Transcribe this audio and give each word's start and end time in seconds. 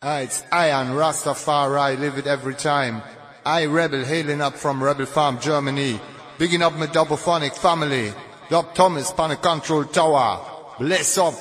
Ah, 0.00 0.20
it's 0.20 0.44
I 0.52 0.68
and 0.68 0.90
Rastafari, 0.90 1.98
live 1.98 2.18
it 2.18 2.28
every 2.28 2.54
time. 2.54 3.02
I 3.44 3.64
Rebel, 3.64 4.04
hailing 4.04 4.40
up 4.40 4.54
from 4.54 4.80
Rebel 4.80 5.06
Farm, 5.06 5.40
Germany. 5.40 5.98
Bigging 6.38 6.62
up 6.62 6.74
my 6.74 6.86
double 6.86 7.16
phonic 7.16 7.52
family. 7.52 8.12
Doc 8.48 8.76
Thomas, 8.76 9.10
Panic 9.10 9.42
Control 9.42 9.82
Tower. 9.86 10.38
Bless 10.78 11.18
up 11.18 11.34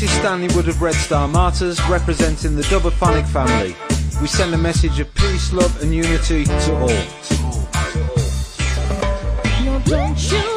This 0.00 0.10
is 0.12 0.16
Stanley 0.16 0.48
Wood 0.56 0.66
of 0.66 0.80
Red 0.80 0.94
Star 0.94 1.28
Martyrs 1.28 1.78
representing 1.86 2.56
the 2.56 2.62
Dubaphonic 2.62 3.28
family. 3.28 3.76
We 4.22 4.28
send 4.28 4.54
a 4.54 4.56
message 4.56 4.98
of 4.98 5.14
peace, 5.14 5.52
love 5.52 5.82
and 5.82 5.94
unity 5.94 6.44
to 6.44 6.74
all. 6.74 6.88
To 6.88 6.94
all. 7.44 7.66
To 7.66 8.06
all. 9.84 10.40
No, 10.40 10.49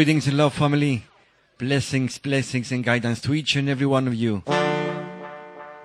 Greetings 0.00 0.28
and 0.28 0.38
love, 0.38 0.54
family. 0.54 1.04
Blessings, 1.58 2.16
blessings, 2.16 2.72
and 2.72 2.82
guidance 2.82 3.20
to 3.20 3.34
each 3.34 3.54
and 3.56 3.68
every 3.68 3.84
one 3.84 4.08
of 4.08 4.14
you. 4.14 4.42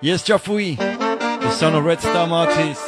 Yes, 0.00 0.26
Jafui, 0.26 0.78
the 0.78 1.50
son 1.50 1.74
of 1.74 1.84
Red 1.84 2.00
Star 2.00 2.26
Artist. 2.26 2.85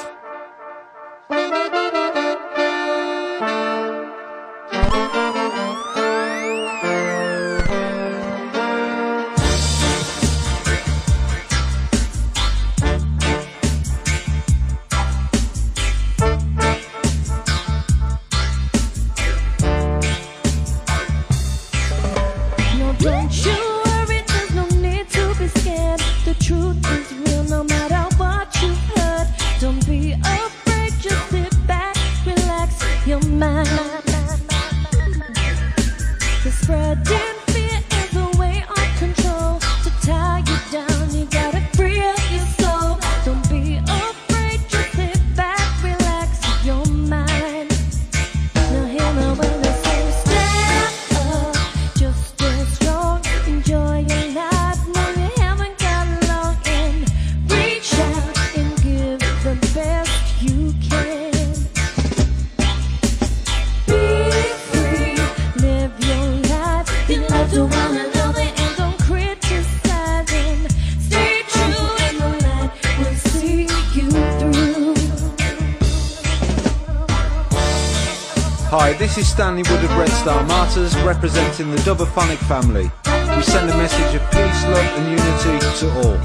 Stanley 79.39 79.63
Wood 79.71 79.85
of 79.85 79.97
Red 79.97 80.09
Star 80.09 80.45
Martyrs, 80.47 80.97
representing 81.03 81.71
the 81.71 81.77
Dubaphonic 81.83 82.39
family. 82.49 82.91
We 83.37 83.43
send 83.45 83.71
a 83.71 83.77
message 83.77 84.17
of 84.17 84.23
peace, 84.33 84.65
love 84.65 84.85
and 84.99 85.11
unity 85.13 85.61
to 85.79 85.87
all. 86.03 86.19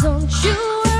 don't 0.00 0.44
you 0.44 0.80
worry 0.84 0.99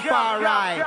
Rastafari. 0.00 0.78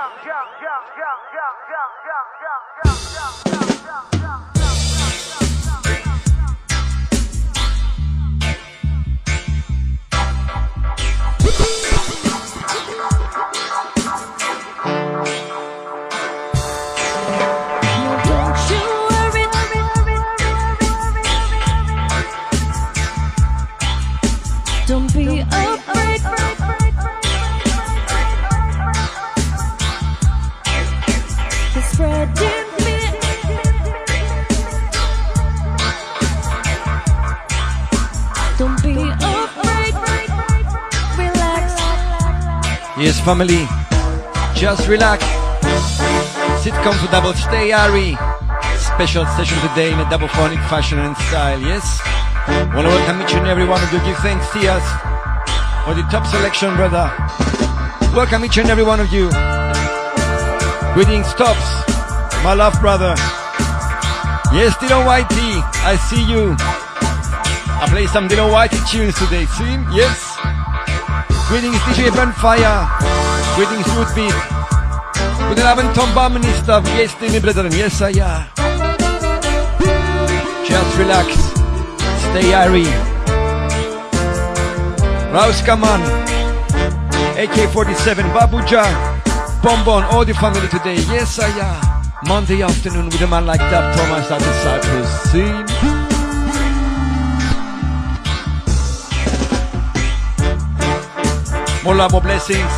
Family. 43.21 43.67
Just 44.55 44.87
relax. 44.87 45.23
Sit 46.63 46.73
comfortable, 46.85 47.33
stay 47.33 47.71
airy. 47.71 48.17
Special 48.77 49.25
session 49.37 49.57
today 49.69 49.93
in 49.93 49.99
a 49.99 50.09
double 50.09 50.27
phonic 50.29 50.59
fashion 50.69 50.99
and 50.99 51.15
style, 51.17 51.59
yes? 51.61 52.01
Wanna 52.73 52.89
welcome 52.89 53.21
each 53.21 53.33
and 53.33 53.47
every 53.47 53.65
one 53.65 53.81
of 53.81 53.91
you. 53.93 53.99
Give 54.01 54.17
thanks 54.17 54.49
to 54.53 54.59
us 54.69 54.85
for 55.85 55.93
the 55.93 56.03
top 56.09 56.25
selection, 56.27 56.75
brother. 56.75 57.11
Welcome 58.15 58.45
each 58.45 58.57
and 58.57 58.69
every 58.69 58.83
one 58.83 58.99
of 58.99 59.11
you. 59.13 59.29
Greetings, 60.93 61.33
tops. 61.33 61.67
My 62.43 62.53
love, 62.53 62.79
brother. 62.81 63.13
Yes, 64.51 64.75
Dino 64.81 65.01
Whitey, 65.05 65.61
I 65.85 65.95
see 66.09 66.23
you. 66.25 66.55
I 66.57 67.87
play 67.89 68.07
some 68.07 68.27
Dino 68.27 68.49
Whitey 68.49 68.81
tunes 68.89 69.15
today. 69.17 69.45
See? 69.45 69.77
Yes? 69.95 70.30
Greetings 71.51 71.75
DJ 71.79 72.15
Bonfire. 72.15 72.87
Greetings 73.57 73.85
Woodbeat. 73.87 74.33
Guten 75.49 75.65
Abend 75.67 75.93
Tom 75.93 76.07
Barminister. 76.15 76.81
Yes, 76.95 77.13
dear 77.19 77.29
me 77.29 77.39
brethren. 77.39 77.69
Yes, 77.73 78.01
I 78.01 78.11
am. 78.23 78.47
Just 80.63 80.97
relax. 80.97 81.27
Stay 82.31 82.53
airy. 82.53 82.87
Rouse 85.33 85.61
Kaman. 85.63 85.99
AK-47. 87.35 88.31
Babuja. 88.31 88.87
Bonbon. 89.61 90.05
All 90.05 90.23
the 90.23 90.33
family 90.33 90.69
today. 90.69 91.03
Yes, 91.11 91.37
I 91.37 91.49
am. 91.59 92.27
Monday 92.29 92.61
afternoon 92.61 93.07
with 93.07 93.19
a 93.19 93.27
man 93.27 93.45
like 93.45 93.59
that 93.59 93.93
Thomas 93.97 94.31
at 94.31 94.39
the 94.39 94.53
Cyprus. 94.63 95.31
See? 95.33 96.00
More 101.83 101.95
love, 101.95 102.11
more 102.11 102.21
blessings. 102.21 102.71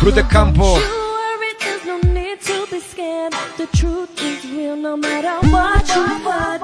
Through 0.00 0.12
the 0.12 0.22
campo. 0.22 0.62
Oh. 0.64 0.80
Don't 0.80 0.88
you 0.88 1.02
worry, 1.20 1.52
there's 1.60 1.84
no 1.84 1.98
need 2.12 2.40
to 2.40 2.66
be 2.70 2.80
scared. 2.80 3.34
The 3.58 3.66
truth 3.76 4.20
is 4.22 4.44
real 4.50 4.74
no 4.74 4.96
matter 4.96 5.36
what 5.48 5.86
you 5.94 6.02
what. 6.24 6.60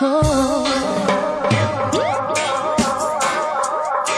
Oh, 0.00 0.64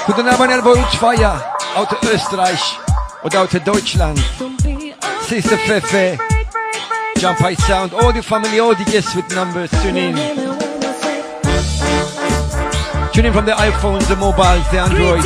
Guten 0.07 0.29
Abend, 0.29 0.87
Feier. 1.01 1.43
Aus 1.75 1.89
Österreich 2.03 2.79
aus 3.23 3.51
Deutschland. 3.65 4.19
Sister 5.29 5.59
Fefe. 5.59 6.19
Jump 7.19 7.41
High 7.41 7.57
Sound. 7.57 7.93
All 7.95 8.13
the 8.13 8.23
family, 8.23 8.61
all 8.61 8.75
the 8.77 8.85
guests 8.85 9.15
with 9.17 9.29
numbers. 9.35 9.71
Tune 9.83 9.97
in. 9.97 10.46
Tune 13.17 13.25
in 13.25 13.33
from 13.33 13.47
the 13.47 13.53
iPhones, 13.53 14.07
the 14.09 14.17
mobiles, 14.17 14.71
the 14.71 14.79
Androids. 14.79 15.25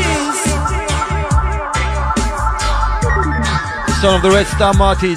Son 4.01 4.15
of 4.15 4.23
the 4.23 4.31
Red 4.31 4.47
Star 4.47 4.73
free. 4.73 5.17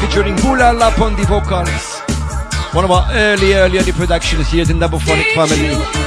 Featuring 0.00 0.36
Bula 0.36 0.72
Lap 0.72 0.98
on 1.00 1.16
the 1.16 1.26
vocals. 1.28 2.00
One 2.74 2.86
of 2.86 2.90
our 2.90 3.06
early, 3.12 3.52
early, 3.52 3.76
early 3.76 3.92
productions 3.92 4.48
here 4.48 4.64
in 4.66 4.78
Double 4.78 4.98
Phonic 4.98 5.26
family. 5.34 6.03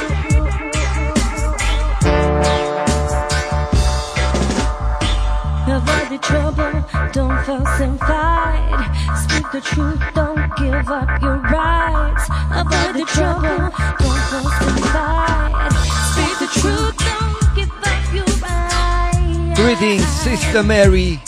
Speak 9.48 9.62
the 9.62 9.68
truth, 9.70 10.02
don't 10.14 10.56
give 10.58 10.88
up 10.90 11.22
your 11.22 11.38
rights. 11.38 12.28
Avoid 12.52 12.94
the 12.96 13.06
trouble, 13.06 13.40
don't 13.40 14.22
fuss 14.28 14.60
and 14.60 14.84
fight. 14.92 15.72
Speak 16.12 16.38
the 16.38 16.60
truth, 16.60 16.96
don't 16.98 17.56
give 17.56 17.72
up 17.82 18.12
your 18.12 18.28
rights. 18.44 19.58
Greetings, 19.58 20.06
Sister 20.06 20.62
Mary. 20.62 21.22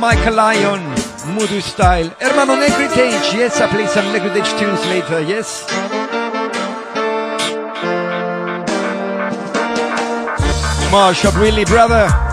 Michael 0.00 0.34
Lyon, 0.34 0.80
Mudu 1.36 1.62
style. 1.62 2.08
Hermano 2.18 2.56
Negritage. 2.56 3.32
Yes, 3.32 3.60
I 3.60 3.68
play 3.68 3.86
some 3.86 4.06
Negritage 4.06 4.58
tunes 4.58 4.84
later. 4.86 5.20
Yes. 5.20 5.70
Marshall, 10.90 11.30
really, 11.40 11.64
brother. 11.64 12.31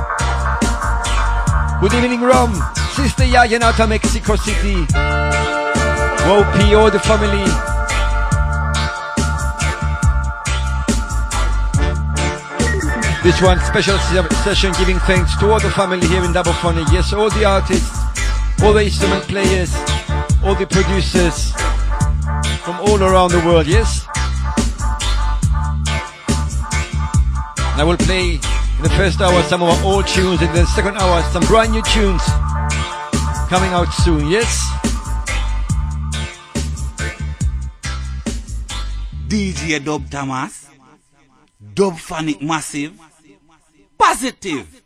Good 1.82 1.94
evening, 1.94 2.20
Rome. 2.20 2.54
Sister 2.92 3.24
Yayan 3.24 3.62
out 3.62 3.80
of 3.80 3.88
Mexico 3.88 4.36
City. 4.36 4.84
Whoa, 6.28 6.44
P.O. 6.60 6.90
the 6.90 7.00
family. 7.00 7.46
This 13.24 13.42
one 13.42 13.60
special 13.62 13.98
se- 13.98 14.28
session 14.44 14.74
giving 14.78 15.00
thanks 15.08 15.38
to 15.38 15.50
all 15.50 15.60
the 15.62 15.72
family 15.72 16.06
here 16.08 16.22
in 16.22 16.34
Double 16.34 16.52
Funny. 16.54 16.84
Yes, 16.92 17.14
all 17.14 17.30
the 17.30 17.46
artists, 17.46 17.98
all 18.62 18.74
the 18.74 18.84
instrument 18.84 19.24
players, 19.24 19.74
all 20.44 20.56
the 20.56 20.68
producers 20.68 21.54
from 22.66 22.76
all 22.82 23.02
around 23.02 23.32
the 23.32 23.42
world. 23.46 23.68
Yes. 23.68 24.06
I 27.80 27.84
will 27.86 27.96
play 27.96 28.38
in 28.80 28.84
the 28.84 28.90
first 28.92 29.20
hour 29.20 29.44
some 29.44 29.62
of 29.62 29.68
our 29.68 29.84
old 29.84 30.08
tunes, 30.08 30.42
in 30.42 30.54
the 30.54 30.66
second 30.68 30.96
hour 30.98 31.22
some 31.34 31.44
brand 31.48 31.74
new 31.74 31.82
tunes 31.82 32.24
coming 33.50 33.74
out 33.74 33.92
soon. 33.92 34.26
Yes. 34.30 34.66
DJ 39.28 39.84
Dub 39.84 40.10
Thomas, 40.10 40.70
Dub 41.74 41.98
Phonic 42.00 42.42
Massive, 42.42 42.98
Positive. 43.98 44.82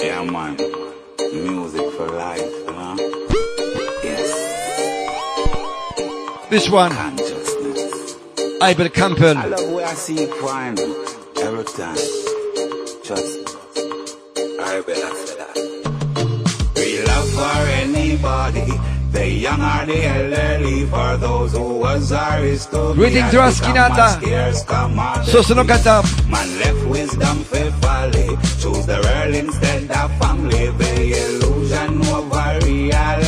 Yeah, 0.00 0.24
man. 0.24 0.56
Music 1.32 1.88
for 1.92 2.08
life, 2.08 2.40
you 2.40 2.66
know? 2.66 2.96
Yes, 4.02 4.30
This 6.50 6.68
one, 6.68 6.90
consciousness. 6.90 8.18
Abel 8.60 8.88
Campbell. 8.88 9.38
I 9.38 9.46
love 9.46 9.70
where 9.72 9.86
I 9.86 9.94
see 9.94 10.20
you 10.20 10.28
crying 10.28 10.76
every 11.44 11.64
time. 11.64 11.96
Trust 13.04 13.34
me. 13.36 13.44
I 14.60 14.82
better 14.86 15.14
say 15.26 15.36
that. 15.40 15.54
We 16.76 16.88
love 17.04 17.28
for 17.36 17.58
anybody. 17.84 18.72
The 19.12 19.28
young 19.28 19.60
or 19.60 19.86
the 19.86 19.98
elderly, 20.04 20.86
for 20.86 21.16
those 21.18 21.52
who 21.52 21.78
was 21.78 22.10
or 22.12 22.38
is 22.40 22.66
to 22.66 22.88
be, 22.90 22.94
Greetings, 22.94 23.30
has 23.32 23.60
Raskinata. 23.60 23.94
become 23.94 24.00
a 24.00 24.54
scarce 24.54 24.64
commodity. 24.64 25.30
Sosonokatab. 25.32 26.04
Man 26.28 26.48
left 26.58 26.82
wisdom 26.88 27.36
for 27.44 27.70
folly. 27.82 28.28
Choose 28.60 28.86
the 28.86 28.98
world 29.04 29.34
instead 29.34 29.90
of 29.90 30.10
family. 30.18 30.66
The 30.80 30.92
illusion 31.22 31.92
over 32.16 32.58
reality. 32.66 33.23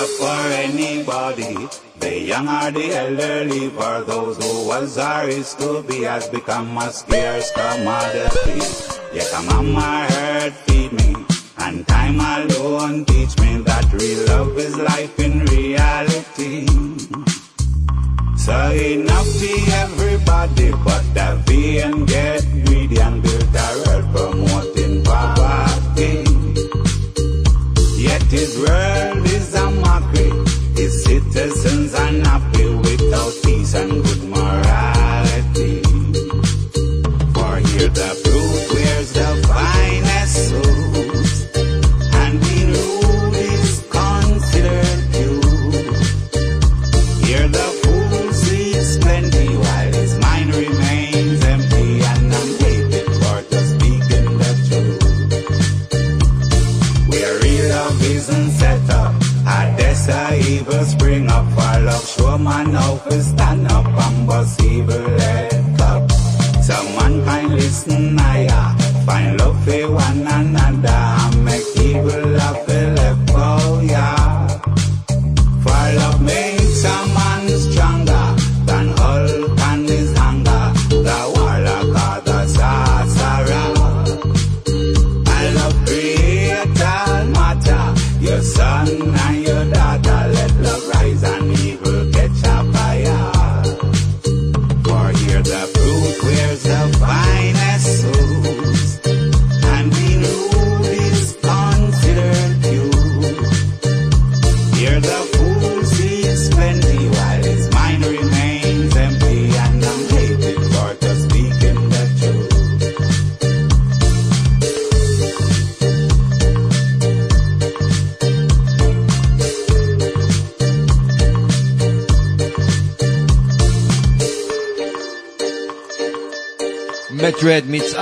Love 0.00 0.10
for 0.10 0.42
anybody. 0.66 1.54
The 1.98 2.20
young 2.20 2.48
or 2.48 2.70
the 2.70 2.86
elderly, 2.94 3.68
for 3.70 4.02
those 4.02 4.36
who 4.42 4.68
was 4.68 4.98
or 4.98 5.28
is 5.28 5.54
to 5.56 5.82
be, 5.82 6.02
has 6.04 6.28
become 6.28 6.76
a 6.78 6.90
scarce 6.90 7.50
commodity. 7.52 8.60
Yet 9.12 9.30
a 9.36 9.42
mama 9.42 10.06
heard 10.10 10.52
feed 10.64 10.92
me, 10.92 11.14
and 11.58 11.86
time 11.86 12.20
alone 12.20 13.04
teach 13.04 13.38
me 13.40 13.58
that 13.68 13.86
real 13.92 14.24
love 14.28 14.58
is 14.58 14.76
life 14.78 15.18
in 15.18 15.44
reality. 15.46 16.66
So 18.36 18.56
enough 18.72 19.30
to 19.40 19.52
everybody, 19.84 20.70
but 20.84 21.04
the 21.16 21.28
vain 21.46 22.06
get 22.06 22.42
greedy 22.64 23.00
and 23.00 23.22
build 23.22 23.54
a 23.54 23.68
world 23.84 24.06
promoting 24.14 25.04
poverty. 25.04 26.24
Yet 28.00 28.22
his 28.22 28.58
world 28.58 29.09
citizens 31.40 31.94
happy 32.26 32.66
without 32.74 33.32
peace 33.42 33.74
and 33.74 34.04
good 34.04 34.29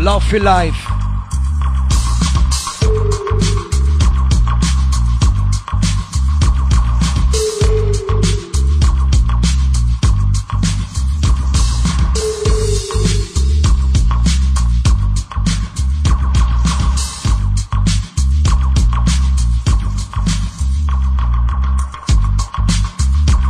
Love 0.00 0.24
for 0.24 0.40
life. 0.40 0.74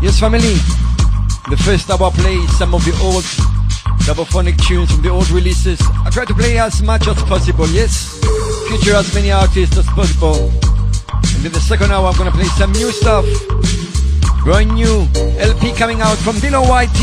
Yes, 0.03 0.19
family. 0.19 0.41
The 1.49 1.57
first 1.65 1.89
hour 1.91 2.11
plays 2.11 2.59
some 2.59 2.75
of 2.75 2.85
the 2.85 2.99
old 3.05 3.25
double-phonic 4.05 4.57
tunes 4.57 4.91
from 4.91 5.03
the 5.03 5.11
old 5.11 5.31
releases. 5.31 5.81
I 6.11 6.13
try 6.13 6.25
to 6.25 6.35
play 6.35 6.59
as 6.59 6.83
much 6.83 7.07
as 7.07 7.23
possible, 7.23 7.69
yes? 7.69 8.19
Feature 8.69 8.97
as 8.97 9.15
many 9.15 9.31
artists 9.31 9.79
as 9.79 9.87
possible. 9.95 10.51
And 11.37 11.47
in 11.47 11.53
the 11.53 11.61
second 11.61 11.93
hour, 11.93 12.09
I'm 12.09 12.19
gonna 12.19 12.33
play 12.33 12.51
some 12.59 12.73
new 12.73 12.91
stuff. 12.91 13.25
Brand 14.43 14.75
new 14.75 15.07
LP 15.39 15.73
coming 15.75 16.01
out 16.01 16.19
from 16.19 16.41
Dino 16.41 16.63
YT. 16.67 16.99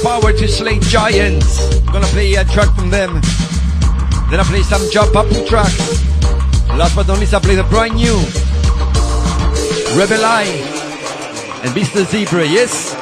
Power 0.00 0.32
to 0.32 0.46
Slay 0.46 0.78
Giants. 0.78 1.58
I'm 1.88 1.92
gonna 1.92 2.06
play 2.14 2.34
a 2.36 2.44
track 2.44 2.72
from 2.76 2.88
them. 2.88 3.20
Then 4.30 4.38
I 4.38 4.44
play 4.46 4.62
some 4.62 4.88
Job 4.92 5.08
Papu 5.08 5.44
tracks. 5.48 6.06
Last 6.70 6.94
but 6.94 7.08
not 7.08 7.18
least, 7.18 7.34
I 7.34 7.40
play 7.40 7.56
the 7.56 7.64
brand 7.64 7.96
new 7.96 8.14
Rebel 9.98 10.24
Eye 10.24 10.54
and 11.64 11.74
Mr. 11.74 12.06
Zebra, 12.06 12.46
yes? 12.46 12.94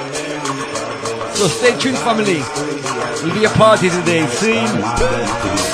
So 1.36 1.48
stay 1.48 1.78
tuned, 1.78 1.98
family. 1.98 2.40
Will 3.24 3.32
be 3.32 3.44
a 3.44 3.48
party 3.48 3.88
today. 3.88 4.26
See? 4.26 5.73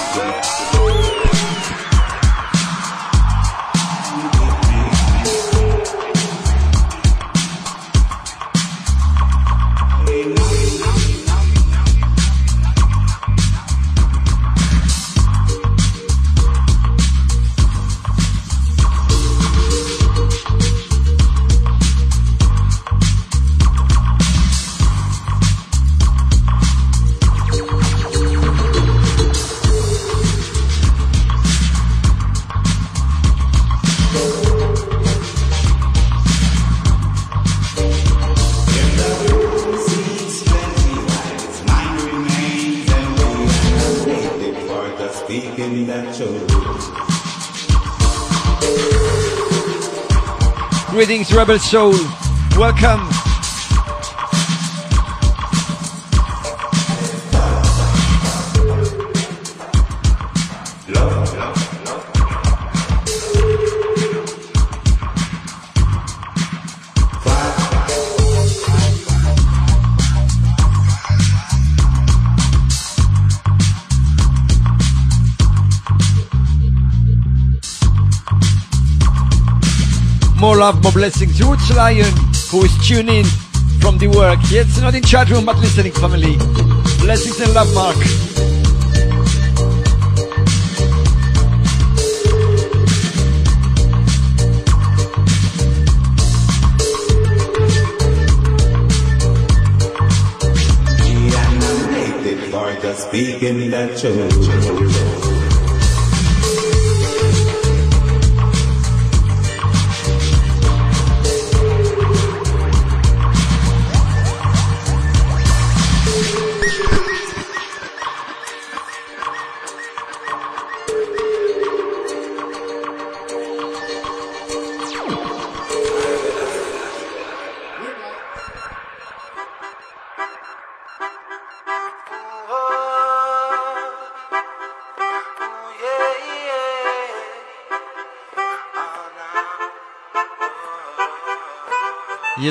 Rebel 51.29 51.59
Soul. 51.59 51.93
Welcome. 52.57 53.20
blessing 81.01 81.33
to 81.33 81.49
Woods 81.49 81.75
Lion, 81.75 82.13
who 82.51 82.63
is 82.63 82.87
tuning 82.87 83.25
in 83.25 83.25
from 83.81 83.97
the 83.97 84.07
work. 84.09 84.39
Yes, 84.51 84.79
not 84.83 84.95
in 84.95 85.03
chat 85.03 85.31
room, 85.31 85.47
but 85.47 85.57
listening, 85.57 85.93
family. 85.93 86.37
Blessings 86.99 87.41
and 87.41 87.55
love, 87.55 87.75
Mark. 87.75 87.97
Speaking 103.09 103.71
that 103.71 103.99
truth. 103.99 105.10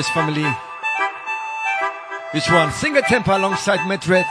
Yes, 0.00 0.08
family. 0.12 0.48
Which 2.32 2.50
one? 2.50 2.72
Single 2.72 3.02
tempo 3.02 3.36
alongside 3.36 3.86
Madrid. 3.86 4.24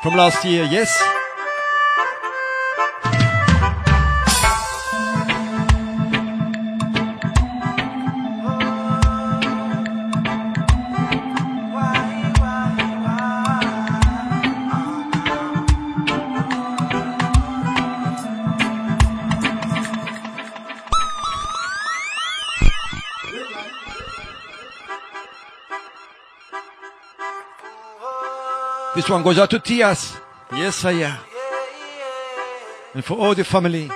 From 0.00 0.14
last 0.14 0.44
year, 0.44 0.62
yes. 0.70 1.21
This 29.02 29.10
one 29.10 29.24
goes 29.24 29.36
out 29.36 29.50
to 29.50 29.58
Tias. 29.58 30.16
Yes, 30.52 30.84
I 30.84 30.92
am. 30.92 31.18
And 32.94 33.04
for 33.04 33.18
all 33.18 33.34
the 33.34 33.42
family. 33.42 33.90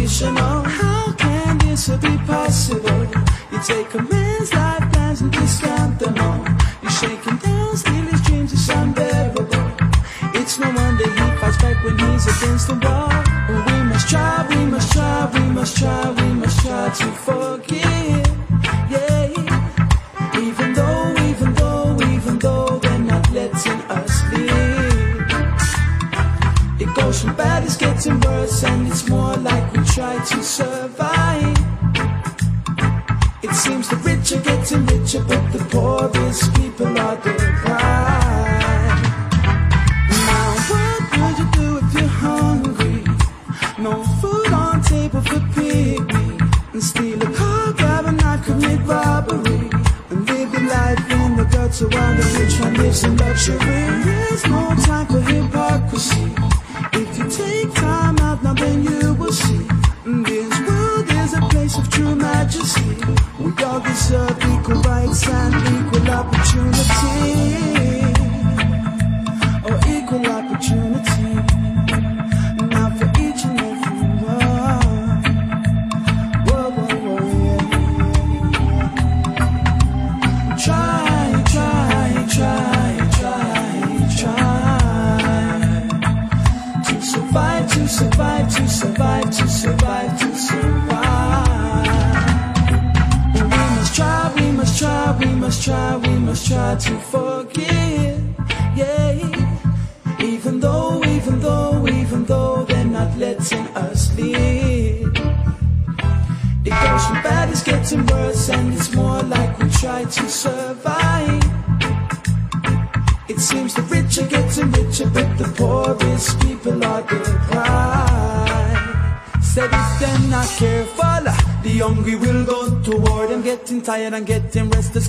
unconditional. 0.00 0.62
How 0.64 1.12
can 1.12 1.58
this 1.58 1.88
be 1.88 2.16
possible? 2.26 2.99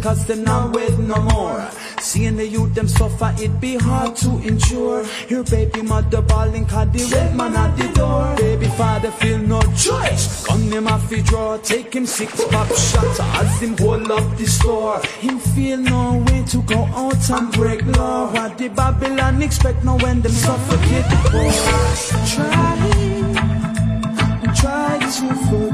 Cause 0.02 0.26
them 0.26 0.44
not 0.44 0.76
wait 0.76 0.98
no 1.00 1.16
more. 1.22 1.68
Seeing 2.00 2.36
the 2.36 2.48
youth 2.48 2.74
them 2.74 2.88
suffer, 2.88 3.34
it 3.38 3.60
be 3.60 3.78
hard 3.78 4.16
to 4.18 4.30
endure. 4.40 5.06
Your 5.28 5.44
baby 5.44 5.82
mother 5.82 6.22
balling 6.22 6.66
cause 6.66 6.90
the 6.92 7.04
red 7.16 7.36
man 7.36 7.56
at 7.56 7.76
the 7.78 7.88
door. 7.94 8.36
Baby 8.38 8.68
father 8.78 9.12
feel 9.12 9.40
no 9.40 9.62
choice. 9.76 10.46
Gun 10.46 10.62
him 10.72 10.88
off 10.88 11.10
the 11.10 11.22
draw, 11.24 11.58
take 11.58 11.94
him 11.94 12.06
six 12.06 12.44
pop 12.46 12.68
shots 12.68 13.20
as 13.20 13.62
him 13.62 13.78
hold 13.78 14.12
up 14.12 14.38
the 14.38 14.46
store. 14.46 15.00
Him 15.20 15.40
feel 15.40 15.78
no 15.78 16.24
way 16.28 16.44
to 16.48 16.62
go 16.64 16.86
out 16.86 17.30
and 17.30 17.52
break 17.54 17.86
law. 17.98 18.32
What 18.32 18.58
the 18.58 18.70
Babylon 18.70 19.42
expect 19.42 19.84
now 19.84 19.98
when 19.98 20.22
them 20.22 20.32
suffocate 20.32 21.06
the 21.10 21.18
poor. 21.32 21.52
Try, 22.34 22.78
try 24.54 25.00
to 25.00 25.36
forgive. 25.48 25.71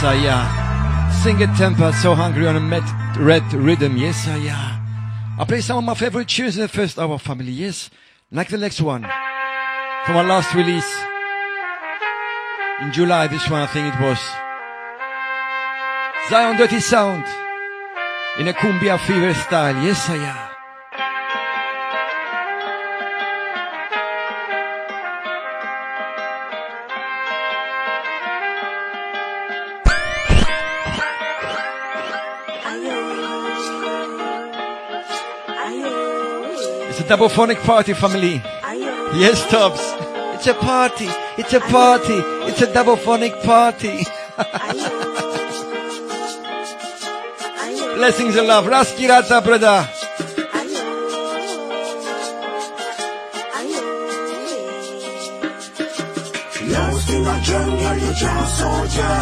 Yes, 0.00 0.08
I 0.08 0.16
am. 0.32 1.12
Sing 1.22 1.40
it 1.42 1.54
temper, 1.58 1.92
so 1.92 2.14
hungry 2.14 2.46
on 2.46 2.56
a 2.56 2.60
met 2.60 2.88
red 3.18 3.52
rhythm. 3.52 3.98
Yes, 3.98 4.26
I 4.26 4.38
am. 4.38 5.38
I 5.38 5.44
play 5.44 5.60
some 5.60 5.76
of 5.76 5.84
my 5.84 5.92
favorite 5.92 6.26
tunes 6.26 6.56
in 6.56 6.62
the 6.62 6.68
first 6.68 6.98
hour, 6.98 7.18
family. 7.18 7.52
Yes, 7.52 7.90
like 8.32 8.48
the 8.48 8.56
next 8.56 8.80
one 8.80 9.02
from 9.02 10.16
our 10.16 10.24
last 10.24 10.54
release 10.54 10.90
in 12.80 12.94
July. 12.94 13.26
This 13.26 13.50
one, 13.50 13.60
I 13.60 13.66
think 13.66 13.94
it 13.94 14.00
was 14.00 14.18
Zion 16.30 16.56
Dirty 16.56 16.80
Sound 16.80 17.26
in 18.38 18.48
a 18.48 18.54
cumbia 18.54 18.98
fever 19.00 19.34
style. 19.34 19.84
Yes, 19.84 20.08
I 20.08 20.16
am. 20.16 20.49
It's 37.10 37.16
a 37.16 37.18
double 37.18 37.28
phonic 37.28 37.58
party, 37.62 37.92
family. 37.92 38.40
Yes, 39.18 39.44
Tops. 39.50 39.80
It's 40.36 40.46
a 40.46 40.54
party. 40.54 41.08
It's 41.38 41.52
a 41.52 41.58
party. 41.58 42.14
It's 42.48 42.62
a 42.62 42.72
double 42.72 42.94
phonic 42.94 43.32
party. 43.42 44.04
Blessings 47.96 48.36
and 48.36 48.46
love. 48.46 48.66
Lost 56.72 57.10
in 57.10 57.26
a 57.26 57.40
jungle, 57.42 57.96
you 57.98 58.12
just 58.14 58.58
soldier. 58.58 59.16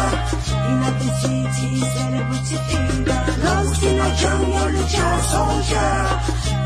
In 0.69 0.83
a 0.85 0.91
the 0.99 1.09
city, 1.19 1.69
celebrity 1.93 2.57
fever. 2.69 3.19
Lost 3.43 3.83
in 3.83 3.99
a 3.99 4.09
jungle, 4.21 4.69
you 4.69 4.85
just 4.85 5.31
soldier. 5.31 5.93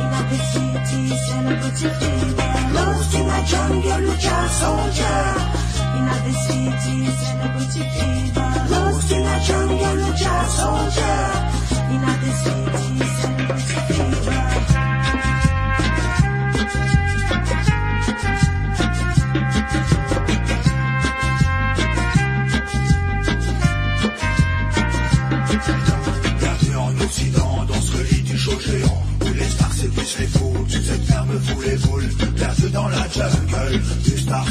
In 0.04 0.12
a 0.12 0.22
the 0.30 0.38
city, 0.52 1.02
celebrity 1.26 1.89
fever. 2.00 2.50
Lost 2.76 3.15
in 3.15 3.30
a 3.30 3.39
jungle, 3.52 4.02
you 4.02 4.15
just 4.17 4.60
soldier. 4.60 5.24
In 5.98 6.06
a 6.12 6.15
the 6.26 6.34
city, 6.43 6.98
celebrity 7.22 7.84
fever. 7.96 8.48
Lost 8.69 9.12
in 9.12 9.24
a 9.24 9.36
jungle, 9.48 9.96
you 10.04 10.13
just 10.24 10.58
soldier. 10.58 11.17
In 11.93 12.04
a 12.04 12.13
the 12.22 12.32
city, 12.43 13.06
celebrity 13.22 13.78
fever. 13.93 14.33
Dans 32.74 32.90
la 32.90 33.08
jungle. 33.08 33.82
Du 34.04 34.18
star 34.18 34.46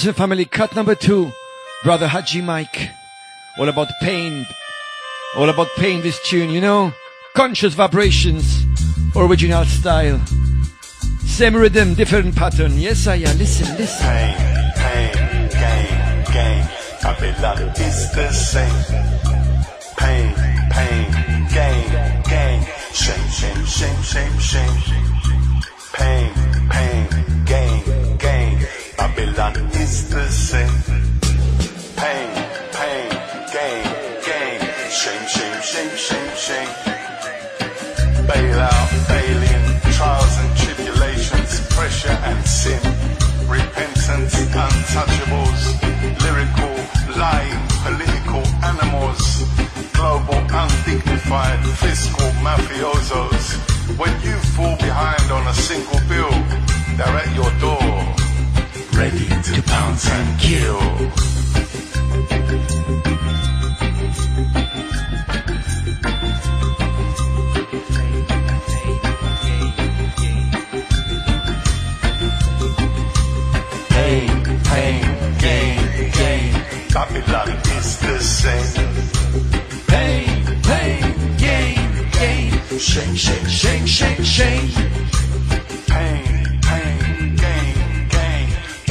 Listen, 0.00 0.14
family, 0.14 0.46
cut 0.46 0.74
number 0.74 0.94
two. 0.94 1.30
Brother 1.84 2.08
Haji 2.08 2.40
Mike. 2.40 2.88
All 3.58 3.68
about 3.68 3.88
pain. 4.00 4.46
All 5.36 5.50
about 5.50 5.68
pain, 5.76 6.00
this 6.00 6.18
tune, 6.26 6.48
you 6.48 6.62
know? 6.62 6.94
Conscious 7.34 7.74
vibrations. 7.74 8.64
Original 9.14 9.66
style. 9.66 10.18
Same 11.26 11.54
rhythm, 11.54 11.92
different 11.92 12.34
pattern. 12.34 12.78
Yes, 12.78 13.06
I 13.06 13.16
am. 13.16 13.36
Listen, 13.36 13.76
listen. 13.76 14.06
Pain, 14.06 14.72
pain, 14.74 15.48
gain, 15.50 16.24
gain. 16.32 16.64
Babylon 17.02 17.68
is 17.76 18.10
the 18.12 18.32
same. 18.32 19.04
Pain, 19.98 20.34
pain, 20.70 21.12
gain, 21.52 22.22
gain. 22.22 22.66
Shame, 22.94 23.28
shame, 23.28 23.66
shame, 23.66 24.02
shame, 24.02 24.38
shame. 24.38 25.60
Pain, 25.92 26.32
pain, 26.70 27.44
gain. 27.44 27.99
Babylon 29.16 29.56
is 29.74 30.08
the 30.10 30.26
same. 30.28 30.70
Pain, 31.96 32.30
pain, 32.78 33.10
gain, 33.50 33.84
gain. 34.22 34.60
Shame, 34.90 35.26
shame, 35.26 35.60
shame, 35.62 35.96
shame, 35.96 36.30
shame. 36.36 36.70
Bail 38.26 38.60
out, 38.60 38.90
bail 39.08 39.42
in, 39.54 39.64
trials 39.94 40.34
and 40.38 40.50
tribulations, 40.56 41.60
pressure 41.74 42.16
and 42.30 42.46
sin. 42.46 42.80
Repentance, 43.48 44.34
untouchables, 44.54 45.62
lyrical, 46.22 46.74
lying, 47.18 47.62
political 47.82 48.42
animals, 48.62 49.42
global, 49.94 50.38
undignified, 50.54 51.66
fiscal 51.82 52.30
mafiosos. 52.46 53.58
When 53.98 54.14
you 54.22 54.36
fall 54.54 54.76
behind 54.76 55.32
on 55.32 55.46
a 55.48 55.54
single 55.54 56.00
bill, 56.08 56.30
they're 56.96 57.18
at 57.22 57.34
your 57.34 57.50
door, 57.58 58.29
ready 59.00 59.28
to 59.28 59.62
pounce 59.62 60.06
and 60.10 60.38
kill. 60.38 60.80
Pain, 73.88 74.44
pain, 74.70 75.02
gain, 75.38 76.10
gain. 76.20 76.52
Babylon 76.92 77.48
is 77.78 77.90
the 78.04 78.18
same. 78.20 78.86
Pain, 79.86 80.44
pain, 80.68 81.02
gain, 81.38 81.80
gain. 82.18 82.78
Shame, 82.78 83.14
shame, 83.14 83.46
shame, 83.46 83.86
shame, 83.86 84.22
shame. 84.22 85.29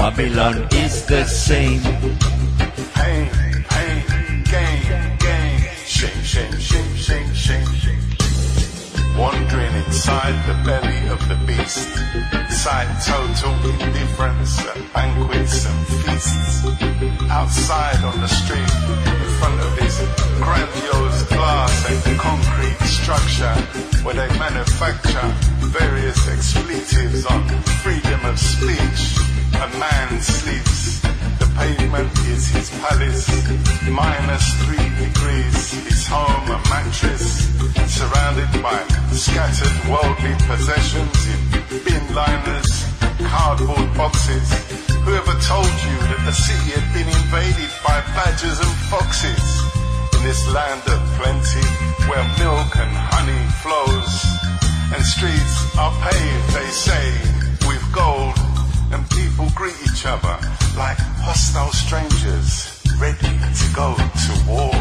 Babylon 0.09 0.67
is 0.71 1.05
the 1.05 1.23
same. 1.23 1.81
Pain, 2.97 3.29
pain, 3.69 4.43
gain, 4.43 4.81
gain. 5.19 5.59
Shame, 5.85 6.23
shame, 6.23 6.57
shame, 6.57 6.95
shame, 6.95 7.33
shame. 7.35 8.01
Wandering 9.15 9.75
inside 9.85 10.33
the 10.49 10.57
belly 10.65 11.01
of 11.13 11.21
the 11.29 11.37
beast. 11.45 11.93
Sight 12.49 12.89
total 13.05 13.53
indifference 13.69 14.57
at 14.65 14.81
banquets 14.95 15.67
and 15.67 15.87
feasts. 16.01 16.65
Outside 17.29 18.03
on 18.03 18.19
the 18.19 18.27
street, 18.27 18.73
in 19.05 19.29
front 19.37 19.61
of 19.61 19.77
his 19.77 19.95
grandiose 20.41 21.21
glass 21.29 21.85
and 21.87 22.19
concrete 22.19 22.81
structure, 22.81 23.53
where 24.01 24.15
they 24.15 24.27
manufacture 24.39 25.29
various 25.69 26.27
expletives 26.27 27.27
on 27.27 27.47
freedom 27.83 28.25
of 28.25 28.39
speech. 28.39 29.28
A 29.53 29.67
man 29.79 30.21
sleeps 30.21 30.99
the 31.39 31.47
pavement 31.55 32.11
is 32.27 32.47
his 32.49 32.69
palace, 32.81 33.27
minus 33.87 34.45
three 34.63 34.89
degrees. 34.99 35.71
His 35.87 36.07
home 36.07 36.47
a 36.51 36.59
mattress, 36.67 37.47
surrounded 37.87 38.51
by 38.61 38.79
scattered 39.15 39.75
worldly 39.87 40.35
possessions 40.47 41.19
in 41.31 41.39
bin 41.83 42.03
liners, 42.13 42.85
cardboard 43.23 43.93
boxes. 43.95 44.51
Whoever 45.07 45.35
told 45.39 45.71
you 45.87 45.95
that 46.11 46.23
the 46.25 46.35
city 46.35 46.75
had 46.75 46.87
been 46.93 47.07
invaded 47.07 47.71
by 47.83 48.03
badgers 48.15 48.59
and 48.59 48.75
foxes? 48.91 49.45
In 50.19 50.23
this 50.23 50.43
land 50.51 50.83
of 50.87 50.99
plenty, 51.15 51.67
where 52.11 52.25
milk 52.39 52.75
and 52.75 52.91
honey 52.91 53.43
flows, 53.63 54.11
and 54.91 55.03
streets 55.03 55.77
are 55.77 55.95
paved, 56.03 56.47
they 56.51 56.69
say, 56.71 57.05
with 57.67 57.83
gold 57.93 58.48
and 58.91 59.09
people 59.11 59.47
greet 59.55 59.75
each 59.83 60.05
other 60.05 60.37
like 60.77 60.97
hostile 61.21 61.71
strangers 61.71 62.81
ready 62.99 63.33
to 63.59 63.67
go 63.73 63.95
to 63.95 64.33
war. 64.49 64.71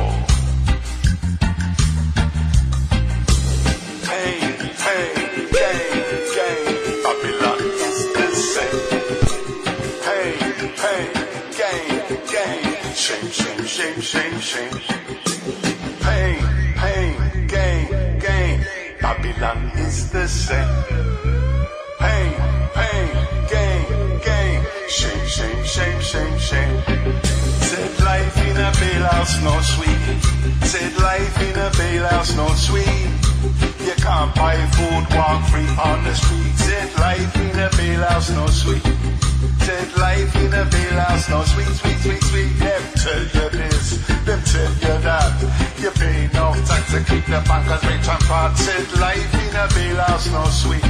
Pain, 4.08 4.54
pain, 4.82 5.14
gain, 5.52 5.92
gain, 6.36 7.02
Babylon 7.04 7.60
is 7.86 7.98
same. 8.54 8.80
Pain, 10.04 10.38
pain, 10.80 11.10
gain, 11.60 11.88
gain, 12.32 12.94
shame, 12.94 13.30
shame, 13.30 13.64
shame, 13.64 14.00
shame, 14.00 14.40
shame. 14.40 14.80
Pain, 16.00 16.40
pain, 16.76 17.46
gain, 17.46 18.18
gain, 18.18 18.64
Babylon 19.00 19.70
is 19.76 20.10
the 20.10 20.26
same. 20.26 21.27
Bailout's 29.28 29.42
not 29.42 29.62
sweet. 29.62 30.66
Said 30.66 30.96
life 30.98 31.42
in 31.42 31.56
a 31.58 31.70
bailout's 31.76 32.36
not 32.36 32.56
sweet. 32.56 32.86
You 33.84 33.94
can't 33.96 34.34
buy 34.34 34.56
food, 34.72 35.04
walk 35.16 35.44
free 35.50 35.68
on 35.84 36.04
the 36.04 36.14
street. 36.14 36.54
Said 36.56 36.98
life 36.98 37.36
in 37.36 37.58
a 37.58 37.68
bailout's 37.76 38.30
not 38.30 38.50
sweet. 38.50 38.82
Said 39.60 39.96
life 39.96 40.34
in 40.36 40.52
a 40.54 40.64
bailout's 40.64 41.28
not 41.28 41.46
sweet, 41.46 41.68
sweet, 41.68 41.98
sweet, 41.98 42.22
sweet. 42.24 42.58
Them 42.58 42.82
tell 42.94 43.22
you 43.22 43.50
this, 43.50 44.06
them 44.24 44.40
tell 44.44 44.72
you 44.72 44.96
that. 45.04 45.36
You 45.78 45.90
pay 45.90 46.28
no 46.32 46.54
tax 46.64 46.92
to 46.92 47.00
keep 47.04 47.24
the 47.26 47.42
bankers 47.48 47.84
rich 47.84 48.08
and 48.08 48.22
fat. 48.24 48.54
Said 48.56 48.88
life 49.00 49.34
in 49.34 49.56
a 49.56 49.66
bailout's 49.74 50.30
not 50.32 50.48
sweet. 50.48 50.84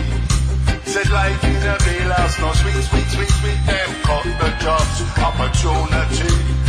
Said 0.85 1.11
life 1.11 1.43
in 1.45 1.63
a 1.67 1.77
bailout's 1.85 2.39
no 2.39 2.53
sweet, 2.53 2.83
sweet, 2.87 3.09
sweet, 3.09 3.33
sweet. 3.41 3.61
Them 3.67 3.91
cut 4.03 4.25
the 4.25 4.51
jobs, 4.63 5.03
opportunity. 5.19 6.68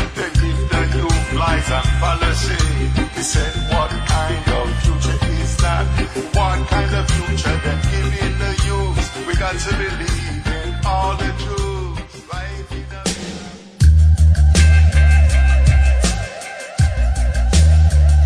Lies 1.34 1.70
and 1.70 1.88
fallacy. 2.00 2.56
He 3.16 3.22
said, 3.22 3.54
what 3.72 3.90
kind 3.90 4.48
of 4.58 4.70
future 4.82 5.20
is 5.42 5.58
that? 5.58 5.86
What 6.34 6.68
kind 6.68 6.96
of 6.96 7.10
future 7.12 7.60
giving 7.92 8.38
the 8.40 8.52
youth? 8.66 9.28
We 9.28 9.34
got 9.36 9.56
to 9.60 9.72
believe 9.76 10.48
in 10.48 10.86
all 10.86 11.16
the 11.18 11.32
truth. 11.44 11.58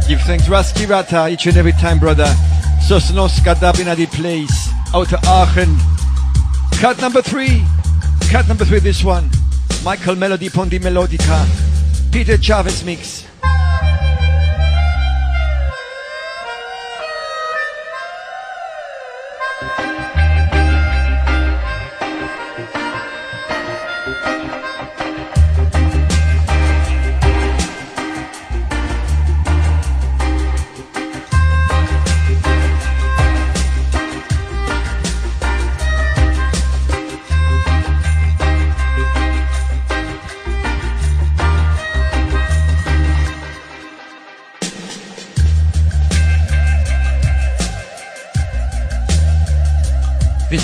A 0.06 0.08
Give 0.08 0.22
thanks 0.22 0.48
Raski 0.48 0.88
Rata 0.88 1.28
each 1.30 1.48
and 1.48 1.58
every 1.58 1.72
time, 1.74 1.98
brother. 1.98 2.32
Sosnoska 2.88 3.56
Dabina 3.56 3.96
the 3.96 4.06
place. 4.08 4.70
Out 4.94 5.12
of 5.13 5.24
Aachen. 5.26 5.76
Cut 6.80 7.00
number 7.02 7.22
three. 7.22 7.63
Cut 8.30 8.48
number 8.48 8.66
three, 8.66 8.80
this 8.80 9.04
one. 9.04 9.30
Michael 9.84 10.16
Melody 10.16 10.50
Pondi 10.50 10.80
Melodica. 10.80 11.73
Peter 12.13 12.38
Chavez 12.38 12.84
mix. 12.84 13.33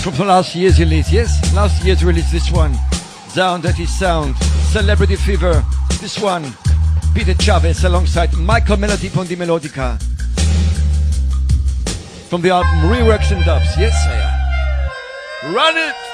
From 0.04 0.28
last 0.28 0.56
year's 0.56 0.80
release, 0.80 1.12
yes? 1.12 1.54
Last 1.54 1.84
year's 1.84 2.04
release, 2.04 2.32
this 2.32 2.52
one. 2.52 2.74
Down 3.36 3.62
Dirty 3.62 3.86
Sound, 3.86 4.36
Celebrity 4.72 5.16
Fever. 5.16 5.64
This 6.00 6.20
one, 6.20 6.54
Peter 7.14 7.34
Chavez 7.34 7.84
alongside 7.84 8.34
Michael 8.38 8.78
Melody 8.78 9.10
Pondi 9.10 9.36
Melodica. 9.36 10.02
From 12.30 12.42
the 12.42 12.52
album 12.52 12.90
Reworks 12.90 13.32
and 13.32 13.44
Dubs, 13.44 13.78
yes, 13.78 13.94
sir. 14.04 15.52
Run 15.54 15.78
it! 15.78 16.09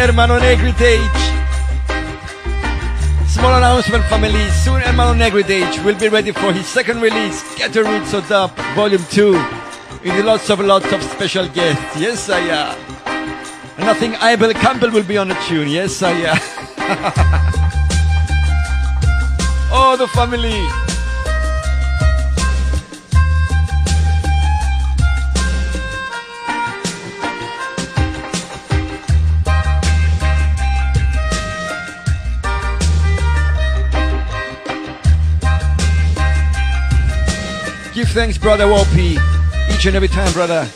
Hermano 0.00 0.38
Negritage. 0.38 1.20
Small 3.28 3.54
announcement, 3.58 4.02
family. 4.06 4.48
Soon, 4.64 4.80
Hermano 4.80 5.12
Negritage 5.12 5.84
will 5.84 5.94
be 5.94 6.08
ready 6.08 6.32
for 6.32 6.54
his 6.54 6.66
second 6.66 7.02
release, 7.02 7.44
Get 7.58 7.74
the 7.74 7.84
Roots 7.84 8.14
of 8.14 8.26
Dub, 8.26 8.50
Volume 8.74 9.04
2, 9.10 9.32
with 10.02 10.24
lots 10.24 10.48
of 10.48 10.60
lots 10.60 10.90
of 10.90 11.02
special 11.02 11.46
guests. 11.48 12.00
Yes, 12.00 12.30
I 12.30 12.40
am. 12.40 12.78
And 13.76 13.90
I 13.90 13.92
think 13.92 14.16
Abel 14.22 14.54
Campbell 14.54 14.90
will 14.90 15.04
be 15.04 15.18
on 15.18 15.28
the 15.28 15.34
tune. 15.46 15.68
Yes, 15.68 16.02
I 16.02 16.12
uh, 16.12 16.32
am. 16.32 16.40
oh, 19.70 19.96
the 19.98 20.08
family. 20.08 20.89
Thanks, 38.12 38.36
brother 38.36 38.64
Wopie, 38.64 39.18
each 39.72 39.86
and 39.86 39.94
every 39.94 40.08
time, 40.08 40.32
brother. 40.32 40.68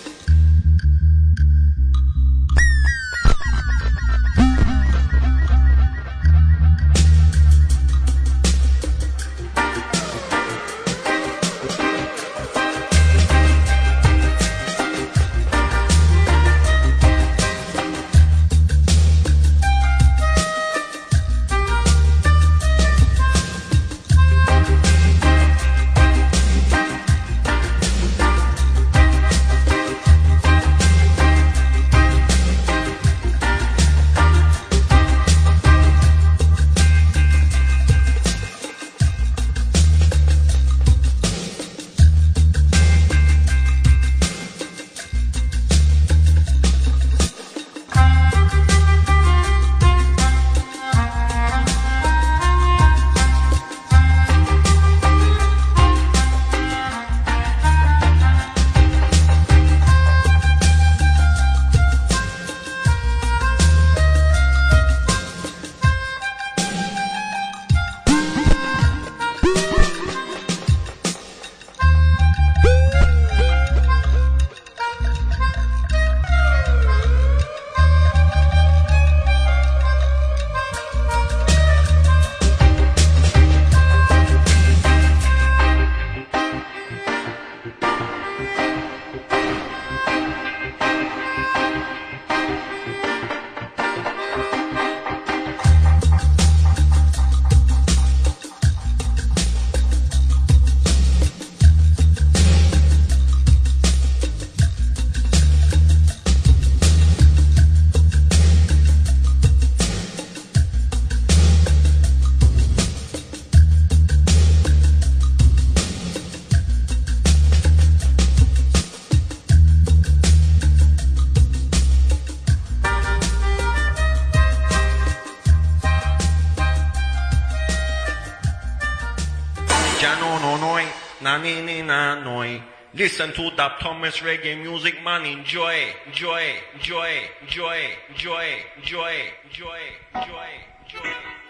Listen 132.97 133.33
to 133.33 133.51
that 133.57 133.81
Thomas 133.81 134.19
reggae 134.19 134.63
music, 134.63 135.03
man. 135.03 135.27
Enjoy, 135.27 135.75
enjoy, 136.07 136.43
enjoy, 136.77 137.11
enjoy, 137.43 137.81
enjoy, 138.09 138.47
enjoy, 138.79 139.15
enjoy, 139.51 139.81
enjoy, 140.15 140.49
enjoy. 140.85 141.44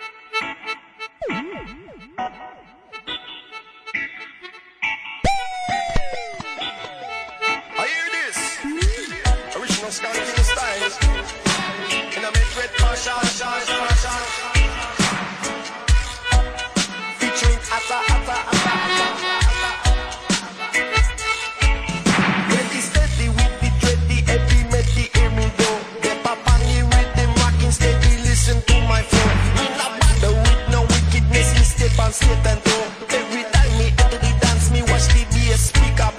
Me 32.22 32.34
and. 32.44 32.86
Every 33.10 33.42
time 33.50 33.72
me 33.78 33.86
enter 33.90 34.18
the 34.22 34.30
dance, 34.38 34.70
me 34.70 34.82
watch 34.82 35.06
the 35.10 35.26
bass 35.34 35.72
speaker. 35.74 36.10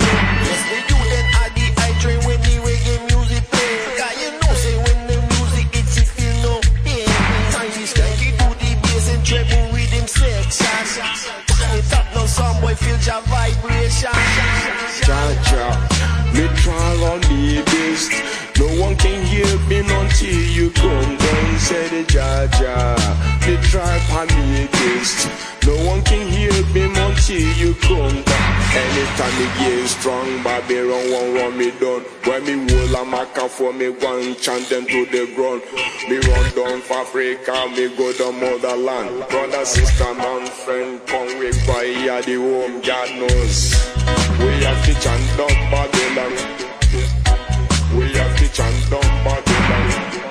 Yes, 0.44 0.62
the 0.68 0.78
you 0.92 1.00
then 1.12 1.28
are 1.40 1.52
the 1.56 1.66
I 1.80 1.92
train 2.02 2.20
when 2.28 2.40
the 2.44 2.56
music 3.08 3.44
play. 3.48 3.74
Cause 3.96 4.16
you 4.20 4.32
know, 4.36 4.52
say 4.60 4.76
when 4.84 5.00
the 5.08 5.18
music 5.32 5.68
hits, 5.72 5.96
it 5.98 6.08
feel 6.12 6.36
no 6.44 6.54
pain. 6.84 7.08
Cranky 7.96 8.32
to 8.36 8.48
the 8.60 8.72
bass 8.84 9.08
and 9.14 9.24
treble 9.26 9.76
some 12.28 12.60
boy 12.62 12.76
feel 12.76 13.00
your 13.00 13.22
vibration. 13.32 14.12
Cha-cha, 15.06 15.68
me 16.34 16.48
try 16.60 16.92
on 17.08 17.22
the. 17.22 17.64
No 18.60 18.68
one 18.82 18.96
can 18.98 19.24
hear 19.26 19.58
me 19.70 19.80
until 19.80 20.42
you 20.58 20.70
come 20.72 21.18
the. 21.18 23.06
Me 23.48 23.58
on 24.12 24.28
me 24.50 24.68
best. 24.68 25.55
No 25.66 25.76
one 25.86 26.04
can 26.04 26.28
hear 26.28 26.52
me 26.74 26.86
until 26.86 27.58
you 27.58 27.74
come 27.82 28.22
down. 28.24 28.56
Anytime 28.76 29.36
me 29.40 29.48
get 29.58 29.88
strong, 29.88 30.44
Babylon 30.44 31.12
won't 31.12 31.36
run 31.36 31.58
me 31.58 31.72
down. 31.80 32.02
When 32.26 32.46
me 32.46 32.72
hold 32.72 32.92
a 32.92 33.04
maca 33.10 33.50
for 33.50 33.74
me, 33.74 33.88
and 33.88 34.38
chant 34.38 34.70
them 34.70 34.86
to 34.86 35.06
the 35.08 35.26
ground. 35.36 35.64
Me 36.08 36.18
run 36.18 36.56
down 36.56 36.82
for 36.82 36.98
Africa, 36.98 37.68
me 37.76 37.96
go 37.98 38.14
to 38.14 38.32
motherland. 38.32 39.28
Brother, 39.30 39.66
sister, 39.66 40.14
man, 40.14 40.46
friend, 40.46 41.02
come 41.08 41.40
go 41.40 41.84
here 41.84 42.22
the 42.22 42.36
home, 42.36 42.82
God 42.82 43.10
knows. 43.20 43.74
We 44.40 44.64
have 44.66 44.86
to 44.86 44.94
chant 45.02 45.38
down 45.38 45.56
Babylon. 45.72 46.66
We 47.98 48.14
have 48.14 48.38
to 48.38 48.48
chant 48.54 48.90
down 48.92 49.24
Babylon. 49.24 50.26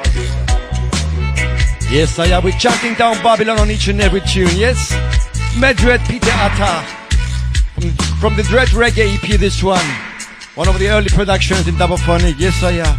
Yes, 1.91 2.18
I 2.18 2.26
am. 2.26 2.43
We're 2.43 2.59
chanting 2.59 2.95
down 2.95 3.22
Babylon 3.22 3.59
on 3.61 3.70
each 3.70 3.89
and 3.89 4.01
every 4.01 4.20
tune. 4.22 4.51
Yes, 4.57 4.93
Medred 5.55 6.05
Peter 6.09 6.30
Atta 6.32 6.84
from, 7.74 7.90
from 8.18 8.36
the 8.36 8.42
Dread 8.42 8.68
Reggae 8.68 9.14
EP. 9.14 9.38
This 9.38 9.62
one, 9.62 9.84
one 10.57 10.68
of 10.68 10.78
the 10.80 10.88
early 10.88 11.09
productions 11.09 11.68
in 11.68 11.76
Dub 11.76 11.96
Phonic. 12.00 12.34
Yes, 12.38 12.61
I 12.62 12.72
am. 12.72 12.98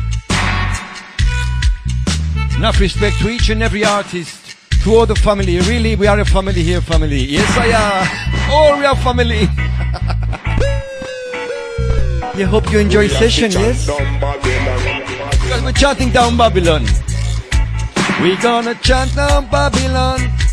Enough 2.58 2.80
respect 2.80 3.20
to 3.20 3.30
each 3.30 3.50
and 3.50 3.62
every 3.62 3.84
artist, 3.84 4.56
to 4.84 4.96
all 4.96 5.06
the 5.06 5.16
family. 5.16 5.60
Really, 5.60 5.98
we 5.98 6.08
are 6.08 6.18
a 6.18 6.26
family 6.26 6.64
here, 6.64 6.80
family. 6.80 7.26
Yes, 7.26 7.58
I 7.58 7.68
am. 7.68 8.08
All 8.52 8.78
we 8.80 8.86
are 8.86 8.96
family. 8.96 9.50
I 12.38 12.44
hope 12.44 12.72
you 12.72 12.80
enjoy 12.80 13.04
We 13.04 13.10
session. 13.10 13.52
Yes, 13.52 13.86
because 13.86 15.62
we're 15.62 15.74
chanting 15.74 16.12
down 16.12 16.38
Babylon. 16.38 16.86
We're 18.22 18.42
gonna 18.42 18.76
chant 18.76 19.14
down 19.14 19.50
Babylon. 19.50 20.45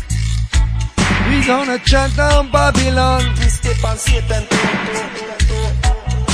Gonna 1.45 1.77
chant 1.79 2.15
down 2.15 2.49
Babylon. 2.51 3.21
Step 3.49 3.83
on 3.83 3.97
Satan. 3.97 4.43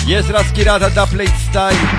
Jest 0.06 0.30
raskirata 0.30 0.90
da 0.90 1.08
plate 1.08 1.38
style. 1.50 1.99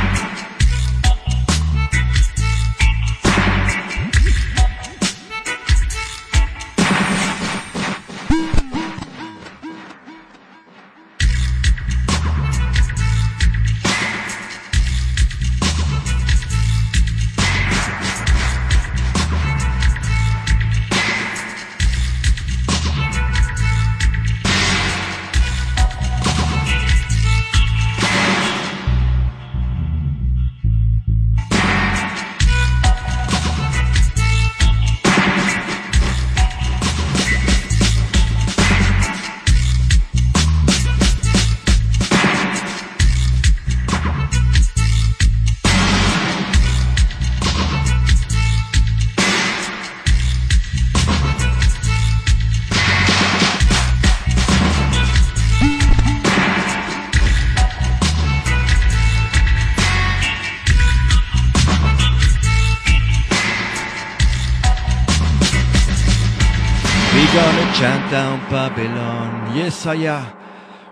We 67.13 67.27
gonna 67.27 67.73
chant 67.75 68.11
down 68.11 68.39
Babylon. 68.49 69.57
Yes, 69.57 69.85
I 69.85 70.07
uh, 70.07 70.25
am. 70.25 70.41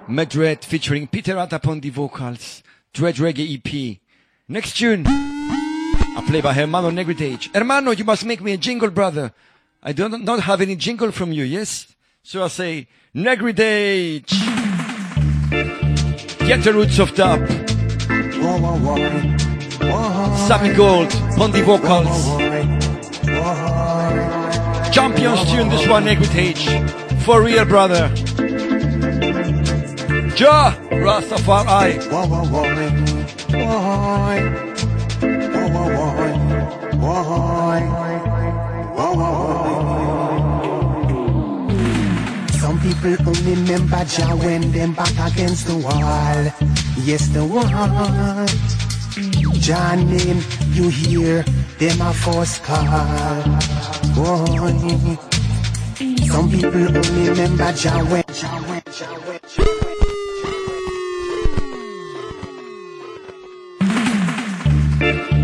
Madrid 0.09 0.65
featuring 0.65 1.07
Peter 1.07 1.39
Atta 1.39 1.61
on 1.69 1.79
the 1.79 1.91
vocals. 1.91 2.63
Dread 2.93 3.17
Reggae 3.17 3.55
EP. 3.55 3.99
Next 4.49 4.77
tune. 4.77 5.05
I 5.07 6.25
play 6.27 6.41
by 6.41 6.55
Hermano 6.55 6.91
Negritage. 6.91 7.55
Hermano, 7.55 7.93
you 7.93 8.05
must 8.05 8.25
make 8.25 8.41
me 8.41 8.53
a 8.53 8.57
jingle, 8.57 8.91
brother. 8.91 9.33
I 9.81 9.93
do 9.93 10.09
not 10.09 10.41
have 10.41 10.61
any 10.61 10.75
jingle 10.75 11.13
from 11.13 11.31
you, 11.31 11.45
yes? 11.45 11.95
So 12.25 12.43
I 12.43 12.49
say, 12.49 12.89
Negritage. 13.15 14.31
Get 16.49 16.65
the 16.65 16.73
roots 16.73 16.99
of 16.99 17.15
dub. 17.15 17.47
Sammy 20.49 20.75
Gold 20.75 21.13
on 21.39 21.53
the 21.53 21.63
vocals. 21.65 22.39
Champions 24.99 25.49
tune 25.49 25.69
this 25.69 25.87
one, 25.87 26.05
Negritage. 26.07 26.67
For 27.23 27.41
real, 27.41 27.65
brother. 27.65 28.11
Ja, 30.37 30.75
Rastafari. 30.91 32.03
Some 42.59 42.81
people 42.81 43.17
only 43.29 43.55
remember 43.55 44.05
Jah 44.05 44.35
when 44.35 44.73
them 44.73 44.95
back 44.95 45.33
against 45.33 45.69
the 45.69 45.77
wall. 45.77 46.53
Yes, 47.07 47.29
the 47.29 47.45
wall. 47.45 48.88
Jah 49.61 49.95
name 49.97 50.41
you 50.73 50.89
hear 50.89 51.45
them 51.79 52.01
a 52.01 52.13
first 52.13 52.63
call. 52.63 52.85
Boy. 54.15 54.47
Some 56.27 56.51
people 56.51 56.71
only 56.71 57.29
remember 57.31 57.73
Jah 57.73 58.05
when 58.05 58.25
Jah 58.33 58.61
when 58.69 58.83
Jah 58.93 59.15
when. 59.27 59.39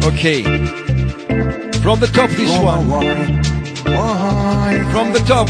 Okay. 0.04 0.42
From 1.82 2.00
the 2.00 2.06
top, 2.06 2.30
this 2.30 2.56
one. 2.58 2.88
From 4.92 5.12
the 5.12 5.20
top. 5.26 5.48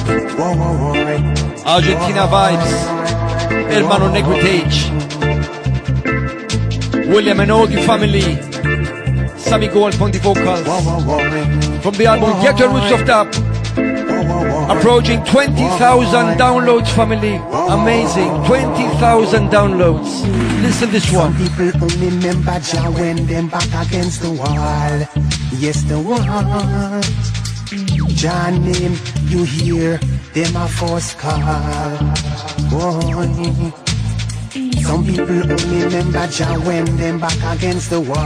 Argentina 1.66 2.26
vibes. 2.26 2.72
Hermano 3.70 4.08
Negritage. 4.08 4.90
William 7.06 7.40
and 7.40 7.50
the 7.50 7.82
family. 7.86 8.22
Sammy 9.38 9.68
Gold 9.68 10.00
on 10.00 10.10
the 10.10 10.18
vocals. 10.18 10.62
From 11.82 11.94
the 11.94 12.06
album 12.06 12.30
Get 12.42 12.58
Your 12.58 12.70
Roots 12.70 12.90
of 12.92 13.06
Dub. 13.06 13.28
Approaching 14.70 15.22
20,000 15.24 16.38
downloads, 16.38 16.88
family. 16.94 17.36
Amazing. 17.68 18.30
20,000 18.46 19.50
downloads. 19.50 20.62
Listen 20.62 20.90
this 20.90 21.12
one. 21.12 21.32
Some 21.34 21.46
people 21.46 21.88
remember 21.98 22.58
Jah 22.60 22.90
when 22.90 23.26
them 23.26 23.48
back 23.48 23.68
against 23.86 24.22
the 24.22 24.30
wall. 24.30 25.06
Yes, 25.58 25.82
the 25.82 26.00
wall. 26.00 26.20
Jah 28.14 28.50
name 28.50 28.96
you 29.28 29.44
hear 29.44 29.98
them 30.32 30.56
a 30.56 30.68
first 30.68 31.18
call. 31.18 31.40
Boy. 32.70 33.83
Some 34.54 35.04
people 35.04 35.26
only 35.26 35.82
remember 35.82 36.28
Jah 36.28 36.54
when 36.60 36.84
them 36.96 37.18
back 37.18 37.58
against 37.58 37.90
the 37.90 37.98
wall. 37.98 38.22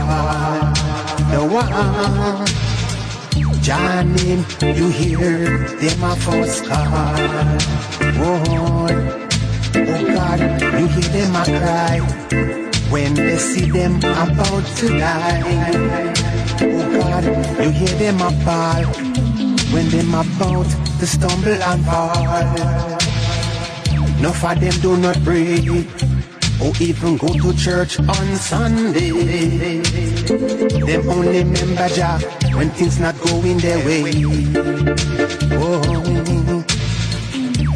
The 1.33 1.41
wall. 1.41 2.45
Jah 3.63 4.03
name 4.03 4.45
you 4.61 4.89
hear 4.89 5.57
them 5.81 6.03
a 6.03 6.15
first 6.17 6.65
call. 6.65 6.85
Oh, 8.21 8.45
Oh 9.73 10.05
God, 10.13 10.39
you 10.61 10.87
hear 10.93 11.09
them 11.17 11.35
a 11.35 11.43
cry 11.45 11.99
when 12.91 13.15
they 13.15 13.37
see 13.37 13.71
them 13.71 13.97
about 13.97 14.63
to 14.77 14.87
die. 14.99 15.41
Oh 16.61 16.85
God, 16.93 17.23
you 17.57 17.71
hear 17.71 17.97
them 17.97 18.21
a 18.21 18.29
bawl 18.45 18.85
when 19.73 19.89
them 19.89 20.13
about 20.13 20.69
to 20.99 21.07
stumble 21.07 21.63
and 21.63 21.85
fall. 21.85 22.99
None 24.21 24.25
of 24.25 24.59
them 24.59 24.81
do 24.81 24.97
not 24.97 25.15
pray 25.23 25.57
or 26.61 26.73
even 26.79 27.17
go 27.17 27.27
to 27.27 27.53
church 27.53 27.99
on 27.99 28.35
Sunday. 28.35 29.11
Them 30.87 31.09
only 31.09 31.43
remember 31.43 31.87
Jah 31.89 32.19
when 32.53 32.69
things 32.71 32.99
not 32.99 33.19
going 33.21 33.57
their 33.59 33.77
way. 33.85 34.03
Oh, 35.55 35.81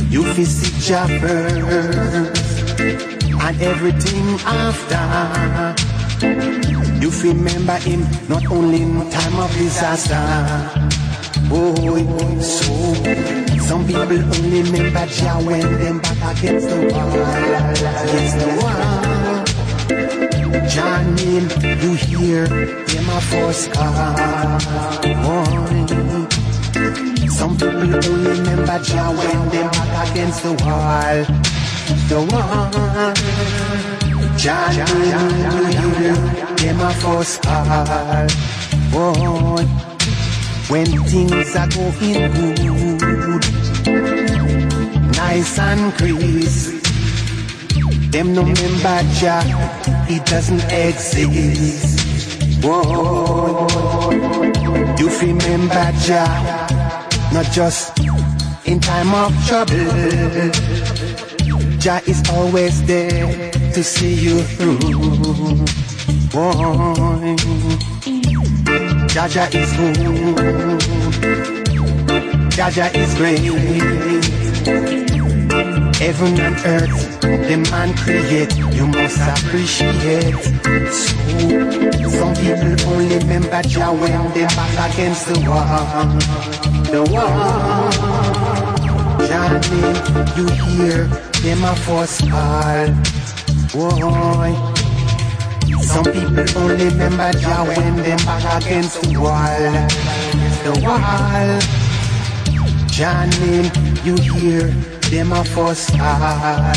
you 0.10 0.46
seek 0.46 0.76
Jah 0.84 1.08
first 1.20 2.80
and 2.82 3.62
everything 3.62 4.40
after. 4.46 5.04
You 7.02 7.10
remember 7.22 7.78
him 7.78 8.06
not 8.28 8.46
only 8.52 8.82
in 8.82 9.10
time 9.10 9.40
of 9.40 9.52
disaster. 9.54 10.24
Oh, 11.52 12.40
so 12.42 13.53
some 13.64 13.86
people 13.88 14.02
only 14.02 14.62
remember 14.62 15.06
Jah 15.08 15.40
when 15.42 15.62
them 15.80 16.00
back 16.00 16.38
against 16.38 16.68
the 16.70 16.76
wall. 16.92 17.14
Against 18.04 18.38
the 18.40 18.48
wall. 18.60 19.44
Jah 20.68 21.02
name 21.18 21.48
you 21.82 21.94
hear 21.94 22.48
them 22.48 23.10
a 23.10 23.22
first 23.22 23.72
call. 23.72 23.94
Some 27.30 27.54
people 27.58 27.96
only 27.96 28.32
remember 28.32 28.80
Jah 28.84 29.10
when 29.18 29.50
them 29.50 29.72
back 29.72 30.12
against 30.12 30.40
the 30.44 30.54
wall. 30.62 31.26
The 32.10 32.20
wall. 32.30 33.14
Jah 34.38 34.68
name 34.94 35.28
you 35.80 35.90
hear 36.00 36.18
them 36.58 36.80
a 36.82 36.82
first 37.02 37.42
call. 37.42 38.28
Oh, 38.96 39.58
when 40.70 40.86
things 40.86 41.56
are 41.56 41.68
going 41.68 42.32
good, 42.32 43.13
nice 45.34 45.58
and. 45.60 45.94
Them 48.12 48.34
no 48.34 48.44
member 48.44 49.00
Jah, 49.20 49.42
he 50.08 50.20
doesn't 50.20 50.64
exist. 50.72 52.00
Whoa, 52.64 53.68
you 55.00 55.10
remember 55.22 55.86
Jah, 56.06 56.68
not 57.34 57.48
just 57.52 57.98
in 58.66 58.80
time 58.80 59.12
of 59.24 59.32
trouble. 59.48 59.90
Jah 61.80 62.02
is 62.06 62.22
always 62.30 62.86
there 62.86 63.52
to 63.74 63.84
see 63.84 64.14
you 64.14 64.44
through. 64.56 64.78
Boy, 66.34 67.36
Jah 69.14 69.48
is 69.62 69.72
good. 69.78 69.98
Jaja 72.54 72.88
is 72.94 73.16
great. 73.16 75.13
Heaven 76.00 76.40
and 76.40 76.56
earth, 76.66 77.22
the 77.22 77.58
man 77.72 77.94
create, 77.96 78.56
you 78.56 78.88
must 78.88 79.18
appreciate. 79.18 80.34
So, 80.92 82.10
some 82.10 82.34
people 82.36 82.76
only 82.90 83.18
remember 83.18 83.62
Jah 83.64 83.92
when 83.94 84.34
they 84.34 84.46
back 84.56 84.94
against 84.94 85.28
the 85.28 85.40
wall. 85.50 86.20
The 86.92 87.04
wall. 87.12 88.34
Name, 89.34 89.98
you 90.38 90.46
hear 90.64 91.06
them 91.42 91.64
a 91.64 91.76
force 91.76 92.20
call. 92.22 92.88
Boy. 93.72 94.74
Some 95.82 96.06
people 96.06 96.46
only 96.58 96.86
remember 96.86 97.32
Jah 97.40 97.64
when 97.66 97.96
them 97.98 98.18
back 98.26 98.64
against 98.64 99.02
the 99.02 99.20
wall. 99.20 99.88
The 100.64 100.74
wall. 100.84 101.83
Name, 102.94 103.72
you 104.06 104.16
hear 104.18 104.68
them 105.10 105.32
a 105.32 105.44
fuss 105.44 105.90
call. 105.90 106.74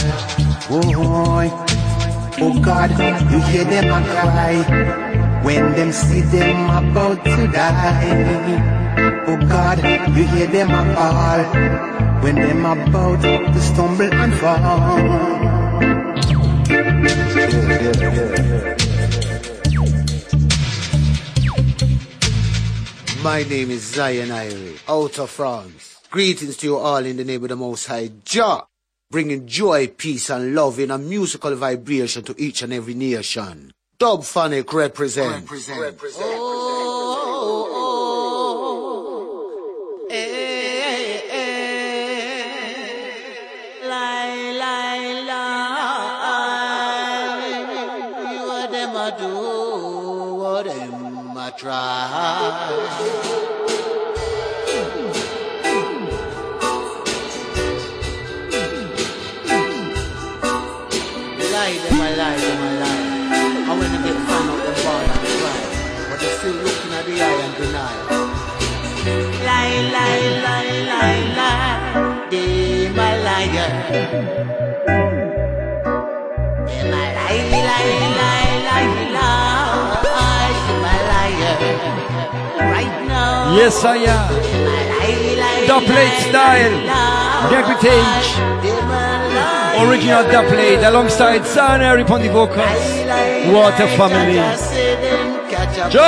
Boy, 0.67 1.51
oh 2.41 2.59
God, 2.65 2.91
you 3.31 3.39
hear 3.43 3.65
them 3.65 3.93
a 3.93 4.01
cry 4.09 4.55
when 5.45 5.73
them 5.73 5.93
see 5.93 6.23
them 6.23 6.71
about 6.71 7.23
to 7.23 7.47
die. 7.49 9.25
Oh 9.29 9.37
God, 9.47 9.79
you 10.17 10.27
hear 10.29 10.47
them 10.47 10.71
a 10.71 10.95
call 10.95 11.43
when 12.23 12.37
them 12.37 12.65
about 12.65 13.21
to 13.21 13.61
stumble 13.61 14.15
and 14.15 14.35
fall. 14.37 14.97
My 23.23 23.43
name 23.43 23.71
is 23.71 23.83
Zion 23.83 24.31
Irie, 24.31 24.79
out 24.89 25.19
of 25.19 25.29
France. 25.29 25.86
Greetings 26.11 26.57
to 26.59 26.67
you 26.67 26.77
all 26.77 27.05
in 27.05 27.17
the 27.17 27.25
name 27.25 27.43
of 27.43 27.49
the 27.49 27.57
Most 27.57 27.87
High 27.87 28.11
Jah, 28.25 28.65
bringing 29.11 29.47
joy, 29.47 29.89
peace, 29.89 30.31
and 30.31 30.55
love 30.55 30.79
in 30.79 30.91
a 30.91 30.99
musical 30.99 31.55
vibration 31.57 32.23
to 32.25 32.35
each 32.39 32.63
and 32.63 32.73
every 32.73 32.95
nation. 32.95 33.73
Dub 33.99 34.25
Phonic 34.25 34.73
represent. 34.73 35.47
Lie, 43.83 44.53
lie, 44.59 45.23
lie. 45.27 45.57
What 48.47 48.71
them 48.71 48.97
a 48.97 49.17
do? 49.19 49.35
What 50.37 50.65
them 50.67 51.37
a 51.37 51.53
try? 51.57 53.26
Looking 67.17 67.25
at 67.25 67.25
the 67.25 67.25
eye 67.25 67.41
and 67.45 67.55
deny. 67.57 67.95
Lie, 69.47 69.79
lie, 69.95 70.25
lie, 70.45 70.73
lie, 70.91 71.25
lie. 71.39 72.29
Them 72.31 72.99
a 72.99 73.11
liar. 73.27 73.71
Them 76.67 76.93
a 76.93 77.05
lie, 77.17 77.43
lie, 77.53 77.93
lie, 78.19 78.51
lie, 78.67 78.95
lie. 79.17 79.41
Them 80.67 80.85
a 80.85 80.97
liar. 81.11 81.57
Right 82.73 82.97
now. 83.09 83.57
Yes, 83.57 83.85
I 83.85 83.97
am. 83.97 84.25
Dubplate 85.67 86.19
style. 86.29 86.77
Degradage. 87.51 88.31
Original 89.79 90.25
dubplate 90.25 90.83
alongside 90.89 91.45
San 91.47 91.83
Eric 91.83 92.07
the 92.07 92.29
vocals. 92.29 92.87
What 93.53 93.79
a 93.81 93.87
family. 93.97 95.26
Joe 95.91 96.01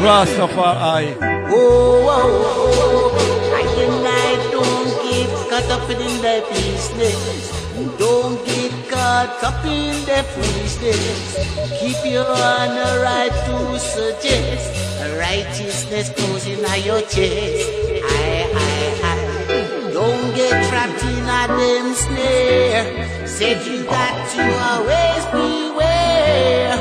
Rastafari. 0.00 1.16
Oh, 1.48 2.06
oh, 2.08 2.44
oh. 2.58 3.54
I 3.54 3.62
and 3.84 4.06
I 4.06 4.30
don't 4.50 4.90
get 5.04 5.28
caught 5.50 5.70
up 5.76 5.88
in 5.90 6.22
the 6.22 6.36
business. 6.50 7.52
Don't 7.98 8.44
get 8.46 8.72
caught 8.90 9.42
up 9.44 9.64
in 9.64 9.94
the 10.04 10.22
foolishness. 10.32 11.80
Keep 11.80 12.12
your 12.12 12.26
honor 12.26 13.02
right 13.02 13.32
to 13.46 13.78
suggest 13.78 14.86
righteousness 15.18 16.10
closing 16.16 16.64
on 16.64 16.82
your 16.82 17.00
chest. 17.02 17.70
I, 18.04 18.50
I, 18.54 19.00
I. 19.02 19.92
Don't 19.92 20.34
get 20.34 20.68
trapped 20.68 21.02
in 21.04 21.24
a 21.24 21.46
them 21.48 21.94
snare. 21.94 23.26
Said 23.26 23.66
you 23.66 23.84
got 23.84 24.28
to 24.32 24.42
always 24.70 25.24
beware. 25.32 26.76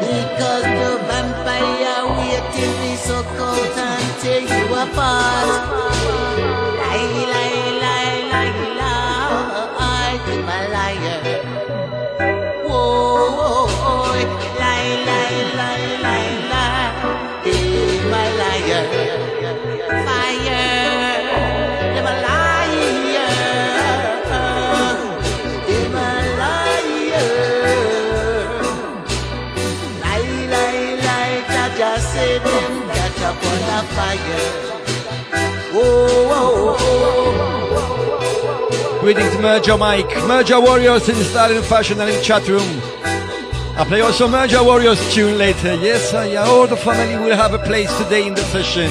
Because 0.00 0.64
the 0.64 1.13
vampire 1.60 2.06
waiting 2.16 2.74
to 2.80 2.96
suck 2.96 3.26
out 3.26 3.78
and 3.78 4.20
tear 4.20 4.40
you 4.40 4.74
apart. 4.74 5.93
Greetings, 39.00 39.38
Merger 39.38 39.76
Mike. 39.76 40.08
Merger 40.26 40.60
Warriors 40.60 41.08
in 41.08 41.16
style 41.16 41.54
and 41.54 41.64
fashion 41.66 42.00
and 42.00 42.10
in 42.10 42.22
chat 42.22 42.48
room. 42.48 42.80
I 43.76 43.84
play 43.86 44.00
also 44.00 44.26
Merger 44.28 44.62
Warriors 44.64 44.98
tune 45.12 45.36
later. 45.36 45.74
Yes, 45.74 46.14
uh, 46.14 46.44
all 46.46 46.66
the 46.66 46.76
family 46.76 47.16
will 47.22 47.36
have 47.36 47.52
a 47.52 47.58
place 47.58 47.94
today 47.98 48.26
in 48.26 48.34
the 48.34 48.42
session. 48.44 48.90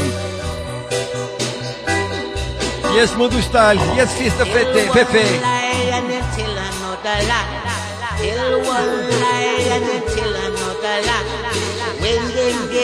Yes, 2.94 3.12
Modu 3.14 3.42
style. 3.42 3.78
Yes, 3.96 4.16
Sister 4.16 4.46
Fete, 4.46 4.92
Pepe. 4.92 5.24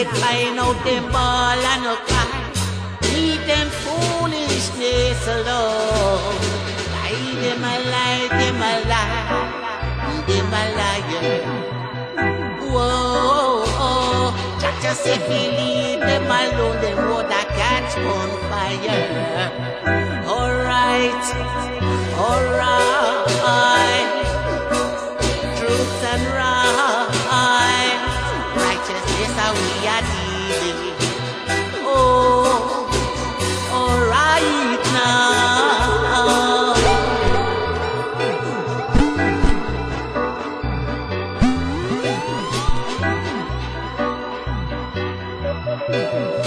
Get 0.04 0.16
find 0.16 0.58
out 0.58 0.82
them 0.84 1.04
ball 1.12 1.60
and 1.72 1.82
no 1.82 1.94
cry, 2.08 2.26
leave 3.12 3.44
them 3.46 3.68
foolishness 3.82 5.26
alone. 5.28 6.40
Lie 6.94 7.34
them 7.42 7.64
a 7.72 7.74
lie, 7.92 8.28
them 8.38 8.62
a 8.70 8.74
lie, 8.90 10.24
them 10.26 10.52
a 10.60 10.64
liar. 10.78 11.32
Whoa, 12.72 13.64
oh, 13.84 14.58
Jaja 14.60 14.94
say 14.94 15.16
if 15.16 15.28
we 15.28 15.40
leave 15.58 16.00
them 16.00 16.24
alone, 16.24 16.80
them 16.80 16.98
woulda 17.08 17.42
catch 17.58 17.96
on 17.98 18.30
fire. 18.48 19.50
Alright, 20.26 21.24
alright. 22.16 23.19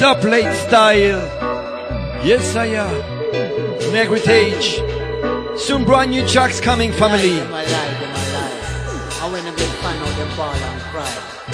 Dubplate 0.03 0.53
style. 0.67 1.23
Yes, 2.25 2.57
I 2.57 2.65
am. 2.65 2.91
Heritage. 3.93 4.81
Soon 5.57 5.85
brand 5.85 6.11
new 6.11 6.27
tracks 6.27 6.59
coming, 6.59 6.91
family. 6.91 7.39
A 7.39 7.45
lie, 7.45 7.63
them 7.63 8.11
a 8.11 8.23
lie. 8.35 8.51
I 9.21 9.29
when 9.31 9.45
them 9.45 9.55
get 9.55 9.69
fan 9.79 9.97
out 10.03 10.13
them 10.17 10.35
ball 10.35 10.53
and 10.53 10.81
cry, 10.91 11.09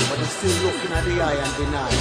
but 0.09 0.17
they 0.17 0.25
still 0.25 0.63
looking 0.65 0.91
at 0.91 1.05
the 1.05 1.21
eye 1.21 1.37
and 1.45 1.53
deny. 1.57 1.91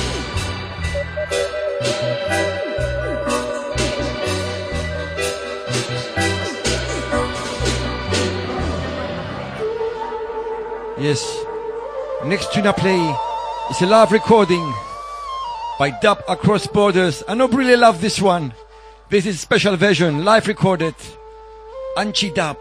Yes. 10.98 11.44
Next 12.24 12.54
tune 12.54 12.66
I 12.66 12.72
play 12.72 13.14
is 13.70 13.82
a 13.82 13.86
live 13.86 14.12
recording 14.12 14.87
by 15.78 15.90
Dub 15.90 16.22
Across 16.28 16.66
Borders. 16.68 17.22
I 17.28 17.34
know 17.34 17.46
really 17.46 17.76
love 17.76 18.00
this 18.00 18.20
one. 18.20 18.52
This 19.10 19.26
is 19.26 19.40
special 19.40 19.76
version, 19.76 20.24
live 20.24 20.48
recorded. 20.48 20.94
Anchi 21.96 22.34
Dub. 22.34 22.58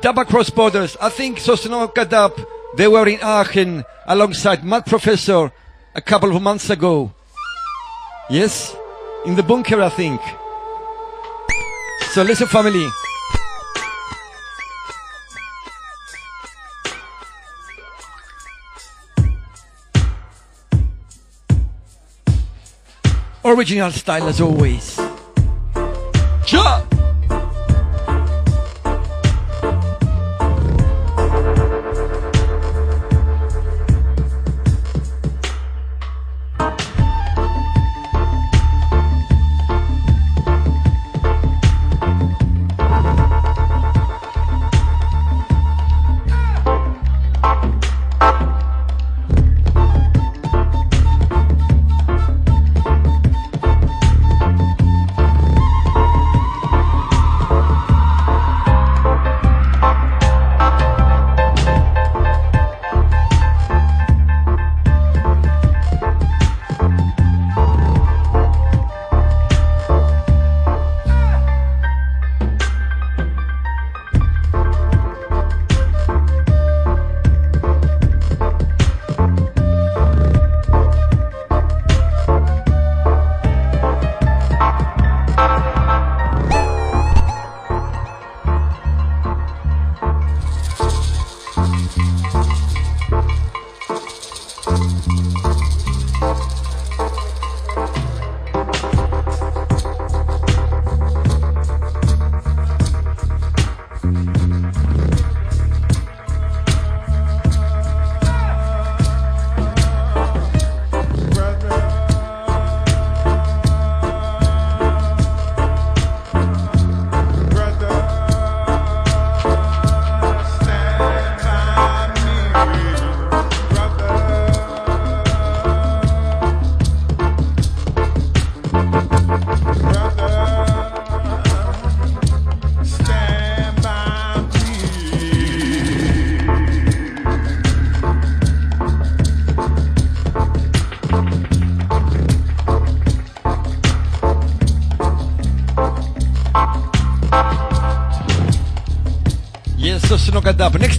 Dub 0.00 0.18
Across 0.18 0.50
Borders. 0.50 0.96
I 1.00 1.08
think 1.08 1.38
Sosnoka 1.38 2.08
Dub, 2.08 2.32
they 2.76 2.88
were 2.88 3.06
in 3.08 3.20
Aachen 3.22 3.84
alongside 4.06 4.64
Mad 4.64 4.84
Professor 4.84 5.52
a 5.94 6.00
couple 6.00 6.34
of 6.34 6.42
months 6.42 6.70
ago. 6.70 7.12
Yes? 8.28 8.74
In 9.24 9.36
the 9.36 9.42
bunker, 9.42 9.80
I 9.80 9.88
think. 9.88 10.20
So 12.12 12.22
listen, 12.22 12.48
family. 12.48 12.86
Original 23.56 23.90
style 23.90 24.28
as 24.28 24.38
always. 24.38 25.00
Ja! 26.46 26.85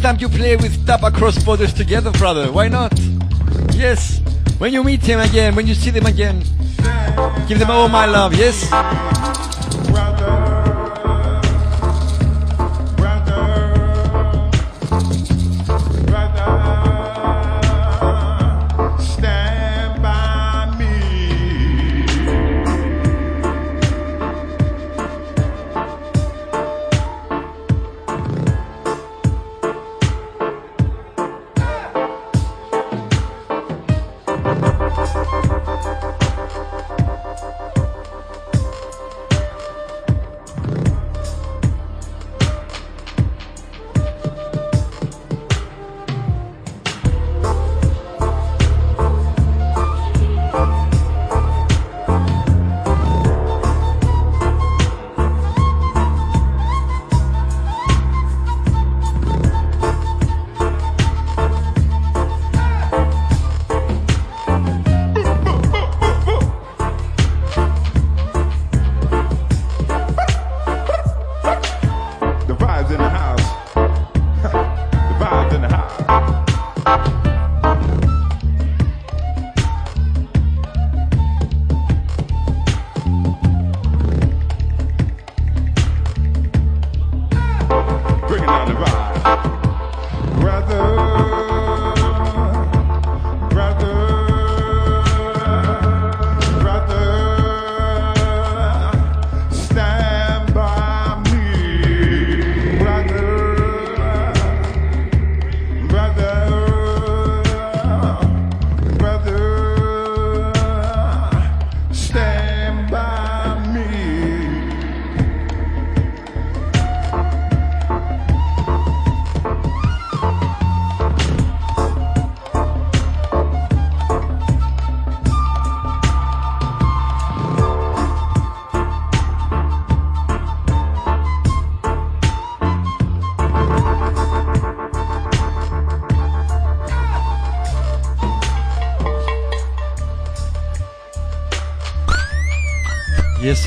Time 0.07 0.21
you 0.21 0.29
play 0.29 0.55
with 0.55 0.85
Dub 0.85 1.03
across 1.03 1.43
borders 1.43 1.73
together, 1.73 2.11
brother. 2.11 2.49
Why 2.49 2.69
not? 2.69 2.97
Yes. 3.73 4.21
When 4.57 4.71
you 4.71 4.81
meet 4.81 5.01
him 5.01 5.19
again, 5.19 5.53
when 5.53 5.67
you 5.67 5.73
see 5.73 5.89
them 5.89 6.05
again, 6.05 6.39
give 7.49 7.59
them 7.59 7.69
all 7.69 7.89
my 7.89 8.05
love, 8.05 8.33
yes? 8.33 8.71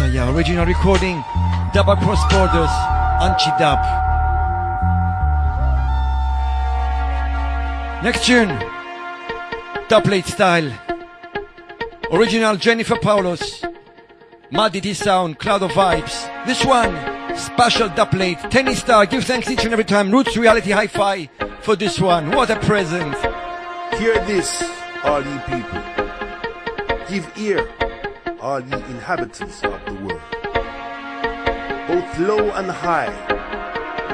Am. 0.00 0.34
Original 0.34 0.64
recording, 0.64 1.22
Dub 1.74 1.88
Across 1.88 2.32
Borders, 2.32 2.70
Anchi 3.20 3.50
Dub. 3.58 3.78
Next 8.02 8.24
tune, 8.24 8.48
Dubplate 9.88 10.24
style. 10.24 10.72
Original 12.10 12.56
Jennifer 12.56 12.96
Paulus, 12.96 13.62
Madity 14.50 14.94
Sound, 14.94 15.38
Cloud 15.38 15.62
of 15.64 15.72
Vibes. 15.72 16.46
This 16.46 16.64
one, 16.64 16.94
special 17.36 17.88
dubplate, 17.90 18.48
tennis 18.50 18.80
star. 18.80 19.04
Give 19.04 19.22
thanks 19.22 19.50
each 19.50 19.64
and 19.64 19.72
every 19.72 19.84
time. 19.84 20.10
Roots 20.10 20.36
Reality 20.36 20.70
Hi-Fi 20.70 21.28
for 21.60 21.76
this 21.76 22.00
one. 22.00 22.30
What 22.30 22.50
a 22.50 22.58
present. 22.60 23.14
Hear 23.98 24.14
this, 24.24 24.62
all 25.04 25.22
ye 25.22 25.38
people. 25.40 25.82
Give 27.08 27.30
ear, 27.36 27.68
all 28.50 28.60
ye 28.60 28.74
inhabitants 28.94 29.62
of 29.62 29.78
the 29.86 29.94
world. 30.02 30.20
Both 31.86 32.18
low 32.18 32.50
and 32.58 32.68
high, 32.68 33.12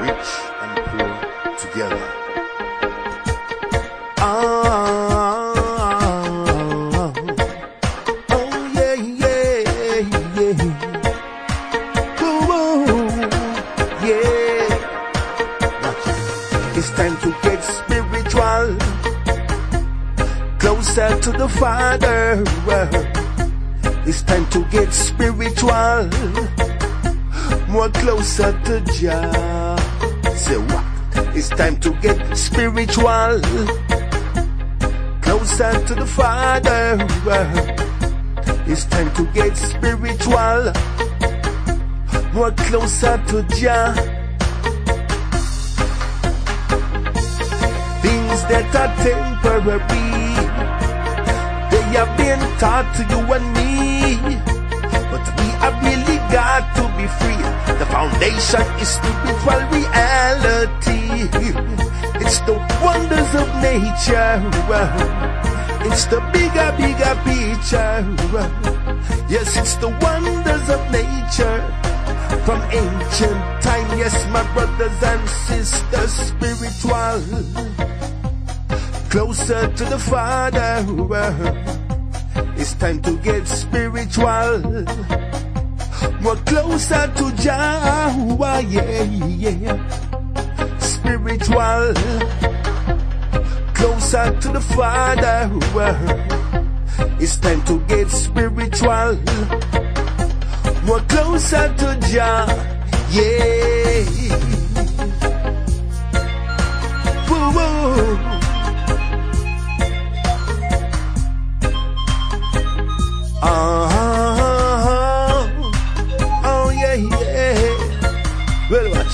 rich 0.05 0.29
and 0.61 0.73
poor 0.89 1.11
together. 1.63 2.05
Ah, 4.19 4.33
oh 8.29 8.57
yeah, 8.77 8.95
yeah, 9.23 9.57
yeah. 10.37 10.65
Ooh, 12.21 13.09
yeah. 14.05 14.69
It's 16.77 16.89
time 16.91 17.15
to 17.23 17.29
get 17.41 17.61
spiritual, 17.63 18.67
closer 20.59 21.09
to 21.25 21.31
the 21.31 21.49
Father. 21.49 23.06
Get 24.69 24.91
spiritual, 24.93 26.09
more 27.69 27.89
closer 27.89 28.51
to 28.65 28.81
Jah. 28.99 29.77
Say 30.35 30.57
what? 30.57 30.83
It's 31.35 31.49
time 31.49 31.79
to 31.79 31.91
get 32.01 32.35
spiritual, 32.35 33.39
closer 35.21 35.71
to 35.87 35.95
the 35.95 36.05
Father. 36.05 36.97
It's 38.67 38.85
time 38.85 39.11
to 39.15 39.25
get 39.33 39.55
spiritual, 39.55 40.73
more 42.33 42.51
closer 42.51 43.17
to 43.29 43.43
Jah. 43.55 43.93
Things 48.01 48.43
that 48.51 48.75
are 48.75 48.93
temporary, 49.01 49.79
they 51.71 51.83
have 51.95 52.17
been 52.17 52.39
taught 52.59 52.93
to 52.97 53.03
you 53.09 53.33
and 53.33 53.53
me. 53.55 54.36
Have 55.67 55.83
really 55.83 56.15
got 56.31 56.63
to 56.79 56.83
be 56.95 57.05
free. 57.19 57.43
The 57.75 57.85
foundation 57.91 58.63
is 58.79 58.87
spiritual 58.87 59.61
reality. 59.75 61.03
It's 62.23 62.39
the 62.47 62.55
wonders 62.81 63.31
of 63.35 63.47
nature. 63.59 64.39
It's 65.87 66.05
the 66.05 66.21
bigger, 66.31 66.71
bigger 66.79 67.15
picture. 67.27 67.99
Yes, 69.27 69.57
it's 69.57 69.75
the 69.83 69.89
wonders 69.99 70.69
of 70.69 70.81
nature. 70.89 71.59
From 72.45 72.61
ancient 72.71 73.41
time, 73.61 73.87
yes, 73.99 74.15
my 74.31 74.43
brothers 74.53 75.03
and 75.03 75.27
sisters, 75.27 76.13
spiritual. 76.31 77.19
Closer 79.09 79.67
to 79.67 79.83
the 79.83 79.99
Father. 79.99 80.85
It's 82.55 82.73
time 82.75 83.01
to 83.01 83.17
get 83.17 83.45
spiritual. 83.49 85.46
More 86.21 86.35
closer 86.45 87.11
to 87.15 87.31
Jah. 87.37 88.13
Yeah, 88.67 89.03
yeah. 89.03 90.79
Spiritual. 90.79 91.93
Closer 93.73 94.39
to 94.41 94.47
the 94.49 94.61
Father. 94.75 95.49
It's 97.19 97.37
time 97.37 97.61
to 97.65 97.79
get 97.87 98.09
spiritual. 98.09 99.17
More 100.85 101.01
closer 101.01 101.73
to 101.77 101.97
Jah. 102.09 102.47
Yeah. 103.11 104.05
Woo, 107.29 107.51
woo. 107.55 108.36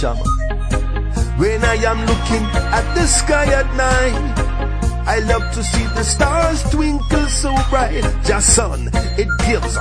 When 0.04 1.64
I 1.64 1.76
am 1.76 2.00
looking 2.06 2.44
at 2.76 2.94
the 2.94 3.08
sky 3.08 3.46
at 3.46 3.74
night, 3.78 4.38
I 5.08 5.20
love 5.20 5.50
to 5.54 5.64
see 5.64 5.86
the 5.96 6.04
stars 6.04 6.62
twinkle 6.72 7.26
so 7.28 7.56
bright. 7.70 8.04
Just 8.26 8.54
sun, 8.54 8.90
it 8.94 9.30
gives 9.48 9.78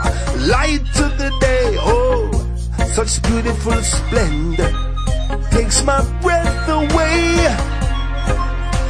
light 0.47 0.85
to 0.95 1.03
the 1.19 1.37
day. 1.41 1.77
Oh, 1.81 2.31
such 2.95 3.21
beautiful 3.23 3.75
splendor 3.83 4.71
takes 5.51 5.83
my 5.83 6.01
breath 6.23 6.69
away. 6.69 7.49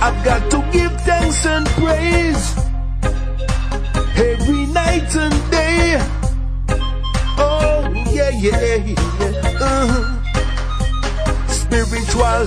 I've 0.04 0.22
got 0.24 0.50
to 0.50 0.58
give 0.70 0.92
thanks 1.00 1.46
and 1.46 1.66
praise 1.80 2.56
every 4.18 4.66
night 4.66 5.16
and 5.16 5.50
day. 5.50 5.96
Oh, 7.38 7.90
yeah, 8.12 8.28
yeah, 8.28 8.74
yeah. 8.74 9.00
Uh-huh. 9.62 10.21
Spiritual, 11.72 12.46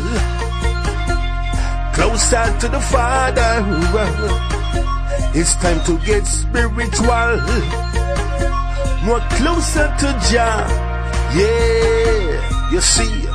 closer 1.96 2.46
to 2.60 2.68
the 2.70 2.80
Father. 2.92 3.66
It's 5.34 5.56
time 5.56 5.84
to 5.86 5.98
get 6.06 6.28
spiritual, 6.28 7.42
more 9.04 9.26
closer 9.32 9.88
to 9.98 10.08
Jah. 10.30 10.68
Yeah, 11.34 12.70
you 12.72 12.80
see, 12.82 13.26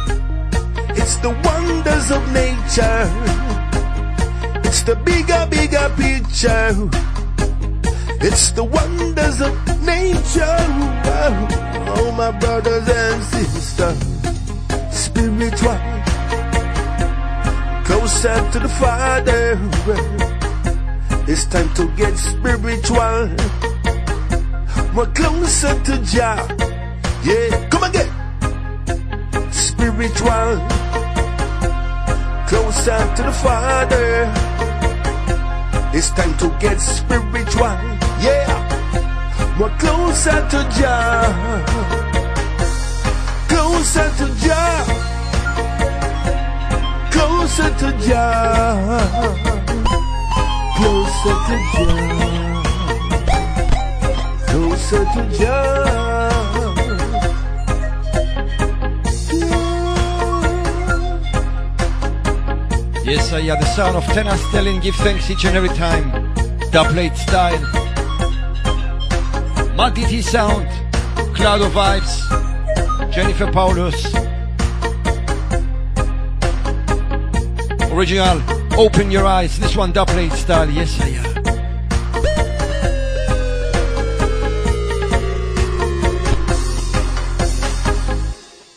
it's 0.95 1.17
the 1.17 1.31
wonders 1.43 2.13
of 2.13 2.23
nature. 2.31 3.11
It's 4.63 4.83
the 4.83 4.95
bigger, 4.95 5.45
bigger 5.51 5.91
picture. 5.97 6.71
It's 8.25 8.53
the 8.53 8.63
wonders 8.63 9.41
of 9.41 9.83
nature. 9.83 10.57
Oh, 11.99 12.15
my 12.17 12.31
brothers 12.39 12.89
and 12.89 13.25
sisters, 13.25 13.99
spiritual, 14.91 15.79
closer 17.85 18.51
to 18.53 18.59
the 18.59 18.69
Father. 18.79 19.59
It's 21.27 21.45
time 21.47 21.73
to 21.75 21.87
get 21.97 22.17
spiritual, 22.17 23.29
more 24.93 25.07
closer 25.15 25.75
to 25.85 25.99
Jah. 26.05 26.47
Yeah, 27.23 27.69
come 27.69 27.85
again. 27.85 28.11
Spiritual, 29.53 30.59
closer 32.49 32.99
to 33.17 33.23
the 33.23 33.33
Father. 33.43 34.33
It's 35.93 36.11
time 36.11 36.37
to 36.39 36.49
get 36.59 36.81
spiritual. 36.81 37.77
Yeah, 38.21 38.47
more 39.59 39.71
closer 39.79 40.41
to 40.51 40.59
Jah, 40.79 41.29
closer 43.81 44.11
to 44.19 44.27
Jah, 44.45 44.85
closer 47.11 47.71
to 47.81 47.89
Jah, 48.07 49.11
closer 50.77 51.37
to 51.49 51.57
Jah, 51.73 52.63
closer 54.49 55.05
to 55.15 55.21
Jah. 55.39 56.29
Yes, 63.07 63.33
I 63.33 63.41
am 63.41 63.59
the 63.61 63.65
sound 63.75 63.97
of 63.97 64.05
Tenor 64.13 64.37
Stelling. 64.37 64.81
Give 64.81 64.95
thanks 64.97 65.31
each 65.31 65.47
and 65.47 65.57
every 65.57 65.71
time. 65.71 66.13
Dubplate 66.71 67.17
style. 67.17 67.65
Multi 69.75 70.21
sound. 70.21 70.69
Cloud 71.35 71.63
of 71.63 71.73
vibes. 71.73 72.40
Jennifer 73.11 73.51
Paulus. 73.51 74.07
Original. 77.93 78.41
Open 78.79 79.11
your 79.11 79.27
eyes. 79.27 79.59
This 79.59 79.77
one 79.77 79.93
dubplate 79.93 80.33
style. 80.33 80.71
Yes, 80.71 81.01
I 81.01 81.09
am. 81.09 81.25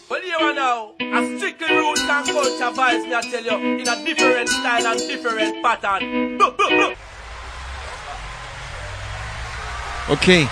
Well, 0.10 0.26
you 0.26 0.38
are 0.42 0.54
now 0.56 0.94
a 1.00 1.38
strictly 1.38 1.76
roots 1.76 2.02
and 2.02 2.26
culture 2.26 2.72
vibes, 2.76 3.04
me 3.08 3.14
I 3.14 3.22
tell 3.22 3.44
you, 3.44 3.58
in 3.80 3.88
a 3.88 4.04
different 4.04 4.50
style 4.50 4.88
and 4.88 5.00
different 5.00 5.64
pattern. 5.64 6.42
Okay. 10.10 10.48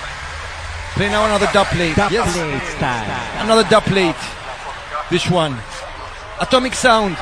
Play 1.02 1.10
now 1.10 1.26
another 1.26 1.50
dub 1.52 1.66
plate. 1.66 1.96
Dub 1.96 2.12
yes. 2.12 2.32
plate 2.32 2.62
style. 2.78 3.44
Another 3.44 3.68
dub 3.68 3.82
plate. 3.86 4.16
This 5.10 5.28
one. 5.32 5.58
Atomic 6.40 6.76
Sound. 6.76 7.18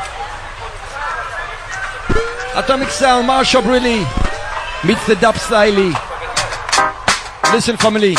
Atomic 2.57 2.89
Sound, 2.89 3.25
Marshall 3.25 3.61
Briley 3.61 4.05
meets 4.83 5.07
the 5.07 5.15
dub 5.15 5.37
style. 5.37 5.93
Listen, 7.53 7.77
family. 7.77 8.17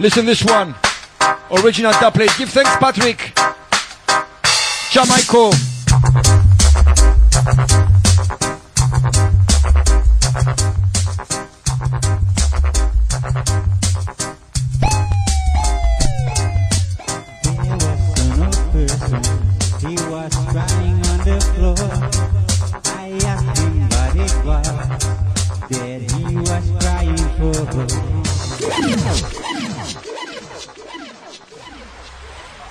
Listen 0.00 0.26
this 0.26 0.44
one. 0.44 0.74
Original 1.62 1.92
dub 1.92 2.12
plate. 2.14 2.32
Give 2.36 2.48
thanks, 2.48 2.74
Patrick. 2.78 3.32
Jamaica. 4.90 5.52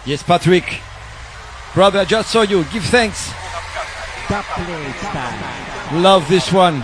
Yes, 0.08 0.24
Patrick. 0.24 0.80
Brother, 1.74 2.00
I 2.00 2.06
just 2.06 2.32
saw 2.32 2.44
you. 2.44 2.64
Give 2.72 2.82
thanks. 2.86 3.30
Love 6.02 6.26
this 6.30 6.50
one. 6.50 6.82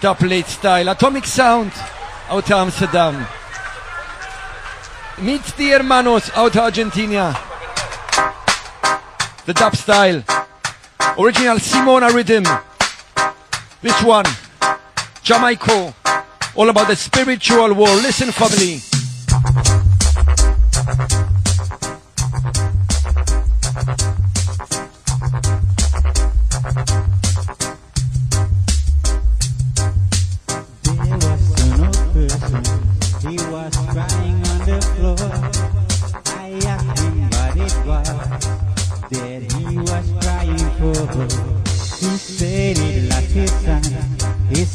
Top 0.00 0.20
late 0.20 0.46
style. 0.46 0.88
Atomic 0.88 1.26
Sound 1.26 1.70
out 2.28 2.44
of 2.44 2.50
Amsterdam. 2.50 3.24
Meet 5.22 5.44
the 5.56 5.68
hermanos 5.78 6.28
out 6.34 6.56
of 6.56 6.62
Argentina. 6.62 7.38
The 9.46 9.54
dub 9.54 9.76
style. 9.76 10.24
Original 11.16 11.58
Simona 11.58 12.12
rhythm. 12.12 12.42
This 13.80 14.02
one. 14.02 14.26
Jamaica. 15.22 15.94
All 16.56 16.68
about 16.68 16.88
the 16.88 16.96
spiritual 16.96 17.74
war. 17.74 17.94
Listen, 17.94 18.32
family. 18.32 18.80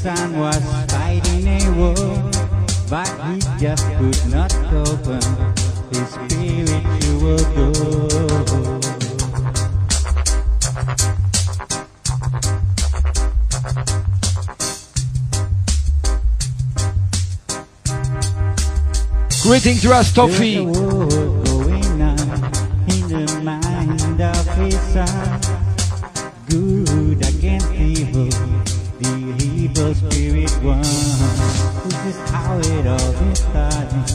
Son 0.01 0.39
was 0.39 0.55
fighting 0.89 1.45
a 1.45 1.71
war, 1.75 1.93
but 2.89 3.09
he 3.25 3.39
just 3.59 3.85
could 3.97 4.31
not 4.31 4.55
open 4.71 5.21
his 5.91 6.07
spiritual 6.15 7.35
door. 7.53 8.79
Greetings, 19.43 19.83
Rastafari. 19.83 20.63
Spirit 30.09 30.51
won. 30.63 30.81
This 30.81 32.05
is 32.05 32.17
how 32.29 32.57
it 32.57 32.87
all 32.87 33.35
started. 33.35 34.07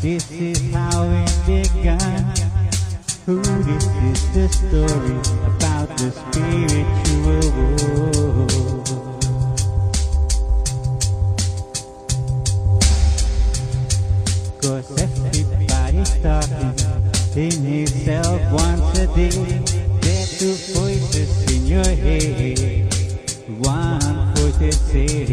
This 0.00 0.30
is 0.30 0.72
how 0.72 1.04
it 1.04 1.32
began. 1.46 2.24
Who 3.26 3.42
this 3.42 3.86
is 4.10 4.20
the 4.34 4.48
story 4.48 5.18
about 5.46 5.88
the 5.98 6.10
spiritual 6.12 7.44
war. 7.56 7.88
Cause 14.62 14.88
everybody's 15.00 16.12
talking 16.22 16.74
in 17.36 17.62
himself 17.64 18.40
once 18.52 18.98
a 18.98 19.06
day. 19.14 19.30
There 20.00 20.22
are 20.22 20.30
two 20.38 20.54
voices 20.74 21.30
in 21.52 21.66
your 21.66 21.84
head. 21.84 22.88
One 23.58 23.97
says 24.58 25.28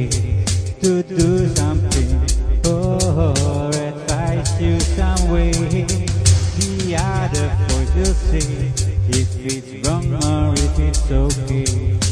to 0.82 1.02
do 1.02 1.48
something 1.56 2.22
or 2.68 3.70
advise 3.70 4.62
you 4.62 4.80
some 4.80 5.32
way. 5.32 5.52
The 5.52 6.96
other 6.96 7.50
voice 7.70 7.96
will 7.96 8.14
say 8.14 8.72
if 9.10 9.46
it's 9.46 9.88
wrong 9.88 10.14
or 10.14 10.54
if 10.54 10.80
it's 10.80 11.12
okay. 11.12 12.05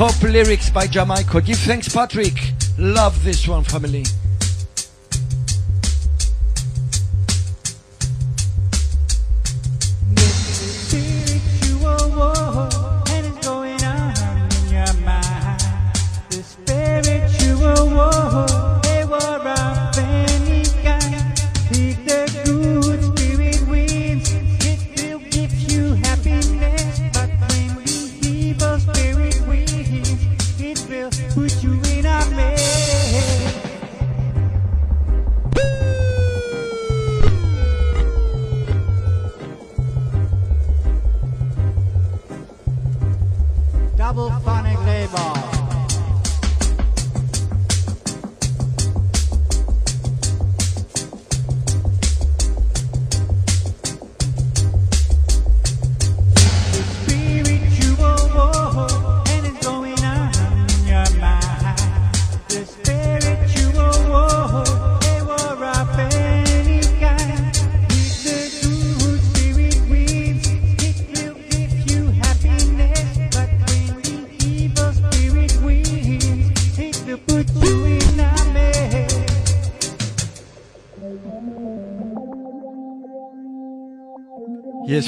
Top 0.00 0.22
lyrics 0.22 0.70
by 0.70 0.86
Jamaica. 0.86 1.42
Give 1.42 1.58
thanks, 1.58 1.86
Patrick. 1.90 2.54
Love 2.78 3.22
this 3.22 3.46
one, 3.46 3.62
family. 3.62 4.02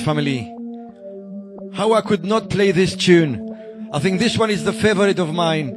Family. 0.02 0.52
How 1.74 1.92
I 1.94 2.00
could 2.00 2.24
not 2.24 2.50
play 2.50 2.70
this 2.72 2.94
tune. 2.94 3.48
I 3.92 3.98
think 3.98 4.18
this 4.18 4.36
one 4.36 4.50
is 4.50 4.64
the 4.64 4.72
favorite 4.72 5.18
of 5.18 5.32
mine 5.32 5.76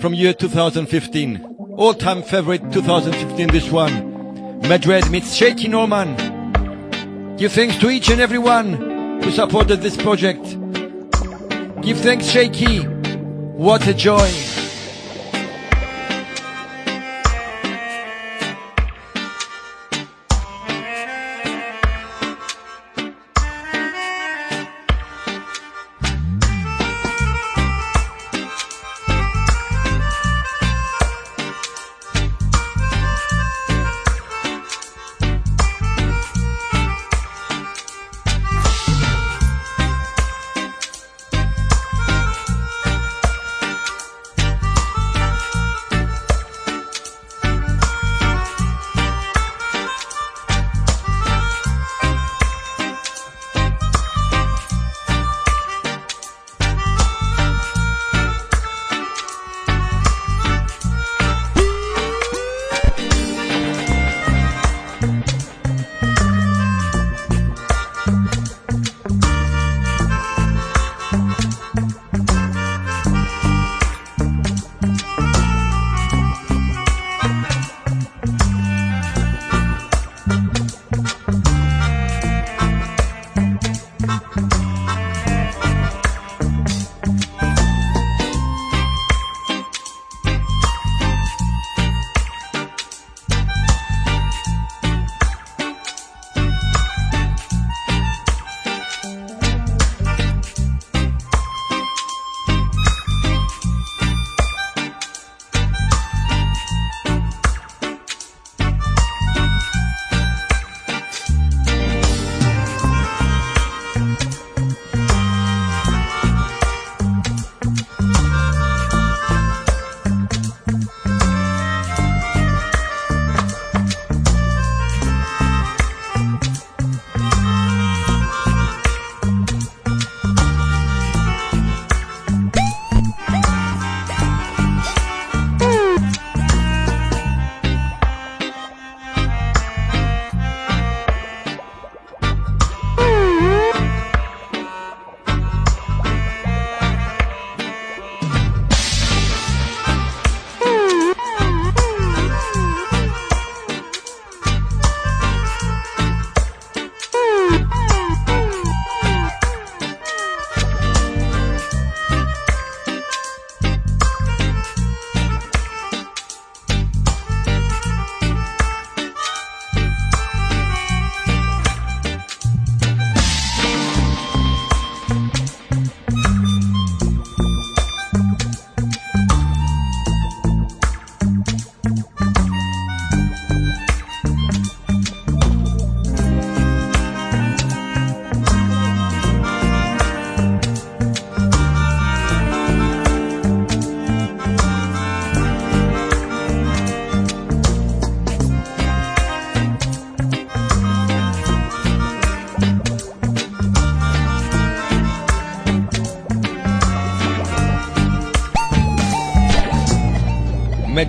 from 0.00 0.14
year 0.14 0.32
2015. 0.32 1.56
All 1.76 1.94
time 1.94 2.22
favorite 2.22 2.72
2015 2.72 3.48
this 3.48 3.70
one. 3.70 4.60
Madrid 4.68 5.10
meets 5.10 5.34
Shaky 5.34 5.68
Norman. 5.68 6.16
Give 7.36 7.52
thanks 7.52 7.76
to 7.78 7.90
each 7.90 8.10
and 8.10 8.20
everyone 8.20 9.20
who 9.22 9.30
supported 9.30 9.80
this 9.80 9.96
project. 9.96 10.44
Give 11.82 11.98
thanks 11.98 12.26
Shaky. 12.26 12.80
What 12.82 13.86
a 13.86 13.94
joy. 13.94 14.47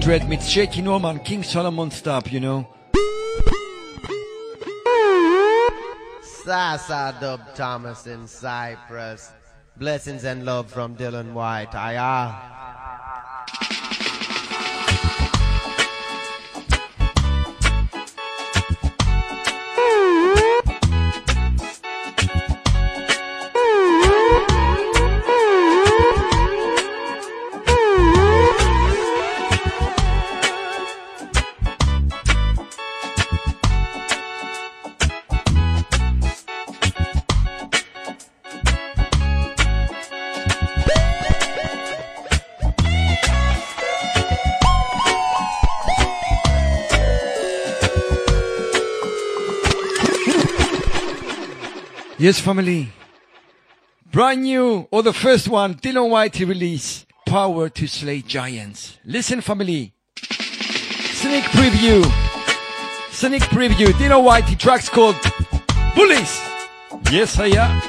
Madrid 0.10 0.28
meets 0.28 0.47
Shaky 0.47 0.82
Norman, 0.82 1.20
King 1.20 1.43
Solomon 1.43 1.91
stop, 1.91 2.34
you 2.34 2.39
know. 2.39 2.68
Sasa 6.24 7.16
Dub 7.22 7.53
Thomas 7.53 8.07
in 8.07 8.26
Cyprus. 8.28 9.32
Blessings 9.78 10.24
and 10.24 10.45
love 10.45 10.72
from 10.72 10.95
Dylan 10.95 11.34
White. 11.34 11.76
Aya. 11.76 12.68
Yes, 52.20 52.41
family. 52.41 52.91
Brand 54.11 54.41
new, 54.41 54.89
or 54.91 55.03
the 55.03 55.13
first 55.13 55.47
one, 55.47 55.76
Dylan 55.76 56.09
Whitey 56.11 56.45
release, 56.45 57.05
Power 57.26 57.70
to 57.70 57.88
Slay 57.88 58.22
Giants. 58.22 58.97
Listen, 59.05 59.39
family. 59.39 59.93
Sneak 60.17 61.45
preview. 61.45 62.03
Sneak 63.11 63.43
preview. 63.43 63.88
Dylan 63.93 64.28
Whitey 64.28 64.59
tracks 64.59 64.89
called 64.89 65.15
Bullies. 65.95 66.41
Yes, 67.09 67.39
I 67.39 67.55
am. 67.55 67.82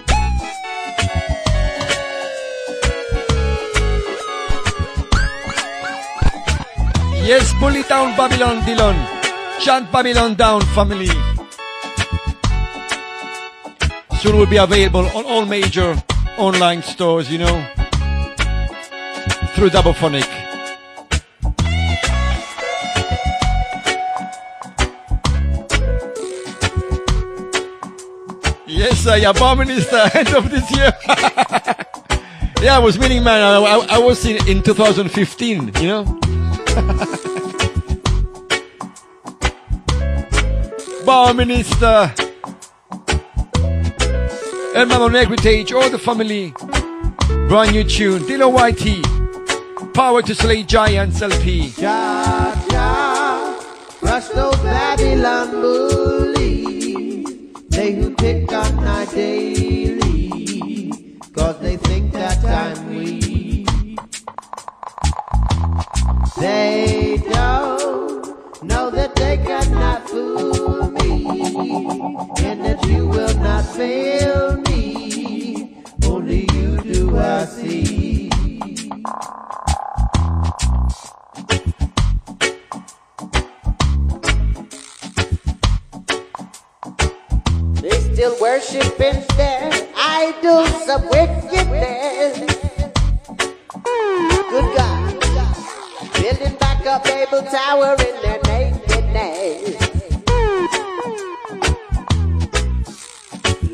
Yes, 7.27 7.53
bully 7.59 7.83
down 7.83 8.17
Babylon, 8.17 8.63
Dylan. 8.63 8.95
Chant 9.59 9.91
Babylon 9.91 10.37
down, 10.37 10.61
family 10.77 11.11
soon 14.21 14.37
will 14.37 14.45
be 14.45 14.59
available 14.59 15.07
on 15.17 15.25
all 15.25 15.47
major 15.47 15.97
online 16.37 16.83
stores, 16.83 17.33
you 17.33 17.39
know, 17.39 17.67
through 19.55 19.71
Dub 19.71 19.97
Phonic. 19.97 20.27
Yes, 28.67 29.07
I 29.07 29.21
am 29.21 29.37
is 29.37 29.59
Minister, 29.59 29.97
end 30.15 30.35
of 30.35 30.51
this 30.51 30.71
year. 30.77 30.93
yeah, 32.63 32.77
I 32.77 32.79
was 32.79 32.99
meeting 32.99 33.25
man. 33.25 33.41
I, 33.41 33.57
I, 33.57 33.87
I 33.93 33.99
was 33.99 34.27
in, 34.27 34.37
in 34.47 34.63
2015, 34.63 35.73
you 35.81 35.89
know. 35.89 36.05
Bar 41.07 41.33
Minister. 41.33 42.13
Hermano 44.73 45.09
Negritage, 45.09 45.73
all 45.73 45.91
the 45.91 45.99
family. 45.99 46.55
Brand 47.49 47.73
new 47.73 47.83
tune, 47.83 48.23
Dilo 48.23 48.51
YT. 48.55 49.03
Power 49.93 50.23
to 50.23 50.35
slay 50.35 50.63
giants 50.63 51.21
LP. 51.21 51.71
Jah, 51.71 52.55
Jah, 52.71 53.59
crush 53.99 54.29
those 54.29 54.57
Babylon 54.59 55.51
bullies, 55.51 57.27
they 57.69 57.95
who 57.95 58.15
pick 58.15 58.53
on 58.53 58.79
our 58.87 59.07
daily, 59.07 60.93
cause 61.35 61.59
they 61.59 61.77
think 61.77 62.13
that 62.13 62.45
I'm 62.45 62.95
weak. 62.95 63.67
They 66.39 67.21
don't 67.29 68.63
know 68.63 68.91
that 68.91 69.17
they 69.17 69.37
cannot 69.39 70.09
fool 70.09 70.90
and 71.61 72.65
that 72.65 72.83
you 72.87 73.07
will 73.07 73.37
not 73.39 73.65
fail 73.77 74.57
me, 74.63 75.77
only 76.05 76.47
you 76.55 76.79
do 76.81 77.19
I 77.19 77.45
see. 77.45 78.31
They 87.83 87.91
still 88.15 88.37
worshiping 88.41 89.23
their 89.37 89.89
idols 89.97 90.89
of 90.89 91.05
wickedness. 91.11 92.39
Good 94.51 94.77
God. 94.77 95.21
Building 96.15 96.57
back 96.59 96.85
a 96.87 97.01
Babel 97.05 97.43
Tower 97.51 97.97
in 97.99 98.23
their 98.23 98.41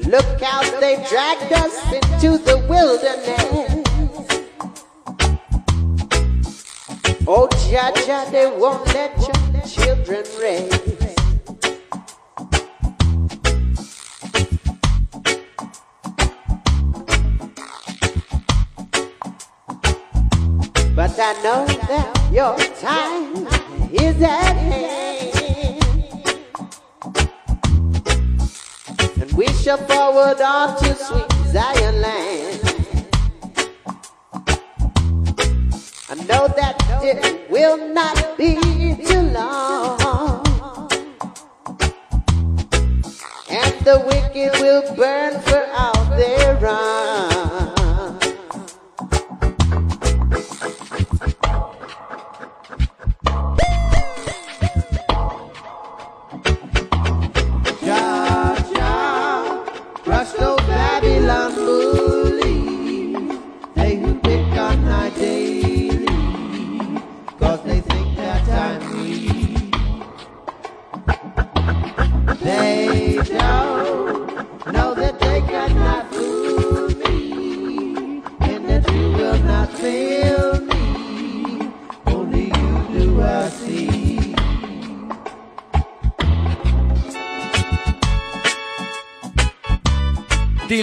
Look 0.07 0.41
out, 0.41 0.81
they've 0.81 1.05
dragged 1.09 1.53
us 1.53 1.93
into 1.93 2.39
the 2.39 2.65
wilderness. 2.69 3.83
Oh, 7.27 7.49
Jah 7.69 7.91
Jah, 8.07 8.25
they 8.31 8.47
won't 8.47 8.87
let 8.95 9.19
your 9.19 9.63
children 9.67 10.25
raise. 10.41 10.97
But 20.95 21.19
I 21.19 21.33
know 21.43 21.67
that 21.67 22.31
your 22.33 22.57
time 22.81 23.47
is 23.93 24.23
at 24.23 24.57
hand. 24.57 25.16
We 29.67 29.73
shall 29.73 29.85
forward 29.89 30.41
on 30.41 30.79
to 30.79 30.95
sweet 30.95 31.33
Zion 31.49 32.01
land. 32.01 32.61
I 36.09 36.15
know 36.29 36.47
that 36.47 36.77
it 37.03 37.51
will 37.51 37.77
not 37.93 38.39
be 38.39 38.55
too 39.05 39.23
long. 39.23 40.39
And 43.51 43.75
the 43.85 44.05
wicked 44.07 44.61
will 44.61 44.95
burn 44.95 45.41
for 45.41 45.67
all 45.77 46.05
their 46.17 46.55
wrong. 46.59 47.36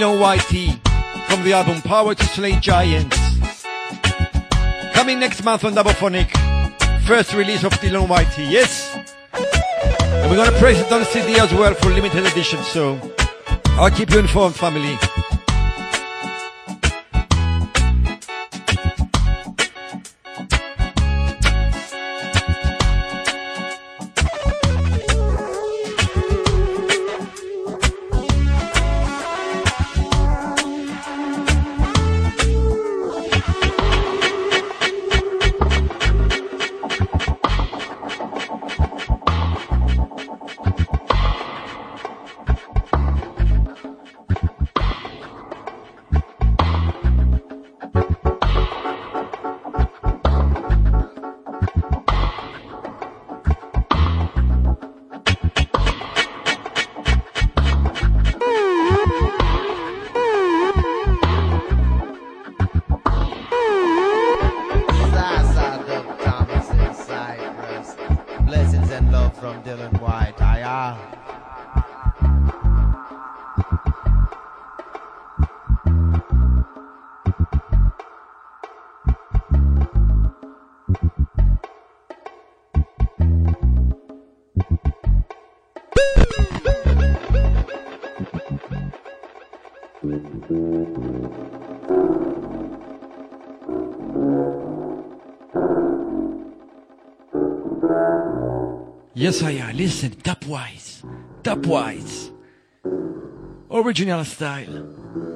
YT 0.04 0.80
from 1.30 1.44
the 1.44 1.54
album 1.54 1.82
Power 1.82 2.14
to 2.14 2.26
Slay 2.26 2.60
Giants. 2.60 3.18
Coming 4.94 5.20
next 5.20 5.44
month 5.46 5.64
on 5.64 5.74
Dub 5.74 5.88
Phonic. 5.96 6.30
First 7.06 7.34
release 7.34 7.64
of 7.64 7.72
Dylan 7.74 8.10
YT, 8.10 8.38
yes? 8.52 8.94
And 9.34 10.30
we're 10.30 10.36
gonna 10.36 10.58
press 10.60 10.80
it 10.80 10.92
on 10.92 11.06
CD 11.06 11.40
as 11.40 11.54
well 11.54 11.74
for 11.74 11.90
limited 11.90 12.26
edition, 12.26 12.62
so 12.64 13.00
I'll 13.80 13.92
keep 13.92 14.12
you 14.12 14.20
informed, 14.20 14.56
family. 14.56 14.98
Yes, 99.24 99.42
I 99.42 99.52
am. 99.52 99.78
Listen, 99.78 100.10
dubwise. 100.22 101.02
wise. 101.66 102.30
Original 103.72 104.26
style. 104.26 105.33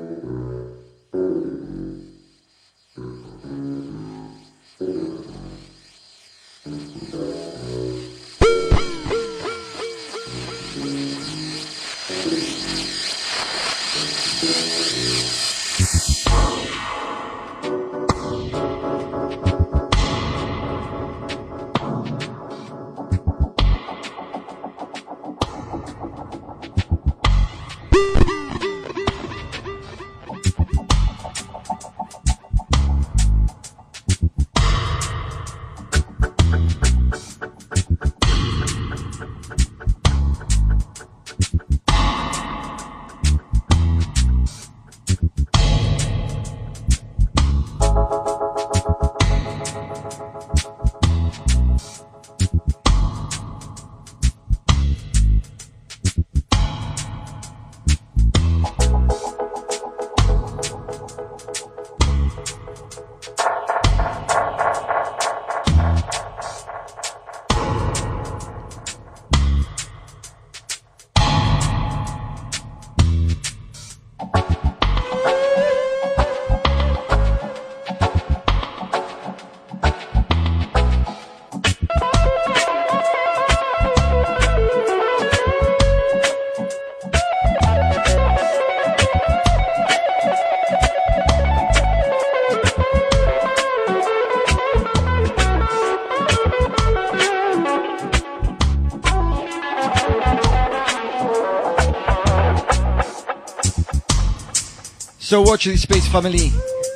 So 105.28 105.42
watch 105.42 105.66
this 105.66 105.82
space 105.82 106.08
family. 106.08 106.54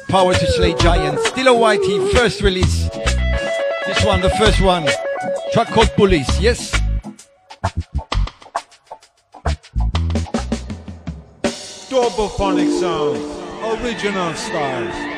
Power 0.07 0.33
to 0.33 0.47
slay 0.53 0.73
giants. 0.75 1.27
Still 1.27 1.53
a 1.53 1.59
whitey, 1.59 2.13
first 2.13 2.41
release. 2.41 2.87
This 3.85 4.05
one, 4.05 4.21
the 4.21 4.29
first 4.39 4.61
one. 4.61 4.87
Track 5.51 5.67
called 5.67 5.91
Bullies, 5.97 6.39
yes? 6.39 6.71
Double 11.89 12.29
sound, 12.79 13.17
original 13.81 14.33
styles. 14.35 15.10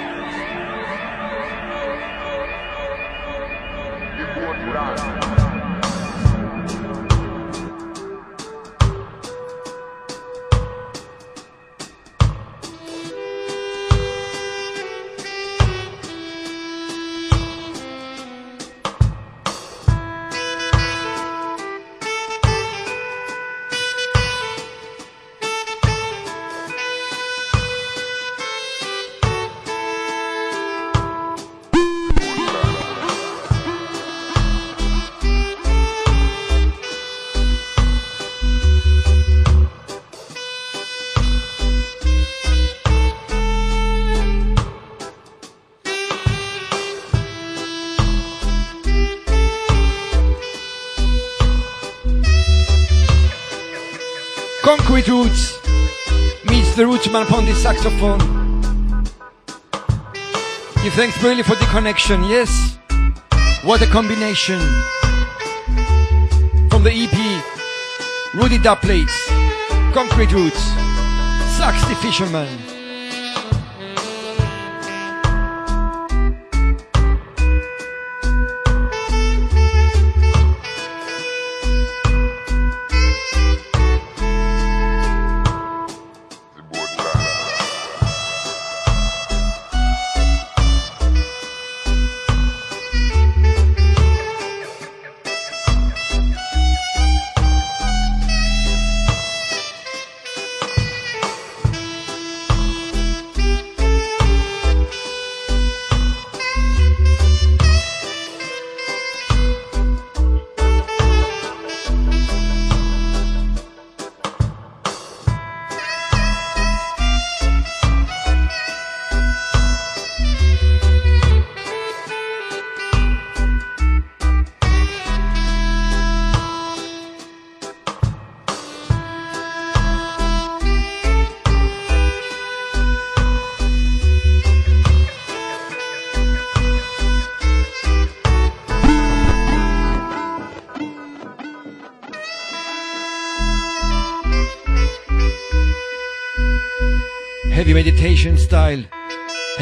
The 57.03 57.23
upon 57.23 57.45
the 57.45 57.53
saxophone. 57.53 58.19
Give 60.81 60.93
thanks 60.93 61.21
really 61.21 61.43
for 61.43 61.55
the 61.55 61.65
connection, 61.69 62.23
yes? 62.23 62.77
What 63.63 63.81
a 63.81 63.87
combination. 63.87 64.59
From 66.69 66.83
the 66.83 66.91
EP, 66.93 68.33
Rudy 68.33 68.57
Dubplates, 68.57 69.13
Concrete 69.93 70.31
Roots, 70.31 70.63
Sax 71.57 71.85
the 71.87 71.95
Fisherman. 71.95 72.72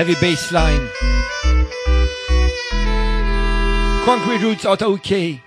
Heavy 0.03 0.19
bass 0.19 0.51
line. 0.51 0.89
Concrete 4.03 4.41
Roots 4.41 4.65
out 4.65 4.81
of 4.81 4.93
UK. 4.93 5.39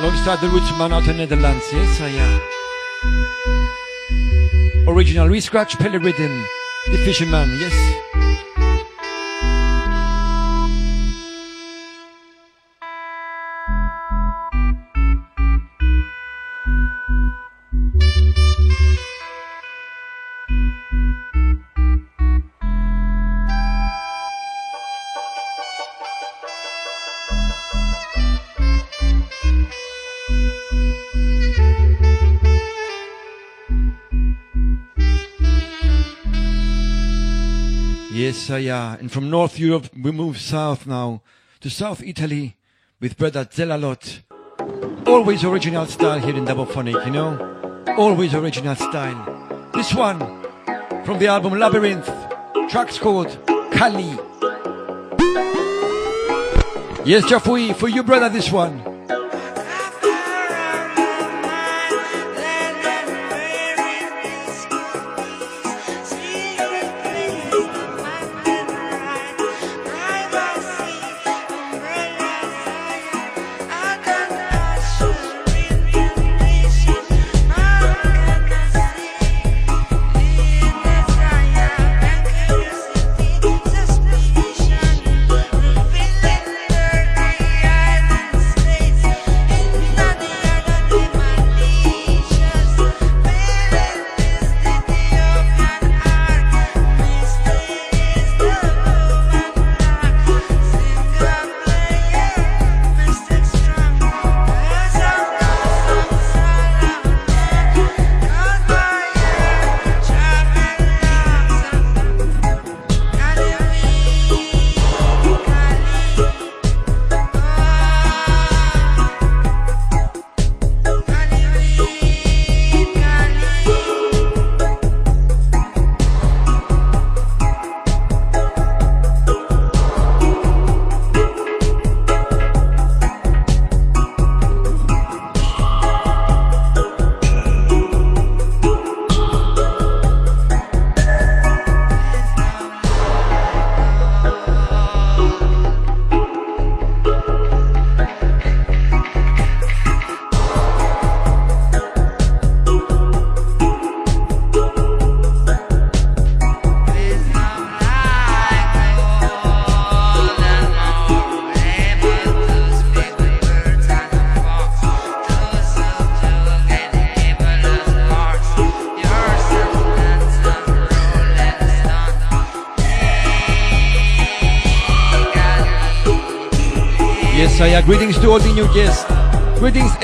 Alongside 0.00 0.40
the 0.40 0.48
Rootsman 0.48 0.90
out 0.92 1.06
of 1.06 1.16
Netherlands, 1.16 1.64
yes, 1.72 2.00
I 2.00 2.08
am. 2.08 2.40
Original 4.88 5.28
re-scratch 5.28 5.78
rhythm, 5.78 6.44
the 6.90 6.98
fisherman, 7.04 7.56
yes. 7.60 8.05
And 38.48 39.10
from 39.10 39.28
North 39.28 39.58
Europe, 39.58 39.88
we 40.00 40.12
move 40.12 40.38
south 40.38 40.86
now 40.86 41.20
to 41.60 41.68
South 41.68 42.00
Italy 42.02 42.56
with 43.00 43.18
brother 43.18 43.44
Zelalot. 43.44 44.20
Always 45.06 45.42
original 45.42 45.86
style 45.86 46.20
here 46.20 46.36
in 46.36 46.44
Dub 46.44 46.68
Phonic, 46.70 46.94
you 47.04 47.10
know? 47.10 47.84
Always 47.98 48.34
original 48.34 48.76
style. 48.76 49.70
This 49.74 49.92
one 49.92 50.20
from 51.04 51.18
the 51.18 51.26
album 51.26 51.58
Labyrinth, 51.58 52.06
track's 52.68 52.98
called 52.98 53.36
Kali. 53.72 54.16
Yes, 57.04 57.24
Jafui, 57.24 57.74
for 57.74 57.88
you, 57.88 58.04
brother, 58.04 58.28
this 58.28 58.52
one. 58.52 58.85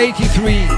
83. 0.03 0.72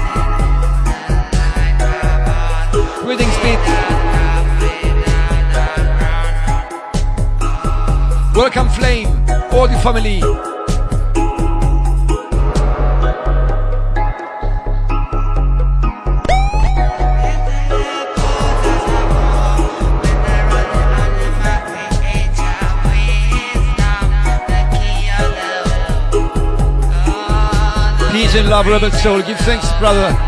Rebel 28.75 28.91
soul. 28.91 29.21
Give 29.21 29.37
thanks, 29.37 29.71
brother. 29.79 30.24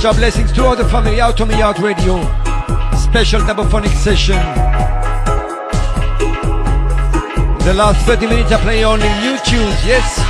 Jah 0.00 0.14
blessings 0.14 0.50
to 0.52 0.64
all 0.64 0.74
the 0.74 0.88
family 0.88 1.20
out 1.20 1.42
on 1.42 1.48
the 1.48 1.60
Out 1.60 1.78
Radio. 1.78 2.22
Special 2.96 3.44
Dub 3.46 3.70
Phonic 3.70 3.92
session. 3.92 4.36
The 7.66 7.74
last 7.74 8.06
30 8.06 8.26
minutes 8.26 8.50
I 8.50 8.58
play 8.62 8.82
only 8.82 9.08
new 9.20 9.36
tunes, 9.44 9.84
yes? 9.84 10.29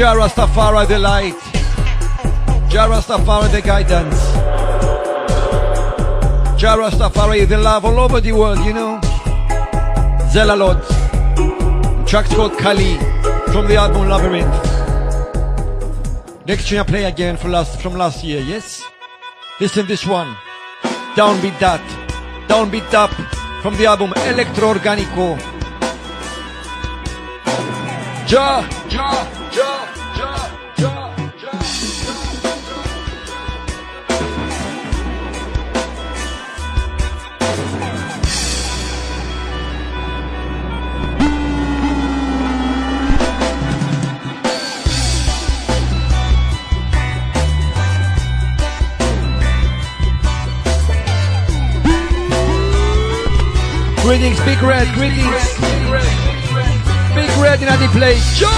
Jah 0.00 0.14
Rastafari 0.14 0.88
the 0.88 0.98
light. 0.98 1.36
Jah 2.70 2.88
Rastafari 2.88 3.52
the 3.52 3.60
guidance. 3.60 4.18
Jah 6.58 6.74
Rastafari 6.78 7.46
the 7.46 7.58
love 7.58 7.84
all 7.84 7.98
over 7.98 8.18
the 8.18 8.32
world, 8.32 8.60
you 8.60 8.72
know. 8.72 8.98
Zelalot. 10.32 10.80
Track's 12.08 12.34
called 12.34 12.56
Kali 12.56 12.96
from 13.52 13.66
the 13.68 13.76
album 13.76 14.08
Labyrinth. 14.08 14.48
Next 16.46 16.66
tune 16.66 16.78
I 16.78 16.84
play 16.84 17.04
again 17.04 17.36
for 17.36 17.50
last, 17.50 17.82
from 17.82 17.92
last 17.92 18.24
year, 18.24 18.40
yes? 18.40 18.82
Listen 19.60 19.86
this 19.86 20.06
one. 20.06 20.34
Downbeat 21.14 21.58
that. 21.58 21.84
Downbeat 22.48 22.94
up 22.94 23.10
from 23.60 23.76
the 23.76 23.84
album 23.84 24.14
Electro 24.24 24.72
Organico. 24.72 25.36
Ja, 28.26 28.64
ja, 28.88 29.26
Greetings, 54.20 54.44
Big 54.44 54.62
Red, 54.62 54.86
greetings. 54.96 55.54
Big 57.14 57.30
Red 57.40 57.62
in 57.62 57.68
the 57.80 57.88
place. 57.90 58.22
Sure. 58.36 58.50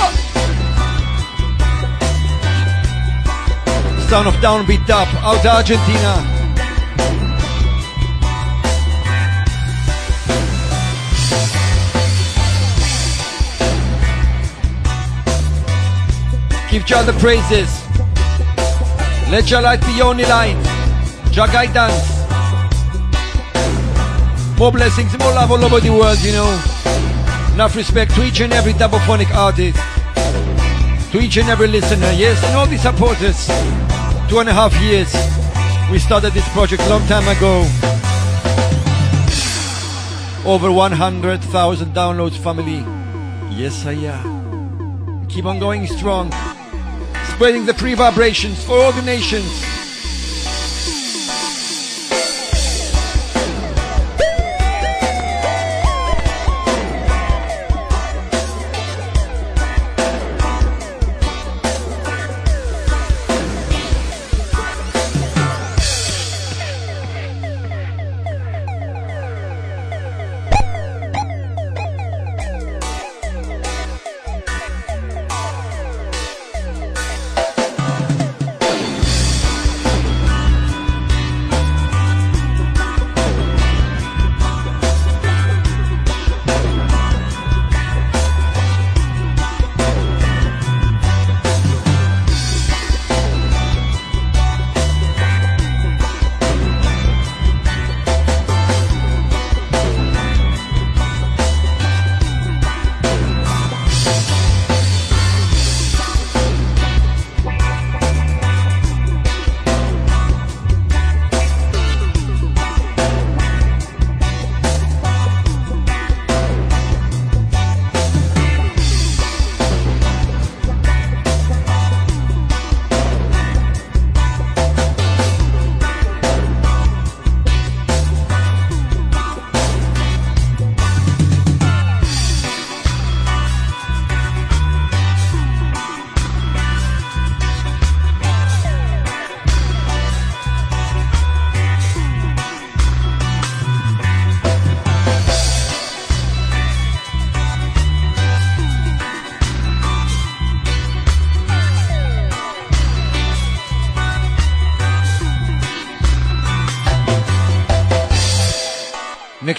Sound 4.08 4.26
of 4.26 4.34
Downbeat 4.42 4.84
Dub 4.88 5.06
out 5.18 5.38
of 5.38 5.46
Argentina. 5.46 6.14
Give 16.72 16.84
Jah 16.84 17.04
the 17.04 17.12
praises. 17.20 17.70
Let 19.30 19.48
your 19.48 19.62
light 19.62 19.80
be 19.82 19.92
your 19.92 20.06
only 20.06 20.24
line. 20.24 20.60
Jah 21.30 21.46
guidance. 21.46 22.11
More 24.62 24.70
blessings, 24.70 25.18
more 25.18 25.32
love 25.32 25.50
all 25.50 25.64
over 25.64 25.80
the 25.80 25.90
world, 25.90 26.20
you 26.20 26.30
know. 26.30 26.48
Enough 27.54 27.74
respect 27.74 28.14
to 28.14 28.24
each 28.24 28.38
and 28.38 28.52
every 28.52 28.72
double 28.72 29.00
artist. 29.34 29.76
To 31.10 31.18
each 31.18 31.36
and 31.36 31.48
every 31.48 31.66
listener, 31.66 32.12
yes, 32.12 32.40
and 32.44 32.54
all 32.54 32.68
the 32.68 32.78
supporters. 32.78 33.48
Two 34.30 34.38
and 34.38 34.48
a 34.48 34.52
half 34.52 34.72
years. 34.80 35.12
We 35.90 35.98
started 35.98 36.32
this 36.32 36.48
project 36.50 36.80
a 36.82 36.90
long 36.90 37.04
time 37.08 37.26
ago. 37.26 37.66
Over 40.48 40.70
100,000 40.70 41.92
downloads, 41.92 42.36
family. 42.36 42.84
Yes, 43.50 43.84
I 43.84 43.94
am. 43.94 45.26
Keep 45.26 45.46
on 45.46 45.58
going 45.58 45.88
strong. 45.88 46.30
Spreading 47.34 47.66
the 47.66 47.74
free 47.74 47.94
vibrations 47.94 48.62
for 48.64 48.78
all 48.78 48.92
the 48.92 49.02
nations. 49.02 49.71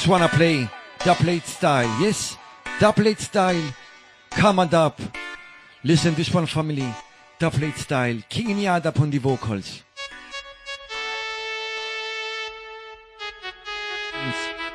Makes 0.04 0.12
wanna 0.12 0.28
play 0.28 0.70
Dubplate 1.00 1.46
style, 1.46 1.88
yes? 2.02 2.38
Dubplate 2.78 3.20
style. 3.20 3.64
Come 4.32 4.60
on 4.60 4.74
up. 4.74 5.00
Listen, 5.82 6.14
this 6.14 6.34
one 6.34 6.46
family. 6.46 6.94
Dubplate 7.40 7.78
style. 7.78 8.18
King 8.28 8.48
Niada 8.58 8.88
upon 8.88 9.10
the 9.12 9.18
vocals. 9.20 9.82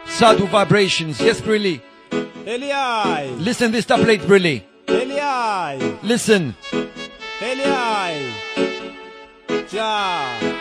Sadhu 0.07 0.47
vibrations, 0.47 1.21
yes, 1.21 1.43
Brilly. 1.43 1.83
Eliai, 2.47 3.39
Listen 3.39 3.71
this 3.71 3.85
dubplate, 3.85 4.21
Brilly. 4.27 4.63
Eliai, 4.87 6.03
Listen. 6.05 6.55
Eliai, 7.41 8.33
Ja, 9.71 10.58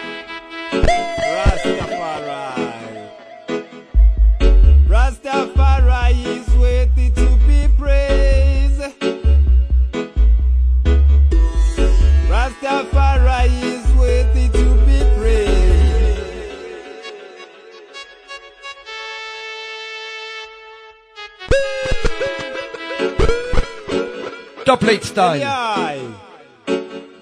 Dubplate 24.67 25.05
style. 25.05 26.13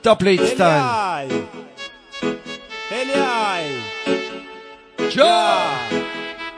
Dubplate 0.02 0.48
style. 0.56 1.30
Ja. 5.12 5.62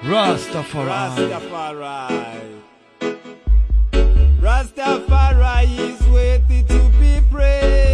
Rastafari. 0.02 1.28
Rastafari. 1.28 2.62
Rastafari 4.40 5.78
is 5.78 6.02
worthy 6.08 6.64
to 6.64 6.80
be 6.98 7.20
praised. 7.30 7.87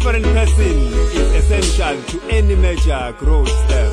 Different 0.00 0.24
person 0.24 0.78
is 1.12 1.44
essential 1.44 2.02
to 2.04 2.28
any 2.30 2.54
major 2.54 3.14
growth 3.18 3.48
step. 3.48 3.92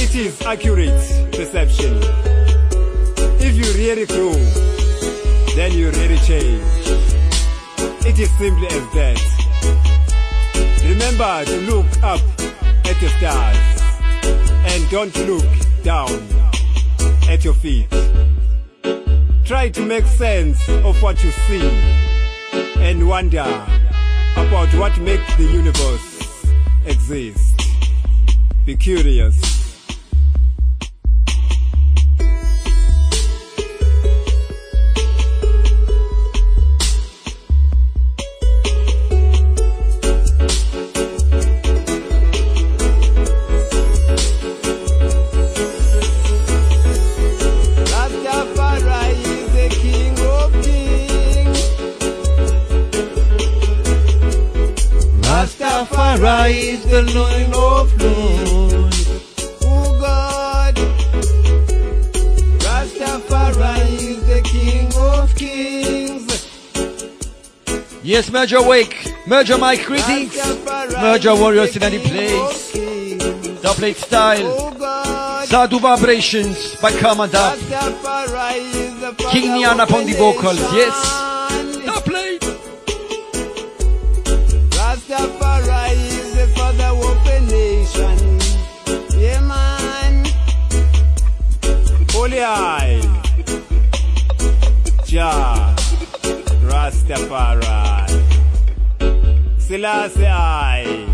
It 0.00 0.14
is 0.14 0.40
accurate 0.40 1.32
perception. 1.32 1.98
If 3.40 3.56
you 3.56 3.68
really 3.74 4.06
grow, 4.06 4.32
then 5.54 5.72
you 5.72 5.90
really 5.90 6.16
change. 6.16 6.64
It 8.06 8.18
is 8.18 8.30
simply 8.38 8.68
as 8.68 8.86
that. 8.94 9.20
Remember 10.82 11.44
to 11.44 11.56
look 11.70 12.02
up 12.02 12.22
at 12.86 12.96
the 13.00 13.10
stars 13.18 13.58
and 14.72 14.90
don't 14.90 15.14
look 15.26 15.44
down 15.82 16.08
at 17.28 17.44
your 17.44 17.54
feet. 17.54 17.90
Try 19.44 19.68
to 19.68 19.84
make 19.84 20.06
sense 20.06 20.66
of 20.70 21.02
what 21.02 21.22
you 21.22 21.30
see 21.32 21.68
and 22.78 23.06
wonder 23.06 23.83
about 24.36 24.68
what 24.74 24.98
makes 24.98 25.36
the 25.36 25.44
universe 25.44 26.46
exist. 26.86 27.60
Be 28.66 28.76
curious. 28.76 29.53
Merger 68.34 68.62
Wake. 68.64 69.14
Merger 69.28 69.56
Mike 69.56 69.86
greetings. 69.86 70.34
Merger 71.00 71.36
Warriors 71.36 71.76
in 71.76 71.84
any 71.84 72.00
place. 72.00 72.72
Dubplate 73.62 73.94
style. 73.94 74.74
Sadhu 75.46 75.78
vibrations 75.78 76.74
by 76.80 76.90
is 78.56 79.00
King 79.30 79.50
Nian 79.54 79.80
of 79.80 79.88
upon 79.88 80.06
the 80.06 80.14
vocals. 80.14 80.58
Yes. 80.74 80.96
Dubplate. 81.86 82.42
Rastafari 84.78 85.94
is 85.94 86.34
the 86.34 86.46
father 86.56 86.90
of 86.90 87.24
nation. 87.56 88.18
Yeah, 89.16 89.40
man. 89.46 90.26
Holy 92.10 92.42
eye. 92.42 93.00
Jah. 95.06 95.72
Rastafari. 96.66 97.83
Selassie 99.66 100.26
I. 100.26 101.06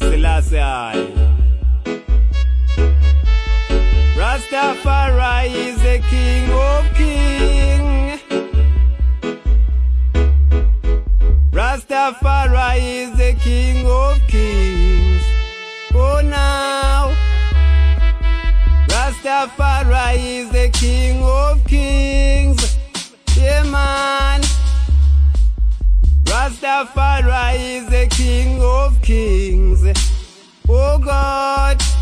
Selassie 0.00 0.58
I. 0.58 0.94
Rastafari 4.16 5.54
is 5.54 5.76
the 5.82 5.98
king 6.08 6.50
of 6.50 6.84
kings. 6.94 8.22
Rastafari 11.52 12.78
is 13.02 13.10
the 13.18 13.34
king 13.44 13.86
of 13.86 14.18
kings. 14.26 15.22
Oh, 15.94 16.22
now. 16.24 17.12
Rastafari 18.88 20.16
is 20.16 20.50
the 20.50 20.70
king 20.70 21.22
of 21.22 21.62
kings. 21.66 22.78
Yeah, 23.36 23.64
man. 23.64 24.45
Rastafari 26.46 27.58
is 27.58 27.88
the 27.88 28.06
king 28.06 28.62
of 28.62 29.02
kings. 29.02 29.82
Oh, 30.68 30.96
God. 30.96 31.95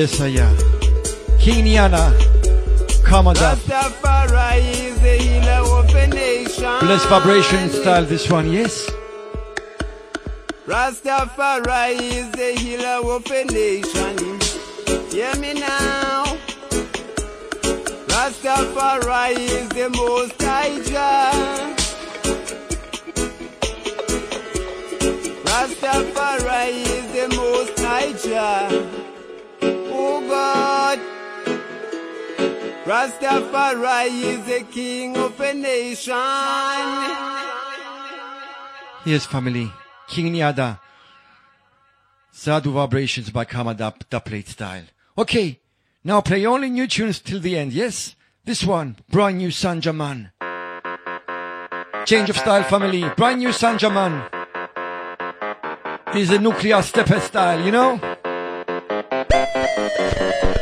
Yes, 0.00 0.18
I 0.18 0.28
am. 0.28 0.56
King 1.38 1.66
Niana. 1.66 2.04
Of 5.60 5.94
a 5.94 6.06
nation. 6.06 6.78
Bless 6.80 7.04
vibration 7.04 7.68
style 7.68 8.06
this 8.06 8.30
one, 8.30 8.50
yes. 8.50 8.88
Rastafari 10.66 12.00
is 12.00 12.30
the 12.32 12.52
healer 12.58 13.00
of 13.14 13.30
a 13.30 13.44
nation. 13.52 14.16
Hear 15.10 15.36
me 15.36 15.52
now. 15.60 16.24
Rastafari 18.08 19.36
is 19.36 19.68
the 19.68 19.90
most 19.90 20.40
high. 20.40 20.78
Rastafari 25.44 26.72
is 26.96 27.06
the 27.12 27.26
most 27.36 27.78
high. 27.80 28.99
Oh 30.02 30.20
God. 30.26 30.98
Rastafari 32.84 34.08
is 34.08 34.44
the 34.46 34.64
king 34.72 35.16
of 35.16 35.38
a 35.38 35.52
nation. 35.52 36.14
Yes, 39.04 39.26
family. 39.26 39.70
King 40.08 40.32
Nyada. 40.32 40.80
Sadhu 42.32 42.72
Vibrations 42.72 43.30
by 43.30 43.44
Kamadap, 43.44 44.08
the 44.08 44.20
plate 44.20 44.48
style. 44.48 44.84
Okay, 45.18 45.60
now 46.02 46.20
play 46.22 46.46
only 46.46 46.70
new 46.70 46.86
tunes 46.86 47.20
till 47.20 47.40
the 47.40 47.58
end, 47.58 47.72
yes? 47.72 48.16
This 48.44 48.64
one, 48.64 48.96
brand 49.10 49.38
new 49.38 49.48
Sanjaman. 49.48 50.30
Change 52.06 52.30
of 52.30 52.36
style, 52.38 52.64
family. 52.64 53.04
Brand 53.16 53.40
new 53.40 53.50
Sanjaman. 53.50 54.28
This 56.12 56.30
is 56.30 56.36
a 56.36 56.38
nuclear 56.40 56.82
stepper 56.82 57.20
style, 57.20 57.64
you 57.64 57.70
know? 57.70 58.00
Thank 59.96 60.54
you. 60.54 60.59